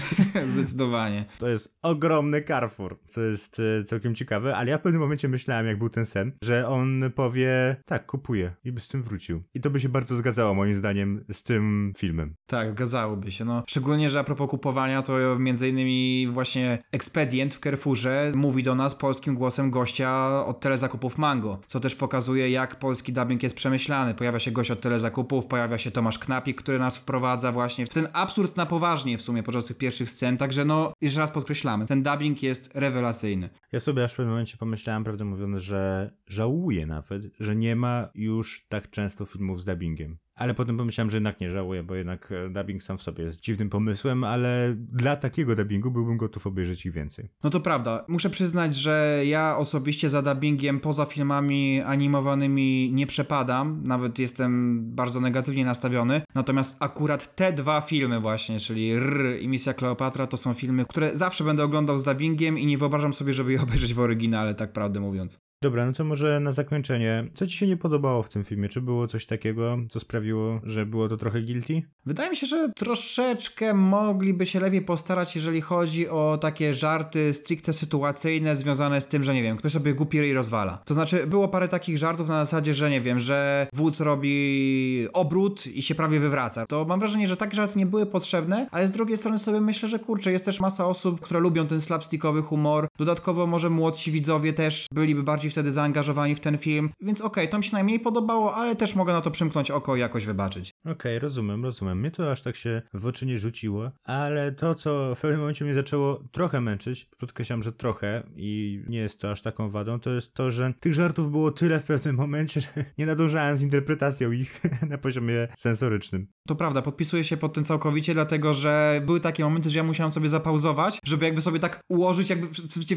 Zdecydowanie. 0.47 1.25
To 1.39 1.49
jest 1.49 1.77
ogromny 1.81 2.41
Carrefour, 2.41 2.99
co 3.07 3.21
jest 3.21 3.61
e, 3.79 3.83
całkiem 3.83 4.15
ciekawe, 4.15 4.55
ale 4.55 4.71
ja 4.71 4.77
w 4.77 4.81
pewnym 4.81 5.01
momencie 5.01 5.27
myślałem, 5.27 5.65
jak 5.65 5.77
był 5.77 5.89
ten 5.89 6.05
sen, 6.05 6.31
że 6.43 6.67
on 6.67 7.11
powie, 7.15 7.75
tak, 7.85 8.05
kupuję 8.05 8.51
i 8.63 8.71
by 8.71 8.81
z 8.81 8.87
tym 8.87 9.03
wrócił. 9.03 9.43
I 9.53 9.61
to 9.61 9.69
by 9.69 9.79
się 9.79 9.89
bardzo 9.89 10.15
zgadzało 10.15 10.53
moim 10.53 10.73
zdaniem 10.73 11.25
z 11.31 11.43
tym 11.43 11.91
filmem. 11.97 12.35
Tak, 12.45 12.71
zgadzałoby 12.71 13.31
się. 13.31 13.45
No, 13.45 13.63
szczególnie, 13.67 14.09
że 14.09 14.19
a 14.19 14.23
propos 14.23 14.49
kupowania, 14.49 14.82
to 15.05 15.39
między 15.39 15.69
innymi 15.69 16.27
właśnie 16.31 16.77
ekspedient 16.91 17.53
w 17.53 17.59
Carrefourze 17.59 18.31
mówi 18.35 18.63
do 18.63 18.75
nas 18.75 18.95
polskim 18.95 19.35
głosem 19.35 19.71
gościa 19.71 20.45
od 20.45 20.59
telezakupów 20.59 21.17
Mango, 21.17 21.59
co 21.67 21.79
też 21.79 21.95
pokazuje, 21.95 22.49
jak 22.49 22.79
polski 22.79 23.13
dubbing 23.13 23.43
jest 23.43 23.55
przemyślany. 23.55 24.13
Pojawia 24.13 24.39
się 24.39 24.51
gość 24.51 24.71
od 24.71 24.81
telezakupów, 24.81 25.45
pojawia 25.45 25.77
się 25.77 25.91
Tomasz 25.91 26.19
Knapik, 26.19 26.61
który 26.61 26.79
nas 26.79 26.97
wprowadza 26.97 27.51
właśnie 27.51 27.85
w 27.85 27.89
ten 27.89 28.07
absurd 28.13 28.57
na 28.57 28.65
poważnie 28.65 29.17
w 29.17 29.21
sumie 29.21 29.43
podczas 29.43 29.65
tych 29.65 29.77
pierwszych 29.77 30.09
scen, 30.09 30.37
także 30.37 30.65
no, 30.65 30.93
jeszcze 31.01 31.19
raz 31.19 31.31
podkreślamy, 31.31 31.85
ten 31.85 32.03
dubbing 32.03 32.43
jest 32.43 32.69
rewelacyjny. 32.75 33.49
Ja 33.71 33.79
sobie 33.79 34.03
aż 34.03 34.13
w 34.13 34.15
pewnym 34.15 34.31
momencie 34.31 34.57
pomyślałem, 34.57 35.03
prawdę 35.03 35.25
mówiąc, 35.25 35.63
że 35.63 36.11
żałuję 36.27 36.85
nawet, 36.85 37.23
że 37.39 37.55
nie 37.55 37.75
ma 37.75 38.09
już 38.15 38.65
tak 38.69 38.89
często 38.89 39.25
filmów 39.25 39.61
z 39.61 39.65
dubbingiem. 39.65 40.17
Ale 40.35 40.53
potem 40.53 40.77
pomyślałem, 40.77 41.11
że 41.11 41.17
jednak 41.17 41.39
nie 41.39 41.49
żałuję, 41.49 41.83
bo 41.83 41.95
jednak 41.95 42.31
e, 42.31 42.49
dubbing 42.49 42.83
sam 42.83 42.97
w 42.97 43.01
sobie 43.01 43.23
jest 43.23 43.39
dziwnym 43.39 43.69
pomysłem, 43.69 44.23
ale 44.23 44.73
dla 44.77 45.15
takiego 45.15 45.55
dubbingu 45.55 45.91
byłbym 45.91 46.17
gotów 46.17 46.47
obejrzeć 46.47 46.85
ich 46.85 46.93
więcej. 46.93 47.29
No 47.43 47.49
to 47.49 47.59
prawda. 47.59 48.05
Muszę 48.07 48.29
przyznać, 48.29 48.75
że 48.75 49.21
ja 49.25 49.57
osobiście 49.57 50.09
za 50.09 50.21
dubbingiem 50.21 50.79
poza 50.79 51.05
filmami 51.05 51.81
animowanymi 51.81 52.91
nie 52.93 53.07
przepadam. 53.07 53.83
Nawet 53.85 54.19
jestem 54.19 54.81
bardzo 54.95 55.19
negatywnie 55.19 55.65
nastawiony. 55.65 56.21
Natomiast 56.35 56.75
akurat 56.79 57.35
te 57.35 57.53
dwa 57.53 57.81
filmy 57.81 58.19
właśnie, 58.19 58.59
czyli 58.59 58.91
R 58.91 59.37
i 59.41 59.47
Misja 59.47 59.73
Kleopatra, 59.73 60.27
to 60.27 60.37
są 60.37 60.53
filmy, 60.53 60.85
które 60.85 61.17
zawsze 61.17 61.43
będę 61.43 61.63
oglądał 61.63 61.97
z 61.97 62.03
dubbingiem 62.03 62.59
i 62.59 62.65
nie 62.65 62.77
wyobrażam 62.77 63.13
sobie, 63.13 63.33
żeby 63.33 63.51
je 63.51 63.61
obejrzeć 63.61 63.93
w 63.93 63.99
oryginale, 63.99 64.55
tak 64.55 64.73
prawdę 64.73 64.99
mówiąc. 64.99 65.39
Dobra, 65.63 65.85
no 65.85 65.93
to 65.93 66.03
może 66.03 66.39
na 66.39 66.51
zakończenie, 66.51 67.27
co 67.33 67.47
ci 67.47 67.57
się 67.57 67.67
nie 67.67 67.77
podobało 67.77 68.23
w 68.23 68.29
tym 68.29 68.43
filmie? 68.43 68.69
Czy 68.69 68.81
było 68.81 69.07
coś 69.07 69.25
takiego, 69.25 69.77
co 69.89 69.99
sprawiło, 69.99 70.59
że 70.63 70.85
było 70.85 71.09
to 71.09 71.17
trochę 71.17 71.41
guilty? 71.41 71.81
Wydaje 72.05 72.29
mi 72.29 72.37
się, 72.37 72.47
że 72.47 72.69
troszeczkę 72.75 73.73
mogliby 73.73 74.45
się 74.45 74.59
lepiej 74.59 74.81
postarać, 74.81 75.35
jeżeli 75.35 75.61
chodzi 75.61 76.09
o 76.09 76.37
takie 76.41 76.73
żarty 76.73 77.33
stricte 77.33 77.73
sytuacyjne 77.73 78.55
związane 78.55 79.01
z 79.01 79.07
tym, 79.07 79.23
że 79.23 79.33
nie 79.33 79.43
wiem, 79.43 79.57
ktoś 79.57 79.71
sobie 79.71 79.93
głupi 79.93 80.19
ryj 80.19 80.33
rozwala. 80.33 80.81
To 80.85 80.93
znaczy, 80.93 81.27
było 81.27 81.47
parę 81.47 81.67
takich 81.67 81.97
żartów 81.97 82.27
na 82.27 82.45
zasadzie, 82.45 82.73
że 82.73 82.89
nie 82.89 83.01
wiem, 83.01 83.19
że 83.19 83.67
wódz 83.73 83.99
robi 83.99 85.07
obrót 85.13 85.67
i 85.67 85.81
się 85.81 85.95
prawie 85.95 86.19
wywraca. 86.19 86.65
To 86.65 86.85
mam 86.85 86.99
wrażenie, 86.99 87.27
że 87.27 87.37
takie 87.37 87.55
żarty 87.55 87.79
nie 87.79 87.85
były 87.85 88.05
potrzebne, 88.05 88.67
ale 88.71 88.87
z 88.87 88.91
drugiej 88.91 89.17
strony 89.17 89.39
sobie 89.39 89.61
myślę, 89.61 89.89
że 89.89 89.99
kurczę, 89.99 90.31
jest 90.31 90.45
też 90.45 90.59
masa 90.59 90.87
osób, 90.87 91.21
które 91.21 91.39
lubią 91.39 91.67
ten 91.67 91.81
slapstickowy 91.81 92.41
humor. 92.41 92.87
Dodatkowo 92.97 93.47
może 93.47 93.69
młodsi 93.69 94.11
widzowie 94.11 94.53
też 94.53 94.87
byliby 94.93 95.23
bardziej 95.23 95.52
wtedy 95.53 95.71
zaangażowani 95.71 96.35
w 96.35 96.39
ten 96.39 96.57
film, 96.57 96.89
więc 97.01 97.21
okej, 97.21 97.43
okay, 97.43 97.51
to 97.51 97.57
mi 97.57 97.63
się 97.63 97.73
najmniej 97.73 97.99
podobało, 97.99 98.55
ale 98.55 98.75
też 98.75 98.95
mogę 98.95 99.13
na 99.13 99.21
to 99.21 99.31
przymknąć 99.31 99.71
oko 99.71 99.95
i 99.95 99.99
jakoś 99.99 100.25
wybaczyć. 100.25 100.73
Okej, 100.81 100.93
okay, 100.93 101.19
rozumiem, 101.19 101.63
rozumiem. 101.63 101.99
Mnie 101.99 102.11
to 102.11 102.31
aż 102.31 102.41
tak 102.41 102.55
się 102.55 102.81
w 102.93 103.05
oczy 103.05 103.25
nie 103.25 103.37
rzuciło, 103.37 103.91
ale 104.03 104.51
to, 104.51 104.75
co 104.75 105.15
w 105.15 105.19
pewnym 105.19 105.39
momencie 105.39 105.65
mnie 105.65 105.73
zaczęło 105.73 106.23
trochę 106.31 106.61
męczyć, 106.61 107.09
podkreślam, 107.17 107.63
że 107.63 107.71
trochę 107.71 108.23
i 108.35 108.83
nie 108.87 108.99
jest 108.99 109.19
to 109.19 109.31
aż 109.31 109.41
taką 109.41 109.69
wadą, 109.69 109.99
to 109.99 110.09
jest 110.09 110.33
to, 110.33 110.51
że 110.51 110.73
tych 110.79 110.93
żartów 110.93 111.31
było 111.31 111.51
tyle 111.51 111.79
w 111.79 111.83
pewnym 111.83 112.15
momencie, 112.15 112.61
że 112.61 112.67
nie 112.97 113.05
nadążałem 113.05 113.57
z 113.57 113.61
interpretacją 113.61 114.31
ich 114.31 114.61
na 114.89 114.97
poziomie 114.97 115.47
sensorycznym. 115.55 116.27
To 116.47 116.55
prawda, 116.55 116.81
podpisuję 116.81 117.23
się 117.23 117.37
pod 117.37 117.53
tym 117.53 117.63
całkowicie, 117.63 118.13
dlatego 118.13 118.53
że 118.53 119.01
były 119.05 119.19
takie 119.19 119.43
momenty, 119.43 119.69
że 119.69 119.79
ja 119.79 119.83
musiałem 119.83 120.11
sobie 120.11 120.29
zapauzować, 120.29 120.99
żeby 121.03 121.25
jakby 121.25 121.41
sobie 121.41 121.59
tak 121.59 121.81
ułożyć, 121.89 122.29
jakby 122.29 122.47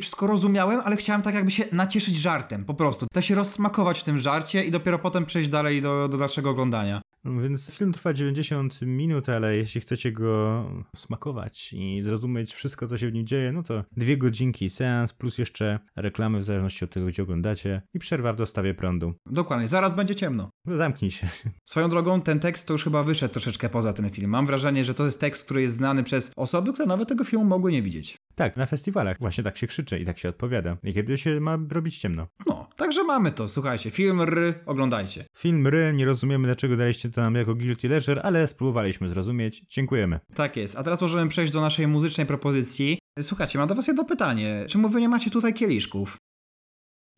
wszystko 0.00 0.26
rozumiałem, 0.26 0.80
ale 0.84 0.96
chciałem 0.96 1.22
tak 1.22 1.34
jakby 1.34 1.50
się 1.50 1.64
nacieszyć 1.72 2.16
żartem, 2.46 2.64
po 2.64 2.74
prostu. 2.74 3.06
Tak 3.12 3.24
się 3.24 3.34
rozsmakować 3.34 4.00
w 4.00 4.02
tym 4.02 4.18
żarcie 4.18 4.64
i 4.64 4.70
dopiero 4.70 4.98
potem 4.98 5.24
przejść 5.24 5.48
dalej 5.48 5.82
do, 5.82 6.08
do 6.08 6.18
dalszego 6.18 6.50
oglądania. 6.50 7.00
Więc 7.24 7.70
film 7.70 7.92
trwa 7.92 8.12
90 8.12 8.82
minut, 8.82 9.28
ale 9.28 9.56
jeśli 9.56 9.80
chcecie 9.80 10.12
go 10.12 10.64
smakować 10.96 11.72
i 11.72 12.02
zrozumieć 12.04 12.54
wszystko, 12.54 12.86
co 12.86 12.98
się 12.98 13.10
w 13.10 13.12
nim 13.12 13.26
dzieje, 13.26 13.52
no 13.52 13.62
to 13.62 13.84
dwie 13.96 14.16
godzinki 14.16 14.70
seans, 14.70 15.12
plus 15.12 15.38
jeszcze 15.38 15.78
reklamy 15.96 16.38
w 16.38 16.44
zależności 16.44 16.84
od 16.84 16.90
tego, 16.90 17.06
gdzie 17.06 17.22
oglądacie 17.22 17.82
i 17.94 17.98
przerwa 17.98 18.32
w 18.32 18.36
dostawie 18.36 18.74
prądu. 18.74 19.14
Dokładnie, 19.26 19.68
zaraz 19.68 19.94
będzie 19.94 20.14
ciemno. 20.14 20.50
No, 20.66 20.76
zamknij 20.76 21.10
się. 21.10 21.28
Swoją 21.70 21.88
drogą, 21.88 22.20
ten 22.20 22.40
tekst 22.40 22.66
to 22.66 22.74
już 22.74 22.84
chyba 22.84 23.02
wyszedł 23.02 23.32
troszeczkę 23.32 23.68
poza 23.68 23.92
ten 23.92 24.10
film. 24.10 24.30
Mam 24.30 24.46
wrażenie, 24.46 24.84
że 24.84 24.94
to 24.94 25.04
jest 25.04 25.20
tekst, 25.20 25.44
który 25.44 25.62
jest 25.62 25.74
znany 25.74 26.02
przez 26.02 26.30
osoby, 26.36 26.72
które 26.72 26.86
nawet 26.86 27.08
tego 27.08 27.24
filmu 27.24 27.44
mogły 27.44 27.72
nie 27.72 27.82
widzieć. 27.82 28.16
Tak, 28.38 28.56
na 28.56 28.66
festiwalach 28.66 29.16
właśnie 29.20 29.44
tak 29.44 29.56
się 29.56 29.66
krzyczy 29.66 29.98
i 29.98 30.04
tak 30.04 30.18
się 30.18 30.28
odpowiada. 30.28 30.76
I 30.84 30.94
kiedy 30.94 31.18
się 31.18 31.40
ma 31.40 31.58
robić 31.70 31.98
ciemno. 31.98 32.26
No, 32.46 32.68
także 32.76 33.04
mamy 33.04 33.32
to. 33.32 33.48
Słuchajcie, 33.48 33.90
film 33.90 34.20
R, 34.20 34.54
oglądajcie. 34.66 35.24
Film 35.38 35.66
R, 35.66 35.94
nie 35.94 36.06
rozumiemy 36.06 36.46
dlaczego 36.46 36.76
daliście 36.76 37.10
to 37.10 37.20
nam 37.20 37.34
jako 37.34 37.54
guilty 37.54 37.88
leisure, 37.88 38.22
ale 38.22 38.48
spróbowaliśmy 38.48 39.08
zrozumieć. 39.08 39.62
Dziękujemy. 39.68 40.20
Tak 40.34 40.56
jest. 40.56 40.76
A 40.76 40.82
teraz 40.82 41.02
możemy 41.02 41.28
przejść 41.28 41.52
do 41.52 41.60
naszej 41.60 41.86
muzycznej 41.86 42.26
propozycji. 42.26 42.98
Słuchajcie, 43.22 43.58
mam 43.58 43.68
do 43.68 43.74
was 43.74 43.86
jedno 43.86 44.04
pytanie. 44.04 44.64
Czemu 44.68 44.88
wy 44.88 45.00
nie 45.00 45.08
macie 45.08 45.30
tutaj 45.30 45.54
kieliszków? 45.54 46.16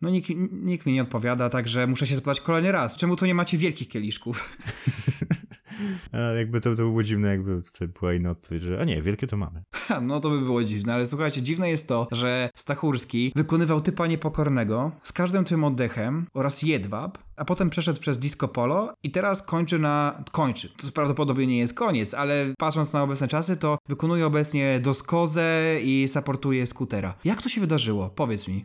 No 0.00 0.10
nikt, 0.10 0.30
nikt 0.52 0.86
mi 0.86 0.92
nie 0.92 1.02
odpowiada, 1.02 1.48
także 1.48 1.86
muszę 1.86 2.06
się 2.06 2.14
zapytać 2.14 2.40
kolejny 2.40 2.72
raz. 2.72 2.96
Czemu 2.96 3.16
tu 3.16 3.26
nie 3.26 3.34
macie 3.34 3.58
wielkich 3.58 3.88
kieliszków? 3.88 4.56
Jakby 6.36 6.60
to, 6.60 6.70
to 6.70 6.76
było 6.76 7.02
dziwne, 7.02 7.28
jakby 7.28 7.62
to 7.78 7.88
była 8.00 8.14
inna 8.14 8.30
odpowiedź, 8.30 8.62
że 8.62 8.80
a 8.80 8.84
nie, 8.84 9.02
wielkie 9.02 9.26
to 9.26 9.36
mamy. 9.36 9.62
Ha, 9.88 10.00
no 10.00 10.20
to 10.20 10.30
by 10.30 10.40
było 10.40 10.64
dziwne, 10.64 10.94
ale 10.94 11.06
słuchajcie, 11.06 11.42
dziwne 11.42 11.70
jest 11.70 11.88
to, 11.88 12.08
że 12.12 12.50
Stachurski 12.56 13.32
wykonywał 13.36 13.80
typa 13.80 14.06
niepokornego 14.06 14.90
z 15.02 15.12
każdym 15.12 15.44
tym 15.44 15.64
oddechem 15.64 16.26
oraz 16.34 16.62
jedwab, 16.62 17.18
a 17.36 17.44
potem 17.44 17.70
przeszedł 17.70 18.00
przez 18.00 18.18
disco 18.18 18.48
polo 18.48 18.94
i 19.02 19.10
teraz 19.10 19.42
kończy 19.42 19.78
na... 19.78 20.24
kończy. 20.32 20.68
To 20.68 20.92
prawdopodobnie 20.94 21.46
nie 21.46 21.58
jest 21.58 21.74
koniec, 21.74 22.14
ale 22.14 22.46
patrząc 22.58 22.92
na 22.92 23.02
obecne 23.02 23.28
czasy, 23.28 23.56
to 23.56 23.78
wykonuje 23.88 24.26
obecnie 24.26 24.80
doskozę 24.80 25.78
i 25.82 26.08
supportuje 26.08 26.66
skutera. 26.66 27.14
Jak 27.24 27.42
to 27.42 27.48
się 27.48 27.60
wydarzyło? 27.60 28.10
Powiedz 28.10 28.48
mi. 28.48 28.64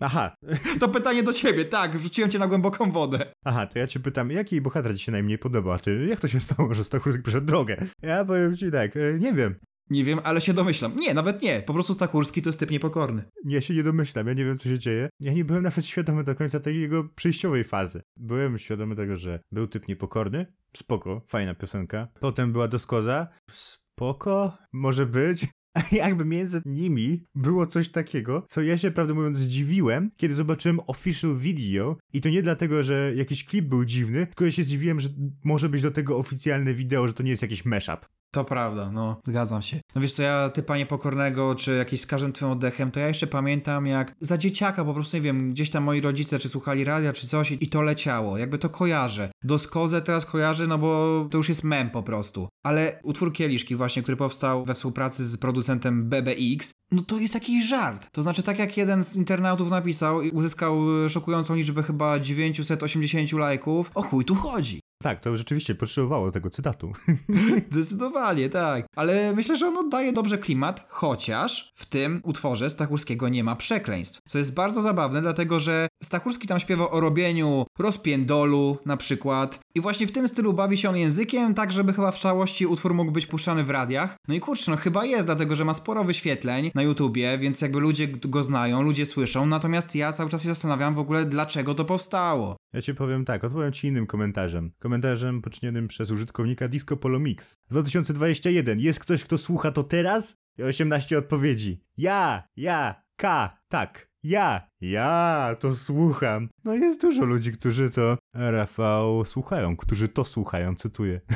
Aha. 0.00 0.34
To 0.80 0.88
pytanie 0.88 1.22
do 1.22 1.32
ciebie, 1.32 1.64
tak, 1.64 1.96
wrzuciłem 1.96 2.30
cię 2.30 2.38
na 2.38 2.46
głęboką 2.46 2.90
wodę. 2.90 3.32
Aha, 3.44 3.66
to 3.66 3.78
ja 3.78 3.86
cię 3.86 4.00
pytam, 4.00 4.30
jaki 4.30 4.60
bohater 4.60 4.96
ci 4.96 5.04
się 5.04 5.12
najmniej 5.12 5.38
podoba? 5.38 5.78
Ty, 5.78 6.06
jak 6.08 6.20
to 6.20 6.28
się 6.28 6.40
stało, 6.40 6.74
że 6.74 6.84
Stachurski 6.84 7.22
przeszedł 7.22 7.46
drogę? 7.46 7.76
Ja 8.02 8.24
powiem 8.24 8.56
ci 8.56 8.70
tak, 8.70 8.96
e, 8.96 9.18
nie 9.18 9.32
wiem. 9.32 9.54
Nie 9.90 10.04
wiem, 10.04 10.20
ale 10.24 10.40
się 10.40 10.54
domyślam. 10.54 10.96
Nie, 10.96 11.14
nawet 11.14 11.42
nie. 11.42 11.62
Po 11.62 11.72
prostu 11.72 11.94
Stachurski 11.94 12.42
to 12.42 12.48
jest 12.48 12.60
typ 12.60 12.70
niepokorny. 12.70 13.24
Ja 13.44 13.60
się 13.60 13.74
nie 13.74 13.82
domyślam, 13.82 14.26
ja 14.26 14.32
nie 14.32 14.44
wiem, 14.44 14.58
co 14.58 14.68
się 14.68 14.78
dzieje. 14.78 15.08
Ja 15.20 15.32
nie 15.32 15.44
byłem 15.44 15.62
nawet 15.62 15.86
świadomy 15.86 16.24
do 16.24 16.34
końca 16.34 16.60
tej 16.60 16.80
jego 16.80 17.04
przyjściowej 17.04 17.64
fazy. 17.64 18.02
Byłem 18.16 18.58
świadomy 18.58 18.96
tego, 18.96 19.16
że 19.16 19.40
był 19.52 19.66
typ 19.66 19.88
niepokorny. 19.88 20.46
Spoko, 20.76 21.22
fajna 21.26 21.54
piosenka. 21.54 22.08
Potem 22.20 22.52
była 22.52 22.68
doskoza. 22.68 23.28
Spoko, 23.50 24.56
może 24.72 25.06
być. 25.06 25.46
Jakby 25.92 26.24
między 26.24 26.62
nimi 26.64 27.24
było 27.34 27.66
coś 27.66 27.88
takiego, 27.88 28.44
co 28.48 28.62
ja 28.62 28.78
się 28.78 28.90
prawdę 28.90 29.14
mówiąc 29.14 29.38
zdziwiłem, 29.38 30.10
kiedy 30.16 30.34
zobaczyłem 30.34 30.80
official 30.86 31.36
video 31.36 31.96
i 32.12 32.20
to 32.20 32.28
nie 32.28 32.42
dlatego, 32.42 32.82
że 32.82 33.12
jakiś 33.16 33.44
klip 33.44 33.64
był 33.64 33.84
dziwny, 33.84 34.26
tylko 34.26 34.44
ja 34.44 34.50
się 34.50 34.64
zdziwiłem, 34.64 35.00
że 35.00 35.08
może 35.44 35.68
być 35.68 35.82
do 35.82 35.90
tego 35.90 36.18
oficjalne 36.18 36.74
wideo, 36.74 37.06
że 37.08 37.14
to 37.14 37.22
nie 37.22 37.30
jest 37.30 37.42
jakiś 37.42 37.64
mashup. 37.64 38.08
To 38.34 38.44
prawda, 38.44 38.90
no, 38.90 39.20
zgadzam 39.26 39.62
się. 39.62 39.80
No 39.94 40.00
wiesz 40.00 40.12
co, 40.14 40.22
ja 40.22 40.48
typa 40.48 40.76
niepokornego, 40.76 41.54
czy 41.54 41.76
jakiś 41.76 42.00
z 42.00 42.06
każdym 42.06 42.32
twym 42.32 42.50
oddechem, 42.50 42.90
to 42.90 43.00
ja 43.00 43.08
jeszcze 43.08 43.26
pamiętam 43.26 43.86
jak 43.86 44.14
za 44.20 44.38
dzieciaka 44.38 44.84
po 44.84 44.94
prostu, 44.94 45.16
nie 45.16 45.20
wiem, 45.20 45.50
gdzieś 45.50 45.70
tam 45.70 45.84
moi 45.84 46.00
rodzice, 46.00 46.38
czy 46.38 46.48
słuchali 46.48 46.84
radia, 46.84 47.12
czy 47.12 47.26
coś 47.28 47.52
i 47.52 47.68
to 47.68 47.82
leciało. 47.82 48.38
Jakby 48.38 48.58
to 48.58 48.68
kojarzę. 48.68 49.30
Doskozę 49.44 50.02
teraz 50.02 50.26
kojarzę, 50.26 50.66
no 50.66 50.78
bo 50.78 51.26
to 51.30 51.38
już 51.38 51.48
jest 51.48 51.64
mem 51.64 51.90
po 51.90 52.02
prostu. 52.02 52.48
Ale 52.64 53.00
utwór 53.02 53.32
Kieliszki 53.32 53.76
właśnie, 53.76 54.02
który 54.02 54.16
powstał 54.16 54.64
we 54.64 54.74
współpracy 54.74 55.28
z 55.28 55.36
producentem 55.36 56.08
BBX, 56.08 56.72
no 56.92 57.02
to 57.02 57.18
jest 57.18 57.34
jakiś 57.34 57.64
żart. 57.64 58.08
To 58.12 58.22
znaczy, 58.22 58.42
tak 58.42 58.58
jak 58.58 58.76
jeden 58.76 59.04
z 59.04 59.16
internautów 59.16 59.70
napisał 59.70 60.22
i 60.22 60.30
uzyskał 60.30 60.78
szokującą 61.08 61.54
liczbę 61.54 61.82
chyba 61.82 62.18
980 62.18 63.32
lajków, 63.32 63.90
o 63.94 64.02
chuj 64.02 64.24
tu 64.24 64.34
chodzi. 64.34 64.80
Tak, 65.02 65.20
to 65.20 65.36
rzeczywiście 65.36 65.74
potrzebowało 65.74 66.30
tego 66.30 66.50
cytatu. 66.50 66.92
Zdecydowanie, 67.70 68.48
tak. 68.48 68.86
Ale 68.96 69.32
myślę, 69.34 69.56
że 69.56 69.66
on 69.66 69.76
oddaje 69.76 70.12
dobrze 70.12 70.38
klimat, 70.38 70.86
chociaż 70.88 71.72
w 71.74 71.86
tym 71.86 72.20
utworze 72.24 72.70
Stachurskiego 72.70 73.28
nie 73.28 73.44
ma 73.44 73.56
przekleństw. 73.56 74.20
Co 74.28 74.38
jest 74.38 74.54
bardzo 74.54 74.82
zabawne, 74.82 75.20
dlatego 75.20 75.60
że 75.60 75.88
Stachurski 76.02 76.48
tam 76.48 76.60
śpiewa 76.60 76.90
o 76.90 77.00
robieniu 77.00 77.64
rozpiędolu 77.78 78.78
na 78.86 78.96
przykład. 78.96 79.60
I 79.74 79.80
właśnie 79.80 80.06
w 80.06 80.12
tym 80.12 80.28
stylu 80.28 80.52
bawi 80.52 80.76
się 80.76 80.88
on 80.88 80.96
językiem, 80.96 81.54
tak 81.54 81.72
żeby 81.72 81.92
chyba 81.92 82.10
w 82.10 82.18
całości 82.18 82.66
utwór 82.66 82.94
mógł 82.94 83.12
być 83.12 83.26
puszczany 83.26 83.64
w 83.64 83.70
radiach. 83.70 84.16
No 84.28 84.34
i 84.34 84.40
kurczę, 84.40 84.70
no 84.70 84.76
chyba 84.76 85.04
jest, 85.04 85.26
dlatego 85.26 85.56
że 85.56 85.64
ma 85.64 85.74
sporo 85.74 86.04
wyświetleń 86.04 86.70
na 86.74 86.82
YouTubie, 86.82 87.38
więc 87.38 87.60
jakby 87.60 87.80
ludzie 87.80 88.08
go 88.08 88.44
znają, 88.44 88.82
ludzie 88.82 89.06
słyszą. 89.06 89.46
Natomiast 89.46 89.94
ja 89.94 90.12
cały 90.12 90.30
czas 90.30 90.42
się 90.42 90.48
zastanawiam 90.48 90.94
w 90.94 90.98
ogóle, 90.98 91.24
dlaczego 91.24 91.74
to 91.74 91.84
powstało. 91.84 92.56
Ja 92.72 92.82
ci 92.82 92.94
powiem 92.94 93.24
tak, 93.24 93.44
odpowiem 93.44 93.72
ci 93.72 93.86
innym 93.88 94.06
komentarzem. 94.06 94.72
Komentarzem 94.92 95.42
poczynionym 95.42 95.88
przez 95.88 96.10
użytkownika 96.10 96.68
Disco 96.68 96.96
Polo 96.96 97.18
Mix. 97.18 97.56
2021. 97.70 98.80
Jest 98.80 99.00
ktoś, 99.00 99.24
kto 99.24 99.38
słucha 99.38 99.72
to 99.72 99.82
teraz? 99.82 100.36
I 100.58 100.62
18 100.62 101.18
odpowiedzi. 101.18 101.84
Ja, 101.96 102.48
ja, 102.56 103.02
K, 103.16 103.50
tak. 103.68 104.10
Ja, 104.22 104.70
ja 104.82 105.56
to 105.60 105.76
słucham. 105.76 106.48
No 106.64 106.74
jest 106.74 107.00
dużo 107.00 107.24
ludzi, 107.24 107.52
którzy 107.52 107.90
to 107.90 108.16
Rafał 108.34 109.24
słuchają, 109.24 109.76
którzy 109.76 110.08
to 110.08 110.24
słuchają, 110.24 110.74
cytuję. 110.74 111.20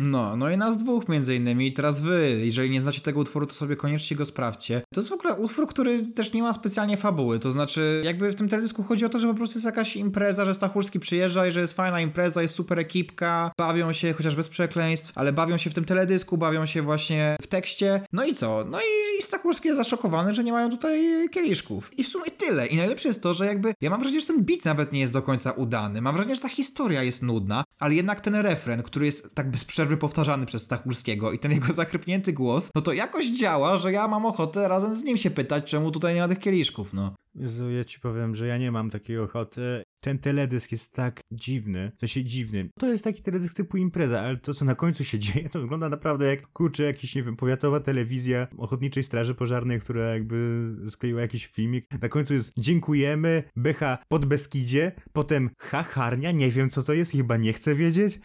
No, 0.00 0.36
no 0.36 0.50
i 0.50 0.56
nas 0.56 0.76
dwóch 0.76 1.08
między 1.08 1.36
innymi. 1.36 1.66
I 1.66 1.72
teraz 1.72 2.02
wy, 2.02 2.40
jeżeli 2.44 2.70
nie 2.70 2.82
znacie 2.82 3.00
tego 3.00 3.20
utworu, 3.20 3.46
to 3.46 3.54
sobie 3.54 3.76
koniecznie 3.76 4.16
go 4.16 4.24
sprawdźcie. 4.24 4.82
To 4.94 5.00
jest 5.00 5.10
w 5.10 5.12
ogóle 5.12 5.34
utwór, 5.34 5.68
który 5.68 6.02
też 6.02 6.32
nie 6.32 6.42
ma 6.42 6.52
specjalnie 6.52 6.96
fabuły, 6.96 7.38
to 7.38 7.50
znaczy 7.50 8.02
jakby 8.04 8.32
w 8.32 8.34
tym 8.34 8.48
teledysku 8.48 8.82
chodzi 8.82 9.04
o 9.04 9.08
to, 9.08 9.18
że 9.18 9.28
po 9.28 9.34
prostu 9.34 9.58
jest 9.58 9.66
jakaś 9.66 9.96
impreza, 9.96 10.44
że 10.44 10.54
Stachurski 10.54 11.00
przyjeżdża 11.00 11.46
i 11.46 11.50
że 11.50 11.60
jest 11.60 11.72
fajna 11.72 12.00
impreza, 12.00 12.42
jest 12.42 12.54
super 12.54 12.78
ekipka, 12.78 13.50
bawią 13.58 13.92
się, 13.92 14.12
chociaż 14.12 14.36
bez 14.36 14.48
przekleństw, 14.48 15.12
ale 15.14 15.32
bawią 15.32 15.56
się 15.56 15.70
w 15.70 15.74
tym 15.74 15.84
teledysku, 15.84 16.38
bawią 16.38 16.66
się 16.66 16.82
właśnie 16.82 17.36
w 17.42 17.46
tekście. 17.46 18.00
No 18.12 18.24
i 18.24 18.34
co? 18.34 18.64
No 18.70 18.78
i, 18.78 19.22
Stachurski 19.22 19.68
jest 19.68 19.78
zaszokowany, 19.78 20.34
że 20.34 20.44
nie 20.44 20.52
mają 20.52 20.70
tutaj 20.70 21.28
kieliszków. 21.30 21.98
I 21.98 22.04
w 22.04 22.08
sumie 22.08 22.30
tyle. 22.30 22.66
I 22.66 22.76
najlepsze 22.86 23.08
jest 23.08 23.22
to, 23.22 23.34
że 23.34 23.46
jakby 23.46 23.74
ja 23.80 23.90
mam 23.90 24.00
wrażenie, 24.00 24.20
że 24.20 24.26
ten 24.26 24.44
beat 24.44 24.64
nawet 24.64 24.92
nie 24.92 25.00
jest 25.00 25.12
do 25.12 25.22
końca 25.22 25.50
udany. 25.50 26.02
Mam 26.02 26.14
wrażenie, 26.14 26.34
że 26.34 26.40
ta 26.40 26.48
historia 26.48 27.02
jest 27.02 27.22
nudna, 27.22 27.64
ale 27.78 27.94
jednak 27.94 28.20
ten 28.20 28.34
refren, 28.34 28.82
który 28.82 29.06
jest 29.06 29.34
tak 29.34 29.50
bez 29.50 29.64
przerwy 29.64 29.96
powtarzany 29.96 30.46
przez 30.46 30.62
Stachurskiego 30.62 31.32
i 31.32 31.38
ten 31.38 31.52
jego 31.52 31.72
zachrypnięty 31.82 32.32
głos, 32.32 32.70
no 32.74 32.80
to 32.80 32.92
jakoś 32.92 33.26
działa, 33.26 33.76
że 33.76 33.92
ja 33.92 34.08
mam 34.08 34.26
ochotę 34.26 34.68
razem 34.68 34.96
z 34.96 35.02
nim 35.02 35.16
się 35.16 35.30
pytać, 35.30 35.70
czemu 35.70 35.90
tutaj 35.90 36.14
nie 36.14 36.20
ma 36.20 36.28
tych 36.28 36.38
kieliszków, 36.38 36.94
no. 36.94 37.14
Jezu, 37.36 37.70
ja 37.70 37.84
ci 37.84 38.00
powiem, 38.00 38.34
że 38.34 38.46
ja 38.46 38.58
nie 38.58 38.72
mam 38.72 38.90
takiej 38.90 39.18
ochoty. 39.18 39.82
Ten 40.00 40.18
teledysk 40.18 40.72
jest 40.72 40.92
tak 40.92 41.20
dziwny, 41.32 41.92
w 41.96 42.00
sensie 42.00 42.24
dziwny. 42.24 42.70
To 42.78 42.86
jest 42.86 43.04
taki 43.04 43.22
teledysk 43.22 43.56
typu 43.56 43.76
impreza, 43.76 44.20
ale 44.20 44.36
to, 44.36 44.54
co 44.54 44.64
na 44.64 44.74
końcu 44.74 45.04
się 45.04 45.18
dzieje, 45.24 45.48
to 45.48 45.60
wygląda 45.60 45.88
naprawdę 45.88 46.26
jak, 46.26 46.46
kurczę, 46.52 46.82
jakiś, 46.82 47.14
nie 47.14 47.22
wiem, 47.22 47.36
powiatowa 47.36 47.80
telewizja 47.80 48.46
Ochotniczej 48.58 49.02
Straży 49.02 49.34
Pożarnej, 49.34 49.80
która 49.80 50.02
jakby 50.02 50.70
skleiła 50.90 51.20
jakiś 51.20 51.46
filmik. 51.46 51.86
Na 52.02 52.08
końcu 52.08 52.34
jest 52.34 52.52
dziękujemy, 52.56 53.42
Becha 53.56 53.98
pod 54.08 54.26
Beskidzie, 54.26 54.92
potem 55.12 55.50
Hacharnia, 55.58 56.30
nie 56.30 56.50
wiem 56.50 56.70
co 56.70 56.82
to 56.82 56.92
jest, 56.92 57.12
chyba 57.12 57.36
nie 57.36 57.52
chcę 57.52 57.74
wiedzieć. 57.74 58.20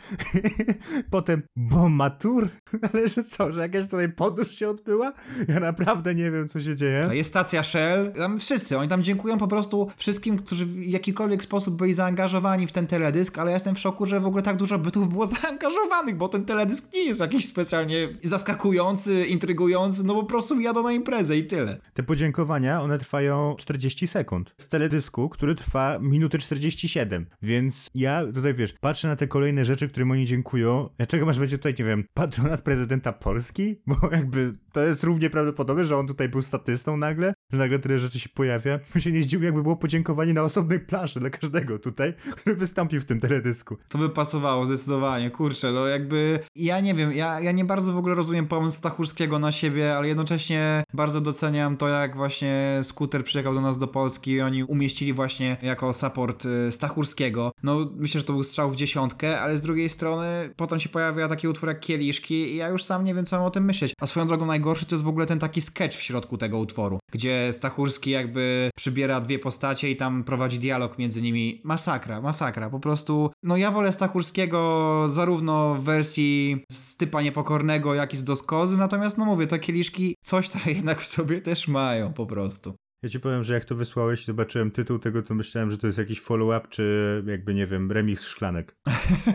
potem 1.11 1.41
Bomatur, 1.55 2.49
ale 2.93 3.07
że 3.07 3.23
co, 3.23 3.51
że 3.51 3.59
jakaś 3.59 3.89
tutaj 3.89 4.11
podróż 4.11 4.51
się 4.51 4.69
odbyła? 4.69 5.13
Ja 5.47 5.59
naprawdę 5.59 6.15
nie 6.15 6.31
wiem, 6.31 6.47
co 6.47 6.61
się 6.61 6.75
dzieje. 6.75 7.03
To 7.07 7.13
jest 7.13 7.29
stacja 7.29 7.63
Shell, 7.63 8.13
tam 8.13 8.39
wszyscy, 8.39 8.77
oni 8.77 8.89
tam 8.89 9.00
dziękują 9.01 9.37
po 9.37 9.47
prostu 9.47 9.87
wszystkim, 9.97 10.37
którzy 10.37 10.65
w 10.65 10.83
jakikolwiek 10.83 11.43
sposób 11.43 11.75
byli 11.75 11.93
zaangażowani 11.93 12.67
w 12.67 12.71
ten 12.71 12.87
teledysk, 12.87 13.37
ale 13.37 13.51
ja 13.51 13.55
jestem 13.55 13.75
w 13.75 13.79
szoku, 13.79 14.05
że 14.05 14.19
w 14.19 14.25
ogóle 14.25 14.43
tak 14.43 14.57
dużo 14.57 14.79
bytów 14.79 15.09
było 15.09 15.25
zaangażowanych, 15.41 16.15
bo 16.15 16.29
ten 16.29 16.45
teledysk 16.45 16.93
nie 16.93 17.03
jest 17.03 17.19
jakiś 17.19 17.47
specjalnie 17.47 18.09
zaskakujący, 18.23 19.25
intrygujący, 19.25 20.03
no 20.03 20.13
po 20.13 20.23
prostu 20.23 20.59
jadą 20.59 20.83
na 20.83 20.91
imprezę 20.91 21.37
i 21.37 21.47
tyle. 21.47 21.77
Te 21.93 22.03
podziękowania, 22.03 22.81
one 22.81 22.97
trwają 22.97 23.55
40 23.57 24.07
sekund. 24.07 24.53
Z 24.57 24.67
teledysku, 24.67 25.29
który 25.29 25.55
trwa 25.55 25.99
minuty 25.99 26.37
47. 26.37 27.25
Więc 27.41 27.87
ja 27.95 28.23
tutaj, 28.33 28.53
wiesz, 28.53 28.73
patrzę 28.79 29.07
na 29.07 29.15
te 29.15 29.27
kolejne 29.27 29.65
rzeczy, 29.65 29.87
którym 29.87 30.11
oni 30.11 30.25
dziękują. 30.25 30.89
Dlaczego 30.97 31.25
masz 31.25 31.39
będzie 31.39 31.57
tutaj, 31.57 31.75
nie 31.79 31.85
wiem, 31.85 32.03
patronat 32.13 32.61
prezydenta 32.61 33.13
Polski? 33.13 33.75
Bo 33.87 33.95
jakby 34.11 34.53
to 34.71 34.81
jest 34.81 35.03
równie 35.03 35.29
prawdopodobne, 35.29 35.85
że 35.85 35.97
on 35.97 36.07
tutaj 36.07 36.29
był 36.29 36.41
statystą 36.41 36.97
nagle, 36.97 37.33
że 37.51 37.57
nagle 37.57 37.79
tyle 37.79 37.99
rzeczy 37.99 38.19
się 38.19 38.29
pojawia. 38.29 38.79
Bym 38.93 39.01
się 39.01 39.11
nie 39.11 39.23
zdziwił, 39.23 39.45
jakby 39.45 39.63
było 39.63 39.75
podziękowanie 39.75 40.33
na 40.33 40.41
osobnej 40.41 40.79
planszy 40.79 41.19
dla 41.19 41.29
każdego 41.29 41.79
tutaj, 41.79 42.13
który 42.37 42.55
wystąpił 42.55 43.01
w 43.01 43.05
tym 43.05 43.19
teledysku. 43.19 43.77
To 43.89 43.97
by 43.97 44.09
pasowało 44.09 44.65
zdecydowanie, 44.65 45.31
kurczę, 45.31 45.71
no 45.71 45.87
jakby 45.87 46.39
ja 46.55 46.79
nie 46.79 46.93
wiem, 46.93 47.13
ja, 47.13 47.39
ja 47.39 47.51
nie 47.51 47.65
bardzo 47.65 47.93
w 47.93 47.97
ogóle 47.97 48.15
rozumiem 48.15 48.47
pomysł 48.47 48.77
Stachurskiego 48.77 49.39
na 49.39 49.51
siebie, 49.51 49.97
ale 49.97 50.07
jednocześnie 50.07 50.83
bardzo 50.93 51.21
doceniam 51.21 51.77
to, 51.77 51.87
jak 51.87 52.15
właśnie 52.15 52.79
skuter 52.83 53.23
przyjechał 53.23 53.53
do 53.53 53.61
nas 53.61 53.77
do 53.77 53.87
Polski 53.87 54.31
i 54.31 54.41
oni 54.41 54.63
umieścili 54.63 55.13
właśnie 55.13 55.57
jako 55.61 55.93
support 55.93 56.45
y, 56.45 56.71
Stachurskiego. 56.71 57.51
No 57.63 57.89
myślę, 57.95 58.19
że 58.19 58.25
to 58.25 58.33
był 58.33 58.43
strzał 58.43 58.71
w 58.71 58.75
dziesiątkę, 58.75 59.41
ale 59.41 59.57
z 59.57 59.61
drugiej 59.61 59.89
strony 59.89 60.53
potem 60.55 60.79
się 60.79 60.89
pojawia 60.89 61.27
taki 61.27 61.47
utwór 61.47 61.69
jak 61.69 61.79
Kieliszki 61.79 62.35
i 62.35 62.55
ja 62.55 62.69
już 62.69 62.83
sam 62.83 63.05
nie 63.05 63.15
wiem, 63.15 63.25
co 63.25 63.35
mam 63.35 63.45
o 63.45 63.51
tym 63.51 63.65
myśleć. 63.65 63.93
A 63.99 64.07
swoją 64.07 64.27
drogą 64.27 64.45
najgorszy 64.45 64.85
to 64.85 64.95
jest 64.95 65.03
w 65.03 65.07
ogóle 65.07 65.25
ten 65.25 65.39
taki 65.39 65.61
sketch 65.61 65.97
w 65.97 66.01
środku 66.01 66.37
tego 66.37 66.59
utworu, 66.59 66.99
gdzie 67.11 67.53
Stachurski 67.53 68.09
jakby 68.09 68.69
przybiera 68.75 69.21
dwie 69.21 69.39
postacie 69.39 69.89
i 69.89 69.95
tam 69.95 70.23
prowadzi 70.23 70.59
dialog 70.59 70.97
między 70.97 71.21
nimi. 71.21 71.61
Masakra, 71.63 72.21
masakra, 72.21 72.69
po 72.69 72.79
prostu. 72.79 73.31
No 73.43 73.57
ja 73.57 73.71
wolę 73.71 73.91
Stachurskiego 73.91 75.09
zarówno 75.09 75.75
w 75.75 75.83
wersji 75.83 76.63
typa 76.97 77.21
niepokornego, 77.21 77.93
jak 77.93 78.13
i 78.13 78.17
z 78.17 78.23
doskozy, 78.23 78.77
natomiast 78.77 79.17
no 79.17 79.25
mówię, 79.25 79.47
te 79.47 79.59
kieliszki 79.59 80.15
coś 80.23 80.49
tam 80.49 80.61
jednak 80.75 81.01
w 81.01 81.05
sobie 81.05 81.41
też 81.41 81.67
mają 81.67 82.13
po 82.13 82.25
prostu. 82.25 82.73
Ja 83.03 83.09
ci 83.09 83.19
powiem, 83.19 83.43
że 83.43 83.53
jak 83.53 83.65
to 83.65 83.75
wysłałeś 83.75 84.21
i 84.21 84.25
zobaczyłem 84.25 84.71
tytuł 84.71 84.99
tego, 84.99 85.23
to 85.23 85.33
myślałem, 85.35 85.71
że 85.71 85.77
to 85.77 85.87
jest 85.87 85.99
jakiś 85.99 86.21
follow-up, 86.21 86.67
czy 86.69 87.23
jakby, 87.27 87.53
nie 87.53 87.67
wiem, 87.67 87.91
remix 87.91 88.23
szklanek. 88.23 88.75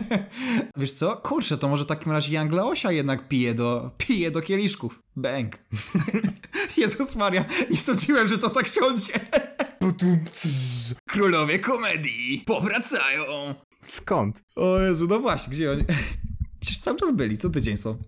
Wiesz 0.77 0.93
co? 0.93 1.17
Kurczę, 1.17 1.57
to 1.57 1.67
może 1.67 1.83
w 1.83 1.87
takim 1.87 2.11
razie 2.11 2.33
Jan 2.33 2.49
Leosia 2.49 2.91
jednak 2.91 3.27
pije 3.27 3.53
do, 3.53 3.91
pije 3.97 4.31
do 4.31 4.41
kieliszków. 4.41 5.03
Bang. 5.15 5.57
Jezus 6.77 7.15
Maria, 7.15 7.45
nie 7.71 7.77
sądziłem, 7.77 8.27
że 8.27 8.37
to 8.37 8.49
tak 8.49 8.67
siądzie. 8.67 9.13
Królowie 11.09 11.59
komedii 11.59 12.43
powracają. 12.45 13.23
Skąd? 13.81 14.43
O 14.55 14.79
Jezu, 14.79 15.07
no 15.09 15.19
właśnie, 15.19 15.53
gdzie 15.53 15.71
oni... 15.71 15.83
Przecież 16.67 16.83
cały 16.83 16.97
czas 16.97 17.15
byli, 17.15 17.37
co 17.37 17.49
tydzień 17.49 17.77
są. 17.77 17.97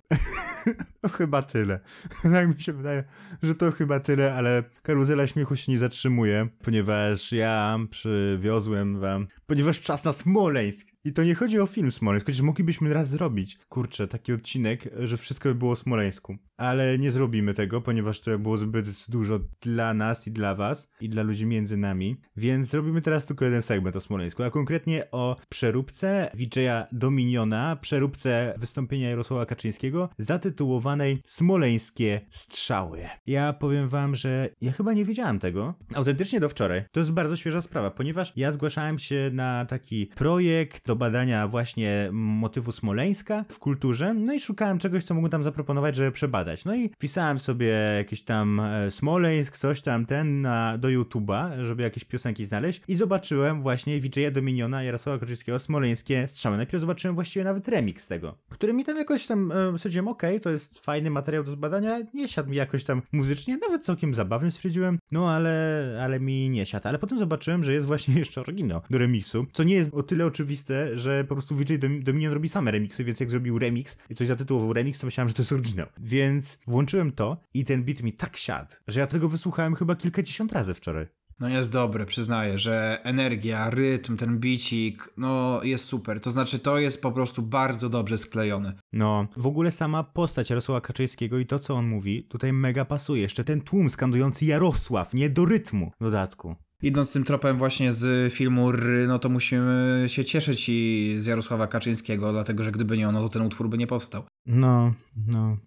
No 1.04 1.10
chyba 1.10 1.42
tyle. 1.42 1.80
Tak 2.34 2.48
mi 2.56 2.62
się 2.62 2.74
wydaje, 2.74 3.04
że 3.44 3.54
to 3.54 3.72
chyba 3.72 4.00
tyle, 4.00 4.36
ale 4.36 4.64
karuzela 4.82 5.28
śmiechu 5.28 5.56
się 5.56 5.72
nie 5.72 5.80
zatrzymuje, 5.80 6.48
ponieważ 6.64 7.32
ja 7.32 7.80
przywiozłem 7.90 9.00
wam, 9.00 9.28
ponieważ 9.48 9.82
czas 9.82 10.04
na 10.04 10.14
Smoleńsk. 10.14 10.88
I 11.04 11.14
to 11.14 11.24
nie 11.24 11.36
chodzi 11.36 11.60
o 11.60 11.66
film 11.66 11.92
Smoleńsk, 11.92 12.26
chociaż 12.26 12.42
moglibyśmy 12.42 12.94
raz 12.94 13.10
zrobić, 13.10 13.58
kurczę, 13.70 14.08
taki 14.08 14.34
odcinek, 14.34 14.90
że 15.00 15.18
wszystko 15.18 15.50
by 15.50 15.56
było 15.56 15.72
o 15.72 15.76
Smoleńsku. 15.76 16.38
Ale 16.60 16.98
nie 16.98 17.12
zrobimy 17.12 17.54
tego, 17.54 17.82
ponieważ 17.82 18.20
to 18.20 18.40
było 18.40 18.58
zbyt 18.58 18.88
dużo 19.10 19.40
dla 19.62 19.94
nas 19.94 20.28
i 20.28 20.32
dla 20.32 20.56
was, 20.56 20.90
i 21.02 21.10
dla 21.10 21.24
ludzi 21.24 21.46
między 21.46 21.78
nami. 21.78 22.18
Więc 22.38 22.68
zrobimy 22.68 23.02
teraz 23.02 23.26
tylko 23.26 23.46
jeden 23.46 23.62
segment 23.62 23.96
o 23.96 24.00
Smoleńsku, 24.00 24.44
a 24.44 24.50
konkretnie 24.50 25.12
o 25.12 25.36
przeróbce 25.50 26.32
VJ'a 26.36 26.86
Dominiona, 26.92 27.76
przeróbce 27.76 28.54
wystąpienia 28.58 29.10
Jarosława 29.10 29.46
Kaczyńskiego, 29.46 30.10
zatytułowanej 30.18 31.20
Smoleńskie 31.26 32.20
Strzały. 32.30 33.00
Ja 33.28 33.54
powiem 33.54 33.88
wam, 33.88 34.16
że 34.16 34.50
ja 34.62 34.72
chyba 34.72 34.94
nie 34.94 35.06
wiedziałem 35.06 35.40
tego. 35.40 35.74
Autentycznie 35.96 36.40
do 36.40 36.50
wczoraj. 36.50 36.84
To 36.92 37.00
jest 37.00 37.12
bardzo 37.12 37.36
świeża 37.36 37.62
sprawa, 37.62 37.92
ponieważ 37.92 38.34
ja 38.36 38.52
zgłaszałem 38.52 39.00
się 39.00 39.30
na 39.34 39.66
taki 39.66 40.08
projekt 40.08 40.88
do 40.88 40.96
badania 40.96 41.48
właśnie 41.48 42.10
motywu 42.12 42.72
Smoleńska 42.72 43.46
w 43.50 43.60
kulturze, 43.60 44.14
no 44.14 44.34
i 44.34 44.40
szukałem 44.40 44.80
czegoś, 44.80 45.04
co 45.04 45.14
mógłbym 45.14 45.32
tam 45.32 45.44
zaproponować, 45.44 45.96
żeby 45.96 46.12
przebadać. 46.12 46.49
No 46.66 46.76
i 46.76 46.90
pisałem 46.90 47.40
sobie 47.40 47.68
jakiś 47.98 48.22
tam 48.22 48.60
e, 48.60 48.92
Smoleńsk, 48.92 49.58
coś 49.58 49.82
tam 49.82 50.06
ten 50.06 50.42
na, 50.42 50.78
do 50.78 50.88
YouTube'a, 50.88 51.64
żeby 51.64 51.84
jakieś 51.84 52.04
piosenki 52.04 52.46
znaleźć 52.46 52.82
i 52.88 52.96
zobaczyłem 52.96 53.62
właśnie 53.62 54.02
VJ'a 54.02 54.32
Dominiona 54.32 54.84
Jarosława 54.84 55.20
Kaczyńskiego 55.20 55.60
Smoleńskie 55.60 56.28
Strzały. 56.28 56.58
Najpierw 56.58 56.82
zobaczyłem 56.82 57.16
właściwie 57.16 57.46
nawet 57.46 57.68
remix 57.68 58.08
tego, 58.08 58.38
który 58.50 58.74
mi 58.74 58.86
tam 58.86 58.98
jakoś 58.98 59.26
tam 59.28 59.52
e, 59.52 59.78
stwierdziłem, 59.78 60.08
okej, 60.08 60.40
to 60.40 60.50
jest 60.50 60.80
fajny 60.80 61.10
materiał 61.10 61.44
do 61.44 61.52
zbadania, 61.52 62.00
nie 62.14 62.28
siadł 62.28 62.50
mi 62.50 62.58
jakoś 62.58 62.84
tam 62.84 63.02
muzycznie, 63.12 63.58
nawet 63.58 63.84
całkiem 63.86 64.16
zabawny 64.16 64.52
stwierdziłem, 64.52 65.00
no 65.12 65.32
ale, 65.32 66.00
ale 66.04 66.20
mi 66.20 66.50
nie 66.50 66.66
siadł. 66.66 66.88
Ale 66.88 67.00
potem 67.00 67.18
zobaczyłem, 67.18 67.64
że 67.64 67.74
jest 67.74 67.88
właśnie 67.88 68.16
jeszcze 68.20 68.42
oryginał 68.42 68.82
do 68.90 68.98
remiksu, 68.98 69.46
co 69.54 69.64
nie 69.64 69.76
jest 69.76 69.94
o 69.94 70.04
tyle 70.04 70.26
oczywiste, 70.26 70.98
że 70.98 71.24
po 71.24 71.36
prostu 71.36 71.56
VJ 71.56 71.74
Dominion 72.02 72.34
robi 72.34 72.50
same 72.50 72.72
remiksy, 72.72 73.04
więc 73.04 73.20
jak 73.20 73.32
zrobił 73.32 73.60
remix 73.60 73.98
i 74.10 74.16
coś 74.16 74.28
zatytułował 74.28 74.74
remix, 74.74 75.00
to 75.00 75.08
myślałem, 75.08 75.28
że 75.28 75.34
to 75.34 75.42
jest 75.42 75.52
oryginał. 75.52 75.88
Więc 75.98 76.39
włączyłem 76.68 77.12
to 77.12 77.38
i 77.54 77.66
ten 77.66 77.84
beat 77.84 78.02
mi 78.02 78.14
tak 78.14 78.38
siadł, 78.38 78.76
że 78.88 79.00
ja 79.00 79.08
tego 79.08 79.30
wysłuchałem 79.30 79.76
chyba 79.76 79.96
kilkadziesiąt 79.96 80.52
razy 80.52 80.74
wczoraj. 80.74 81.08
No 81.40 81.50
jest 81.50 81.72
dobre, 81.72 82.06
przyznaję, 82.06 82.60
że 82.60 82.98
energia, 83.04 83.70
rytm, 83.70 84.18
ten 84.18 84.40
bicik, 84.40 85.14
no 85.18 85.60
jest 85.64 85.86
super. 85.86 86.22
To 86.22 86.32
znaczy 86.32 86.60
to 86.60 86.80
jest 86.80 87.02
po 87.02 87.12
prostu 87.12 87.42
bardzo 87.42 87.90
dobrze 87.90 88.18
sklejone. 88.18 88.74
No, 88.94 89.28
w 89.38 89.48
ogóle 89.48 89.72
sama 89.72 90.04
postać 90.04 90.50
Jarosława 90.50 90.82
Kaczyńskiego 90.82 91.38
i 91.38 91.46
to, 91.46 91.60
co 91.60 91.76
on 91.76 91.88
mówi, 91.88 92.24
tutaj 92.24 92.54
mega 92.54 92.86
pasuje. 92.86 93.22
Jeszcze 93.22 93.44
ten 93.44 93.62
tłum 93.62 93.90
skandujący 93.90 94.46
Jarosław, 94.46 95.14
nie 95.14 95.30
do 95.30 95.46
rytmu 95.46 95.92
w 96.00 96.04
dodatku. 96.04 96.56
Idąc 96.82 97.14
tym 97.14 97.24
tropem 97.24 97.58
właśnie 97.58 97.94
z 97.94 98.34
filmu 98.34 98.72
Ry, 98.72 99.08
no 99.08 99.20
to 99.20 99.30
musimy 99.30 100.04
się 100.08 100.26
cieszyć 100.26 100.70
i 100.70 101.14
z 101.18 101.26
Jarosława 101.26 101.68
Kaczyńskiego, 101.68 102.32
dlatego 102.32 102.64
że 102.64 102.72
gdyby 102.72 102.98
nie 102.98 103.10
ono, 103.10 103.22
to 103.22 103.30
ten 103.30 103.42
utwór 103.42 103.70
by 103.70 103.78
nie 103.78 103.88
powstał. 103.88 104.24
No, 104.46 104.94
no. 105.28 105.58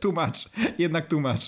tłumacz, 0.00 0.48
jednak 0.78 1.06
tłumacz. 1.06 1.46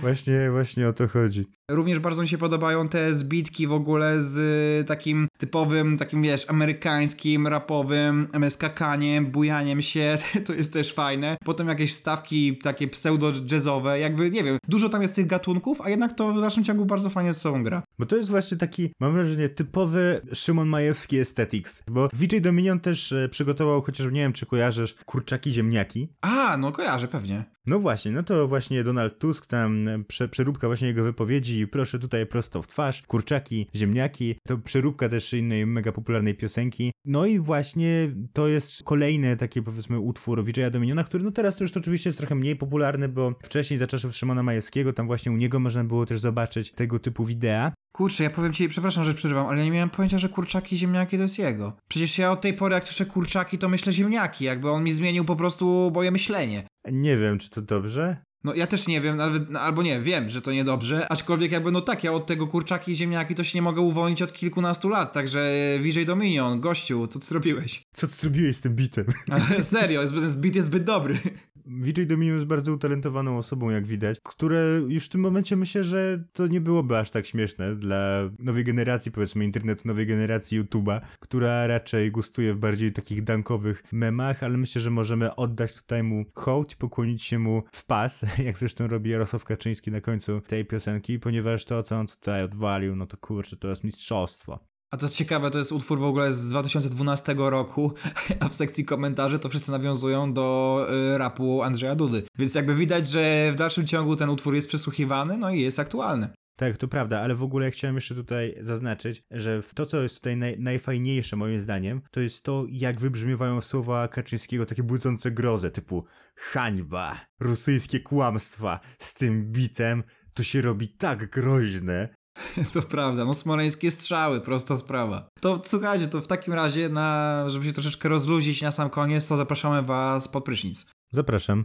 Właśnie, 0.00 0.50
właśnie 0.50 0.88
o 0.88 0.92
to 0.92 1.08
chodzi. 1.08 1.44
Również 1.70 1.98
bardzo 1.98 2.22
mi 2.22 2.28
się 2.28 2.38
podobają 2.38 2.88
te 2.88 3.14
zbitki 3.14 3.66
w 3.66 3.72
ogóle 3.72 4.22
z 4.22 4.88
takim 4.88 5.28
typowym, 5.38 5.96
takim 5.96 6.22
wiesz, 6.22 6.50
amerykańskim, 6.50 7.46
rapowym 7.46 8.28
skakaniem, 8.50 9.26
bujaniem 9.26 9.82
się, 9.82 10.18
to 10.46 10.54
jest 10.54 10.72
też 10.72 10.92
fajne. 10.92 11.36
Potem 11.44 11.68
jakieś 11.68 11.94
stawki 11.94 12.58
takie 12.58 12.88
pseudo-jazzowe, 12.88 13.98
jakby, 13.98 14.30
nie 14.30 14.44
wiem, 14.44 14.58
dużo 14.68 14.88
tam 14.88 15.02
jest 15.02 15.14
tych 15.14 15.26
gatunków, 15.26 15.80
a 15.80 15.90
jednak 15.90 16.12
to 16.12 16.32
w 16.32 16.40
dalszym 16.40 16.64
ciągu 16.64 16.84
bardzo 16.84 17.10
fajnie 17.10 17.32
z 17.32 17.40
sobą 17.40 17.62
gra. 17.62 17.82
Bo 17.98 18.06
to 18.06 18.16
jest 18.16 18.30
właśnie 18.30 18.56
taki, 18.56 18.90
mam 19.00 19.12
wrażenie, 19.12 19.48
typowy 19.48 20.20
Szymon 20.32 20.68
Majewski 20.68 21.18
aesthetics, 21.18 21.82
bo 21.90 22.08
VJ 22.12 22.40
Dominion 22.40 22.80
też 22.80 23.12
e, 23.12 23.28
przygotował, 23.28 23.82
chociaż 23.82 24.06
nie 24.06 24.20
wiem, 24.20 24.32
czy 24.32 24.46
kojarzysz, 24.46 24.94
kurczaki 24.94 25.52
ziemniaki. 25.52 26.08
A, 26.20 26.56
no 26.56 26.72
kojarzę 26.72 27.08
pewnie. 27.08 27.44
No 27.66 27.78
właśnie, 27.78 28.12
no 28.12 28.22
to 28.22 28.48
właśnie 28.48 28.84
Donald 28.84 29.18
Tusk, 29.18 29.46
tam 29.46 29.86
prze, 30.08 30.28
przeróbka 30.28 30.66
właśnie 30.66 30.88
jego 30.88 31.04
wypowiedzi, 31.04 31.55
proszę 31.66 31.98
tutaj 31.98 32.26
prosto 32.26 32.62
w 32.62 32.66
twarz, 32.66 33.02
kurczaki, 33.02 33.66
ziemniaki, 33.74 34.34
to 34.46 34.58
przeróbka 34.58 35.08
też 35.08 35.32
innej 35.32 35.66
mega 35.66 35.92
popularnej 35.92 36.34
piosenki. 36.34 36.92
No 37.04 37.26
i 37.26 37.38
właśnie 37.38 38.10
to 38.32 38.48
jest 38.48 38.82
kolejny 38.82 39.36
taki 39.36 39.62
powiedzmy 39.62 40.00
utwór 40.00 40.44
Vijaya 40.44 40.70
Dominiona, 40.70 41.04
który 41.04 41.24
no 41.24 41.30
teraz 41.30 41.56
to 41.56 41.64
już 41.64 41.72
to 41.72 41.80
oczywiście 41.80 42.08
jest 42.08 42.18
trochę 42.18 42.34
mniej 42.34 42.56
popularny, 42.56 43.08
bo 43.08 43.34
wcześniej 43.42 43.78
za 43.78 43.86
czasów 43.86 44.16
Szymona 44.16 44.42
Majewskiego, 44.42 44.92
tam 44.92 45.06
właśnie 45.06 45.32
u 45.32 45.36
niego 45.36 45.60
można 45.60 45.84
było 45.84 46.06
też 46.06 46.20
zobaczyć 46.20 46.72
tego 46.72 46.98
typu 46.98 47.24
wideo. 47.24 47.70
Kurczę, 47.92 48.24
ja 48.24 48.30
powiem 48.30 48.52
ci, 48.52 48.68
przepraszam, 48.68 49.04
że 49.04 49.14
przerywam, 49.14 49.46
ale 49.46 49.58
ja 49.58 49.64
nie 49.64 49.70
miałem 49.70 49.90
pojęcia, 49.90 50.18
że 50.18 50.28
kurczaki 50.28 50.76
i 50.76 50.78
ziemniaki 50.78 51.16
to 51.16 51.22
jest 51.22 51.38
jego. 51.38 51.76
Przecież 51.88 52.18
ja 52.18 52.30
od 52.30 52.40
tej 52.40 52.54
pory, 52.54 52.74
jak 52.74 52.84
słyszę 52.84 53.06
kurczaki, 53.06 53.58
to 53.58 53.68
myślę 53.68 53.92
ziemniaki, 53.92 54.44
jakby 54.44 54.70
on 54.70 54.84
mi 54.84 54.92
zmienił 54.92 55.24
po 55.24 55.36
prostu 55.36 55.92
moje 55.94 56.10
myślenie. 56.10 56.66
Nie 56.92 57.16
wiem, 57.16 57.38
czy 57.38 57.50
to 57.50 57.62
dobrze. 57.62 58.16
No 58.46 58.54
ja 58.54 58.66
też 58.66 58.86
nie 58.86 59.00
wiem, 59.00 59.16
nawet, 59.16 59.50
no, 59.50 59.60
albo 59.60 59.82
nie, 59.82 60.00
wiem, 60.00 60.30
że 60.30 60.42
to 60.42 60.52
niedobrze, 60.52 61.12
aczkolwiek 61.12 61.52
jakby 61.52 61.72
no 61.72 61.80
tak, 61.80 62.04
ja 62.04 62.12
od 62.12 62.26
tego 62.26 62.46
kurczaki 62.46 62.92
i 62.92 62.96
ziemniaki 62.96 63.34
to 63.34 63.44
się 63.44 63.58
nie 63.58 63.62
mogę 63.62 63.80
uwolnić 63.80 64.22
od 64.22 64.32
kilkunastu 64.32 64.88
lat, 64.88 65.12
także 65.12 65.50
VJ 65.80 66.04
Dominion, 66.04 66.60
gościu, 66.60 67.06
co 67.06 67.18
ty 67.18 67.26
zrobiłeś? 67.26 67.82
Co 67.92 68.06
ty 68.06 68.14
zrobiłeś 68.14 68.56
z 68.56 68.60
tym 68.60 68.74
bitem? 68.74 69.06
Ale 69.30 69.64
serio, 69.64 70.02
ten 70.06 70.40
beat 70.40 70.54
jest 70.56 70.66
zbyt 70.66 70.84
dobry. 70.84 71.18
VJ 71.66 72.06
Dominion 72.06 72.36
jest 72.36 72.46
bardzo 72.46 72.72
utalentowaną 72.72 73.38
osobą, 73.38 73.70
jak 73.70 73.86
widać, 73.86 74.18
które 74.22 74.80
już 74.88 75.06
w 75.06 75.08
tym 75.08 75.20
momencie 75.20 75.56
myślę, 75.56 75.84
że 75.84 76.24
to 76.32 76.46
nie 76.46 76.60
byłoby 76.60 76.98
aż 76.98 77.10
tak 77.10 77.26
śmieszne 77.26 77.76
dla 77.76 78.30
nowej 78.38 78.64
generacji, 78.64 79.12
powiedzmy 79.12 79.44
internetu, 79.44 79.82
nowej 79.84 80.06
generacji 80.06 80.62
YouTube'a, 80.62 81.00
która 81.20 81.66
raczej 81.66 82.10
gustuje 82.10 82.54
w 82.54 82.58
bardziej 82.58 82.92
takich 82.92 83.22
dankowych 83.24 83.82
memach, 83.92 84.42
ale 84.42 84.58
myślę, 84.58 84.80
że 84.80 84.90
możemy 84.90 85.36
oddać 85.36 85.74
tutaj 85.74 86.02
mu 86.02 86.24
hołd 86.34 86.72
i 86.72 86.76
pokłonić 86.76 87.22
się 87.22 87.38
mu 87.38 87.62
w 87.72 87.86
pas, 87.86 88.24
jak 88.46 88.58
zresztą 88.58 88.88
robi 88.88 89.10
Jarosław 89.10 89.44
Kaczyński 89.44 89.90
na 89.90 90.00
końcu 90.00 90.40
tej 90.40 90.64
piosenki, 90.64 91.18
ponieważ 91.18 91.64
to, 91.64 91.82
co 91.82 91.96
on 91.96 92.06
tutaj 92.06 92.42
odwalił, 92.42 92.96
no 92.96 93.06
to 93.06 93.16
kurczę, 93.16 93.56
to 93.56 93.68
jest 93.68 93.84
mistrzostwo. 93.84 94.75
A 94.90 94.96
to 94.96 95.08
ciekawe, 95.08 95.50
to 95.50 95.58
jest 95.58 95.72
utwór 95.72 95.98
w 95.98 96.04
ogóle 96.04 96.32
z 96.32 96.48
2012 96.48 97.34
roku, 97.38 97.92
a 98.40 98.48
w 98.48 98.54
sekcji 98.54 98.84
komentarzy 98.84 99.38
to 99.38 99.48
wszyscy 99.48 99.70
nawiązują 99.70 100.32
do 100.32 100.86
y, 101.14 101.18
rapu 101.18 101.62
Andrzeja 101.62 101.94
Dudy. 101.94 102.22
Więc 102.38 102.54
jakby 102.54 102.74
widać, 102.74 103.08
że 103.08 103.50
w 103.52 103.56
dalszym 103.56 103.86
ciągu 103.86 104.16
ten 104.16 104.30
utwór 104.30 104.54
jest 104.54 104.68
przesłuchiwany, 104.68 105.38
no 105.38 105.50
i 105.50 105.60
jest 105.60 105.78
aktualny. 105.78 106.28
Tak, 106.56 106.76
to 106.76 106.88
prawda, 106.88 107.20
ale 107.20 107.34
w 107.34 107.42
ogóle 107.42 107.70
chciałem 107.70 107.94
jeszcze 107.94 108.14
tutaj 108.14 108.56
zaznaczyć, 108.60 109.22
że 109.30 109.62
to, 109.74 109.86
co 109.86 110.02
jest 110.02 110.14
tutaj 110.14 110.36
naj, 110.36 110.60
najfajniejsze 110.60 111.36
moim 111.36 111.60
zdaniem, 111.60 112.02
to 112.10 112.20
jest 112.20 112.44
to, 112.44 112.64
jak 112.68 113.00
wybrzmiewają 113.00 113.60
słowa 113.60 114.08
Kaczyńskiego, 114.08 114.66
takie 114.66 114.82
budzące 114.82 115.30
grozę, 115.30 115.70
typu 115.70 116.04
hańba, 116.36 117.20
rosyjskie 117.40 118.00
kłamstwa, 118.00 118.80
z 118.98 119.14
tym 119.14 119.52
bitem 119.52 120.02
to 120.34 120.42
się 120.42 120.60
robi 120.60 120.88
tak 120.88 121.30
groźne, 121.30 122.08
To 122.72 122.82
prawda, 122.82 123.24
no 123.24 123.34
smoleńskie 123.34 123.90
strzały, 123.90 124.40
prosta 124.40 124.76
sprawa. 124.76 125.28
To 125.40 125.60
słuchajcie, 125.64 126.08
to 126.08 126.20
w 126.20 126.26
takim 126.26 126.54
razie, 126.54 126.88
na, 126.88 127.44
żeby 127.46 127.66
się 127.66 127.72
troszeczkę 127.72 128.08
rozluźnić 128.08 128.62
na 128.62 128.72
sam 128.72 128.90
koniec, 128.90 129.28
to 129.28 129.36
zapraszamy 129.36 129.82
was 129.82 130.28
pod 130.28 130.44
prysznic. 130.44 130.86
Zapraszam. 131.12 131.64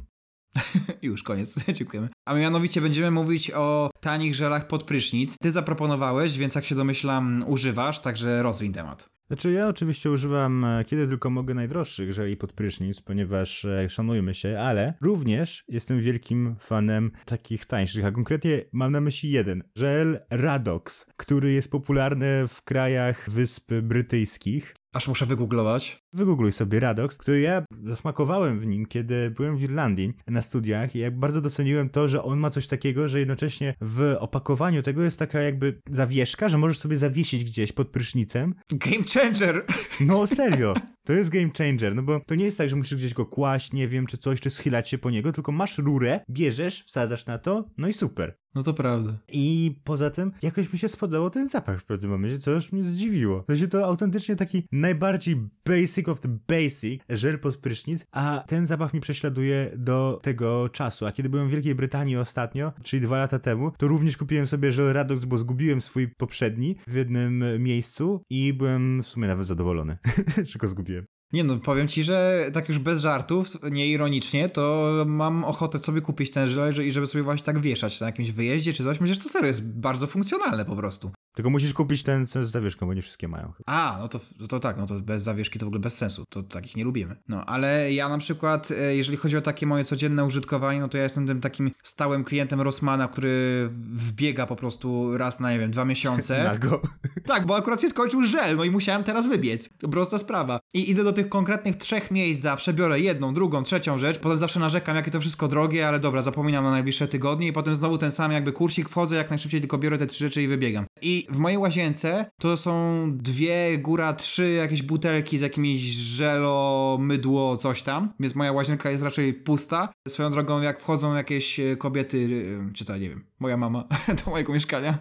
Już, 1.02 1.24
koniec, 1.24 1.56
dziękujemy. 1.78 2.10
A 2.28 2.34
mianowicie 2.34 2.82
będziemy 2.82 3.12
mówić 3.12 3.52
o 3.52 3.90
tanich 4.00 4.36
żelach 4.36 4.68
pod 4.68 4.84
prysznic. 4.84 5.36
Ty 5.42 5.52
zaproponowałeś, 5.52 6.38
więc 6.38 6.56
jak 6.56 6.66
się 6.66 6.76
domyślam, 6.76 7.44
używasz, 7.48 8.00
także 8.00 8.44
rozwiń 8.44 8.74
temat. 8.74 9.10
Znaczy 9.32 9.52
ja 9.52 9.67
oczywiście 9.67 10.12
używam 10.12 10.65
e, 10.65 10.86
kiedy 10.86 11.08
tylko 11.08 11.30
mogę 11.30 11.54
najdroższych 11.54 12.13
żeli 12.13 12.38
pod 12.38 12.54
prysznic, 12.54 13.02
ponieważ 13.02 13.65
e, 13.65 13.89
szanujmy 13.89 14.34
się, 14.34 14.60
ale 14.60 14.94
również 15.02 15.63
jestem 15.67 16.02
wielkim 16.02 16.56
fanem 16.60 17.12
takich 17.26 17.65
tańszych, 17.65 18.06
a 18.06 18.12
konkretnie 18.12 18.62
mam 18.72 18.91
na 18.91 19.02
myśli 19.02 19.32
jeden, 19.32 19.63
żel 19.76 20.20
Radox, 20.30 21.06
który 21.17 21.52
jest 21.52 21.72
popularny 21.72 22.48
w 22.48 22.62
krajach 22.62 23.30
Wysp 23.30 23.74
Brytyjskich. 23.74 24.76
Aż 24.93 25.08
muszę 25.08 25.25
wygooglować. 25.25 26.04
Wygoogluj 26.13 26.51
sobie 26.51 26.80
Radox, 26.80 27.17
który 27.17 27.41
ja 27.41 27.65
zasmakowałem 27.84 28.60
w 28.60 28.65
nim, 28.65 28.86
kiedy 28.86 29.32
byłem 29.32 29.58
w 29.58 29.63
Irlandii 29.63 30.13
na 30.27 30.41
studiach 30.41 30.95
i 30.95 30.99
jak 30.99 31.19
bardzo 31.19 31.41
doceniłem 31.41 31.89
to, 31.89 32.08
że 32.08 32.23
on 32.23 32.39
ma 32.39 32.49
coś 32.49 32.67
takiego, 32.67 33.08
że 33.08 33.19
jednocześnie 33.19 33.73
w 33.82 34.15
opakowaniu 34.19 34.82
tego 34.82 35.04
jest 35.04 35.19
taka 35.19 35.41
jakby 35.41 35.82
zawieszka, 35.89 36.49
że 36.49 36.58
możesz 36.58 36.80
sobie 36.80 36.97
zawiesić 36.97 37.43
gdzieś 37.43 37.71
pod 37.71 37.88
prysznicem. 37.88 38.56
Game 38.71 39.04
changer! 39.13 39.65
No 39.99 40.27
serio! 40.27 40.73
To 41.04 41.14
jest 41.14 41.30
game 41.30 41.50
changer, 41.58 41.96
no 41.96 42.04
bo 42.04 42.20
to 42.20 42.36
nie 42.36 42.46
jest 42.46 42.58
tak, 42.58 42.70
że 42.70 42.76
musisz 42.76 42.98
gdzieś 42.98 43.14
go 43.14 43.26
kłaść, 43.26 43.74
nie 43.74 43.88
wiem, 43.88 44.06
czy 44.08 44.18
coś, 44.18 44.42
czy 44.42 44.50
schylać 44.50 44.90
się 44.90 44.98
po 44.98 45.10
niego, 45.10 45.32
tylko 45.32 45.52
masz 45.52 45.78
rurę, 45.78 46.20
bierzesz, 46.30 46.84
wsadzasz 46.84 47.26
na 47.26 47.38
to, 47.38 47.70
no 47.78 47.88
i 47.88 47.94
super. 47.94 48.38
No 48.56 48.64
to 48.64 48.74
prawda. 48.74 49.18
I 49.32 49.76
poza 49.84 50.10
tym 50.10 50.32
jakoś 50.42 50.74
mi 50.74 50.80
się 50.80 50.90
spodobał 50.90 51.30
ten 51.30 51.50
zapach 51.50 51.80
w 51.80 51.86
pewnym 51.86 52.12
momencie, 52.12 52.38
co 52.38 52.52
już 52.52 52.72
mnie 52.72 52.84
zdziwiło. 52.84 53.44
To 53.48 53.58
się 53.58 53.68
to 53.68 53.86
autentycznie 53.86 54.36
taki 54.36 54.68
najbardziej 54.72 55.36
basic 55.66 56.10
of 56.10 56.22
the 56.22 56.38
basic 56.48 57.02
żel 57.10 57.40
pod 57.40 57.58
prysznic, 57.58 58.06
a 58.12 58.44
ten 58.48 58.68
zapach 58.68 58.94
mi 58.94 59.00
prześladuje 59.00 59.72
do 59.78 60.20
tego 60.24 60.70
czasu. 60.70 61.06
A 61.06 61.12
kiedy 61.12 61.30
byłem 61.30 61.48
w 61.48 61.52
Wielkiej 61.52 61.76
Brytanii 61.76 62.18
ostatnio, 62.18 62.74
czyli 62.84 63.02
dwa 63.02 63.18
lata 63.18 63.40
temu, 63.40 63.72
to 63.78 63.88
również 63.88 64.18
kupiłem 64.18 64.46
sobie 64.46 64.72
żel 64.72 64.94
Radox, 64.94 65.26
bo 65.26 65.38
zgubiłem 65.38 65.82
swój 65.82 66.08
poprzedni 66.08 66.76
w 66.88 66.96
jednym 66.96 67.44
miejscu 67.60 68.24
i 68.30 68.54
byłem 68.54 69.04
w 69.04 69.08
sumie 69.08 69.28
nawet 69.28 69.46
zadowolony, 69.46 69.98
że 70.50 70.60
go 70.60 70.68
zgubiłem. 70.68 70.90
Nie 71.34 71.44
no, 71.44 71.56
powiem 71.60 71.88
ci, 71.88 72.04
że 72.04 72.50
tak 72.54 72.70
już 72.70 72.80
bez 72.80 73.00
żartów, 73.00 73.48
nieironicznie, 73.72 74.50
to 74.50 74.91
mam 75.08 75.44
ochotę 75.44 75.80
sobie 75.80 76.02
kupić 76.02 76.32
ten 76.32 76.48
żel 76.48 76.88
i 76.88 76.91
żeby 76.91 77.08
sobie 77.08 77.24
właśnie 77.24 77.46
tak 77.46 77.60
wieszać 77.60 78.00
na 78.00 78.08
jakimś 78.08 78.32
wyjeździe 78.32 78.74
czy 78.74 78.84
coś. 78.84 79.00
Myślę, 79.00 79.15
że 79.15 79.22
to 79.22 79.30
serio 79.30 79.48
jest 79.48 79.63
bardzo 79.63 80.08
funkcjonalne 80.08 80.65
po 80.65 80.76
prostu. 80.76 81.12
Tylko 81.36 81.50
musisz 81.50 81.74
kupić 81.74 82.04
ten 82.04 82.26
z 82.26 82.32
zawieszką, 82.32 82.86
bo 82.86 82.94
nie 82.94 83.02
wszystkie 83.02 83.28
mają. 83.28 83.54
A, 83.65 83.98
no 84.02 84.08
to, 84.08 84.20
to 84.50 84.60
tak, 84.60 84.78
no 84.78 84.86
to 84.86 85.02
bez 85.02 85.24
zawieszki 85.24 85.60
to 85.60 85.65
w 85.65 85.67
ogóle 85.67 85.80
bez 85.80 85.98
sensu, 85.98 86.24
to 86.30 86.44
takich 86.44 86.76
nie 86.76 86.84
lubimy. 86.84 87.15
No, 87.28 87.46
ale 87.46 87.94
ja 87.94 88.10
na 88.10 88.17
przykład, 88.17 88.72
e, 88.72 88.96
jeżeli 88.96 89.17
chodzi 89.17 89.38
o 89.38 89.41
takie 89.41 89.65
moje 89.65 89.84
codzienne 89.84 90.26
użytkowanie, 90.26 90.80
no 90.80 90.88
to 90.88 90.98
ja 90.98 91.04
jestem 91.04 91.28
tym 91.28 91.41
takim 91.41 91.72
stałym 91.84 92.24
klientem 92.24 92.62
Rossmana, 92.62 93.08
który 93.08 93.70
wbiega 93.94 94.46
po 94.46 94.56
prostu 94.56 95.17
raz 95.17 95.39
na, 95.39 95.52
nie 95.52 95.60
wiem, 95.60 95.72
dwa 95.72 95.86
miesiące. 95.86 96.44
Nago. 96.54 96.82
Tak, 97.26 97.46
bo 97.46 97.56
akurat 97.56 97.82
się 97.82 97.89
skończył 97.89 98.24
żel, 98.24 98.56
no 98.56 98.63
i 98.63 98.72
musiałem 98.72 99.04
teraz 99.04 99.28
wybiec. 99.28 99.70
To 99.78 99.88
prosta 99.88 100.17
sprawa. 100.17 100.60
I 100.74 100.92
idę 100.92 101.04
do 101.04 101.14
tych 101.14 101.30
konkretnych 101.30 101.76
trzech 101.76 102.12
miejsc 102.12 102.42
zawsze, 102.42 102.74
biorę 102.74 103.00
jedną, 103.00 103.34
drugą, 103.34 103.64
trzecią 103.64 103.98
rzecz, 103.98 104.20
potem 104.20 104.38
zawsze 104.38 104.60
narzekam, 104.60 104.96
jakie 104.96 105.12
to 105.12 105.20
wszystko 105.20 105.48
drogie, 105.48 105.88
ale 105.88 106.00
dobra, 106.00 106.22
zapominam 106.22 106.64
na 106.64 106.72
najbliższe 106.72 107.08
tygodnie 107.08 107.48
i 107.48 107.54
potem 107.54 107.76
znowu 107.76 107.98
ten 107.98 108.12
sam 108.12 108.32
jakby 108.32 108.52
kursik, 108.52 108.90
wchodzę 108.90 109.16
jak 109.16 109.30
najszybciej, 109.30 109.62
tylko 109.62 109.78
biorę 109.78 109.98
te 109.98 110.08
trzy 110.08 110.20
rzeczy 110.20 110.44
i 110.44 110.48
wybiegam. 110.48 110.86
I 111.02 111.28
w 111.30 111.38
mojej 111.38 111.58
łazience 111.58 112.26
to 112.42 112.58
są 112.58 113.04
dwie, 113.18 113.78
góra 113.78 114.14
trzy 114.14 114.52
jakieś 114.52 114.82
butelki 114.82 115.38
z 115.38 115.42
jakimiś 115.42 115.82
żelo, 115.92 116.98
mydło, 117.02 117.58
coś 117.58 117.82
tam, 117.82 118.14
więc 118.20 118.36
moja 118.36 118.52
łazienka 118.52 118.90
jest 118.90 119.04
raczej 119.04 119.34
pusta. 119.34 119.90
Swoją 120.08 120.32
drogą, 120.32 120.62
jak 120.62 120.80
wchodzą 120.80 121.16
jakieś 121.16 121.60
kobiety, 121.78 122.46
czy 122.74 122.86
to 122.86 122.98
nie 122.98 123.10
wiem, 123.10 123.31
moja 123.41 123.58
mama 123.58 123.84
do 124.25 124.32
mojego 124.32 124.54
mieszkania, 124.54 124.97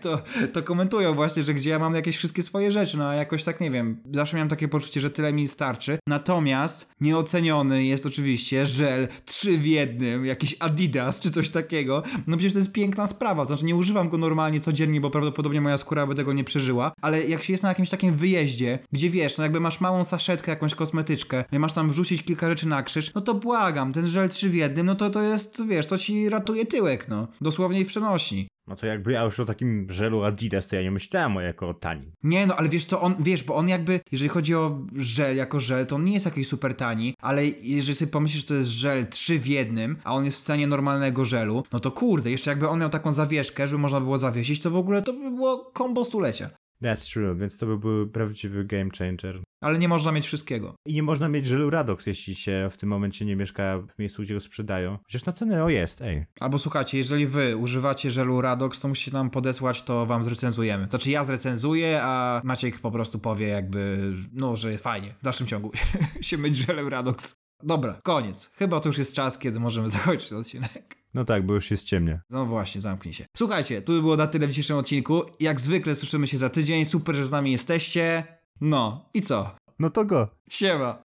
to, 0.00 0.20
to 0.52 0.62
komentują 0.62 1.14
właśnie, 1.14 1.42
że 1.42 1.54
gdzie 1.54 1.70
ja 1.70 1.78
mam 1.78 1.94
jakieś 1.94 2.16
wszystkie 2.16 2.42
swoje 2.42 2.72
rzeczy, 2.72 2.98
no 2.98 3.08
a 3.08 3.14
jakoś 3.14 3.44
tak 3.44 3.60
nie 3.60 3.70
wiem, 3.70 3.96
zawsze 4.12 4.36
miałem 4.36 4.48
takie 4.48 4.68
poczucie, 4.68 5.00
że 5.00 5.10
tyle 5.10 5.32
mi 5.32 5.48
starczy. 5.48 5.98
Natomiast 6.06 6.86
nieoceniony 7.00 7.84
jest 7.84 8.06
oczywiście 8.06 8.66
żel 8.66 9.08
trzy 9.24 9.58
w 9.58 9.66
jednym, 9.66 10.26
jakiś 10.26 10.56
Adidas 10.60 11.20
czy 11.20 11.30
coś 11.30 11.50
takiego. 11.50 12.02
No 12.26 12.36
przecież 12.36 12.52
to 12.52 12.58
jest 12.58 12.72
piękna 12.72 13.06
sprawa, 13.06 13.44
znaczy 13.44 13.64
nie 13.64 13.76
używam 13.76 14.08
go 14.08 14.18
normalnie 14.18 14.60
codziennie, 14.60 15.00
bo 15.00 15.10
prawdopodobnie 15.10 15.60
moja 15.60 15.78
skóra 15.78 16.06
by 16.06 16.14
tego 16.14 16.32
nie 16.32 16.44
przeżyła, 16.44 16.92
ale 17.02 17.24
jak 17.24 17.42
się 17.42 17.52
jest 17.52 17.62
na 17.62 17.68
jakimś 17.68 17.90
takim 17.90 18.14
wyjeździe, 18.14 18.78
gdzie 18.92 19.10
wiesz, 19.10 19.38
no 19.38 19.44
jakby 19.44 19.60
masz 19.60 19.80
małą 19.80 20.04
saszetkę, 20.04 20.52
jakąś 20.52 20.74
kosmetyczkę, 20.74 21.44
i 21.52 21.58
masz 21.58 21.72
tam 21.72 21.90
wrzucić 21.90 22.22
kilka 22.22 22.48
rzeczy 22.48 22.68
na 22.68 22.82
krzyż, 22.82 23.14
no 23.14 23.20
to 23.20 23.34
błagam, 23.34 23.92
ten 23.92 24.06
żel 24.06 24.28
trzy 24.28 24.48
w 24.48 24.54
jednym, 24.54 24.86
no 24.86 24.94
to 24.94 25.10
to 25.10 25.22
jest, 25.22 25.66
wiesz, 25.68 25.86
to 25.86 25.98
ci 25.98 26.28
ratuje 26.28 26.66
tyłek, 26.66 27.08
no. 27.08 27.28
Dosłownie 27.40 27.71
i 27.80 27.84
w 27.84 27.88
przenośni. 27.88 28.48
No 28.66 28.76
to 28.76 28.86
jakby 28.86 29.12
ja 29.12 29.22
już 29.22 29.40
o 29.40 29.44
takim 29.44 29.86
żelu 29.90 30.24
Adidas, 30.24 30.68
to 30.68 30.76
ja 30.76 30.82
nie 30.82 30.90
myślałem 30.90 31.36
o 31.36 31.40
jako 31.40 31.68
o 31.68 31.74
tani. 31.74 32.12
Nie, 32.22 32.46
no 32.46 32.56
ale 32.56 32.68
wiesz 32.68 32.84
co, 32.84 33.00
on, 33.00 33.14
wiesz, 33.20 33.44
bo 33.44 33.54
on 33.54 33.68
jakby, 33.68 34.00
jeżeli 34.12 34.28
chodzi 34.28 34.54
o 34.54 34.86
żel 34.96 35.36
jako 35.36 35.60
żel, 35.60 35.86
to 35.86 35.96
on 35.96 36.04
nie 36.04 36.12
jest 36.12 36.26
jakiś 36.26 36.48
super 36.48 36.74
tani, 36.74 37.14
ale 37.18 37.46
jeżeli 37.46 37.96
sobie 37.96 38.10
pomyślisz, 38.10 38.40
że 38.40 38.48
to 38.48 38.54
jest 38.54 38.70
żel 38.70 39.06
trzy 39.06 39.38
w 39.38 39.46
jednym, 39.46 39.96
a 40.04 40.14
on 40.14 40.24
jest 40.24 40.40
w 40.40 40.44
cenie 40.44 40.66
normalnego 40.66 41.24
żelu, 41.24 41.62
no 41.72 41.80
to 41.80 41.90
kurde, 41.92 42.30
jeszcze 42.30 42.50
jakby 42.50 42.68
on 42.68 42.80
miał 42.80 42.88
taką 42.88 43.12
zawieszkę, 43.12 43.68
żeby 43.68 43.78
można 43.78 44.00
było 44.00 44.18
zawiesić, 44.18 44.60
to 44.60 44.70
w 44.70 44.76
ogóle 44.76 45.02
to 45.02 45.12
by 45.12 45.30
było 45.30 45.58
kombo 45.58 46.04
stulecia. 46.04 46.50
That's 46.82 47.12
true, 47.12 47.34
więc 47.34 47.58
to 47.58 47.66
by 47.66 47.78
był 47.78 48.08
prawdziwy 48.08 48.64
game 48.64 48.90
changer. 48.98 49.40
Ale 49.62 49.78
nie 49.78 49.88
można 49.88 50.12
mieć 50.12 50.26
wszystkiego. 50.26 50.74
I 50.86 50.94
nie 50.94 51.02
można 51.02 51.28
mieć 51.28 51.46
żelu 51.46 51.70
Radox, 51.70 52.06
jeśli 52.06 52.34
się 52.34 52.68
w 52.72 52.76
tym 52.76 52.88
momencie 52.88 53.24
nie 53.24 53.36
mieszka 53.36 53.78
w 53.78 53.98
miejscu, 53.98 54.22
gdzie 54.22 54.34
go 54.34 54.40
sprzedają. 54.40 54.98
Chociaż 55.04 55.24
na 55.24 55.32
cenę 55.32 55.64
o 55.64 55.68
jest, 55.68 56.02
ej. 56.02 56.24
Albo 56.40 56.58
słuchajcie, 56.58 56.98
jeżeli 56.98 57.26
wy 57.26 57.56
używacie 57.56 58.10
żelu 58.10 58.40
Radox, 58.40 58.80
to 58.80 58.88
musicie 58.88 59.10
nam 59.10 59.30
podesłać, 59.30 59.82
to 59.82 60.06
wam 60.06 60.24
zrecenzujemy. 60.24 60.86
Znaczy 60.90 61.10
ja 61.10 61.24
zrecenzuję, 61.24 62.00
a 62.02 62.40
Maciek 62.44 62.80
po 62.80 62.90
prostu 62.90 63.18
powie 63.18 63.48
jakby, 63.48 64.12
no, 64.32 64.56
że 64.56 64.78
fajnie, 64.78 65.14
w 65.18 65.22
dalszym 65.22 65.46
ciągu 65.46 65.70
się 66.20 66.38
myć 66.38 66.56
żelem 66.56 66.88
Radox. 66.88 67.34
Dobra, 67.62 67.98
koniec. 68.02 68.50
Chyba 68.54 68.80
to 68.80 68.88
już 68.88 68.98
jest 68.98 69.12
czas, 69.12 69.38
kiedy 69.38 69.60
możemy 69.60 69.88
zakończyć 69.98 70.28
ten 70.28 70.38
odcinek. 70.38 70.96
No 71.14 71.24
tak, 71.24 71.46
bo 71.46 71.54
już 71.54 71.70
jest 71.70 71.84
ciemnie. 71.84 72.20
No 72.30 72.46
właśnie, 72.46 72.80
zamknij 72.80 73.14
się. 73.14 73.24
Słuchajcie, 73.36 73.82
to 73.82 73.92
by 73.92 74.00
było 74.00 74.16
na 74.16 74.26
tyle 74.26 74.46
w 74.46 74.50
dzisiejszym 74.50 74.76
odcinku. 74.76 75.22
Jak 75.40 75.60
zwykle 75.60 75.94
słyszymy 75.94 76.26
się 76.26 76.38
za 76.38 76.48
tydzień. 76.48 76.84
Super, 76.84 77.16
że 77.16 77.26
z 77.26 77.30
nami 77.30 77.52
jesteście. 77.52 78.24
No 78.64 79.10
i 79.14 79.22
co? 79.22 79.50
No 79.78 79.90
to 79.90 80.04
go. 80.04 80.28
Siema. 80.50 81.02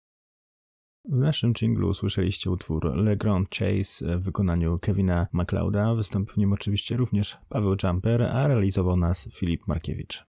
W 1.04 1.16
naszym 1.16 1.52
jinglu 1.54 1.88
usłyszeliście 1.88 2.50
utwór 2.50 2.96
Le 2.96 3.16
Grand 3.16 3.48
Chase 3.50 4.18
w 4.18 4.24
wykonaniu 4.24 4.78
Kevina 4.78 5.26
MacLeoda. 5.32 5.94
Wystąpił 5.94 6.34
w 6.34 6.36
nim 6.36 6.52
oczywiście 6.52 6.96
również 6.96 7.38
Paweł 7.48 7.76
Jumper, 7.82 8.22
a 8.22 8.46
realizował 8.46 8.96
nas 8.96 9.28
Filip 9.32 9.66
Markiewicz. 9.66 10.24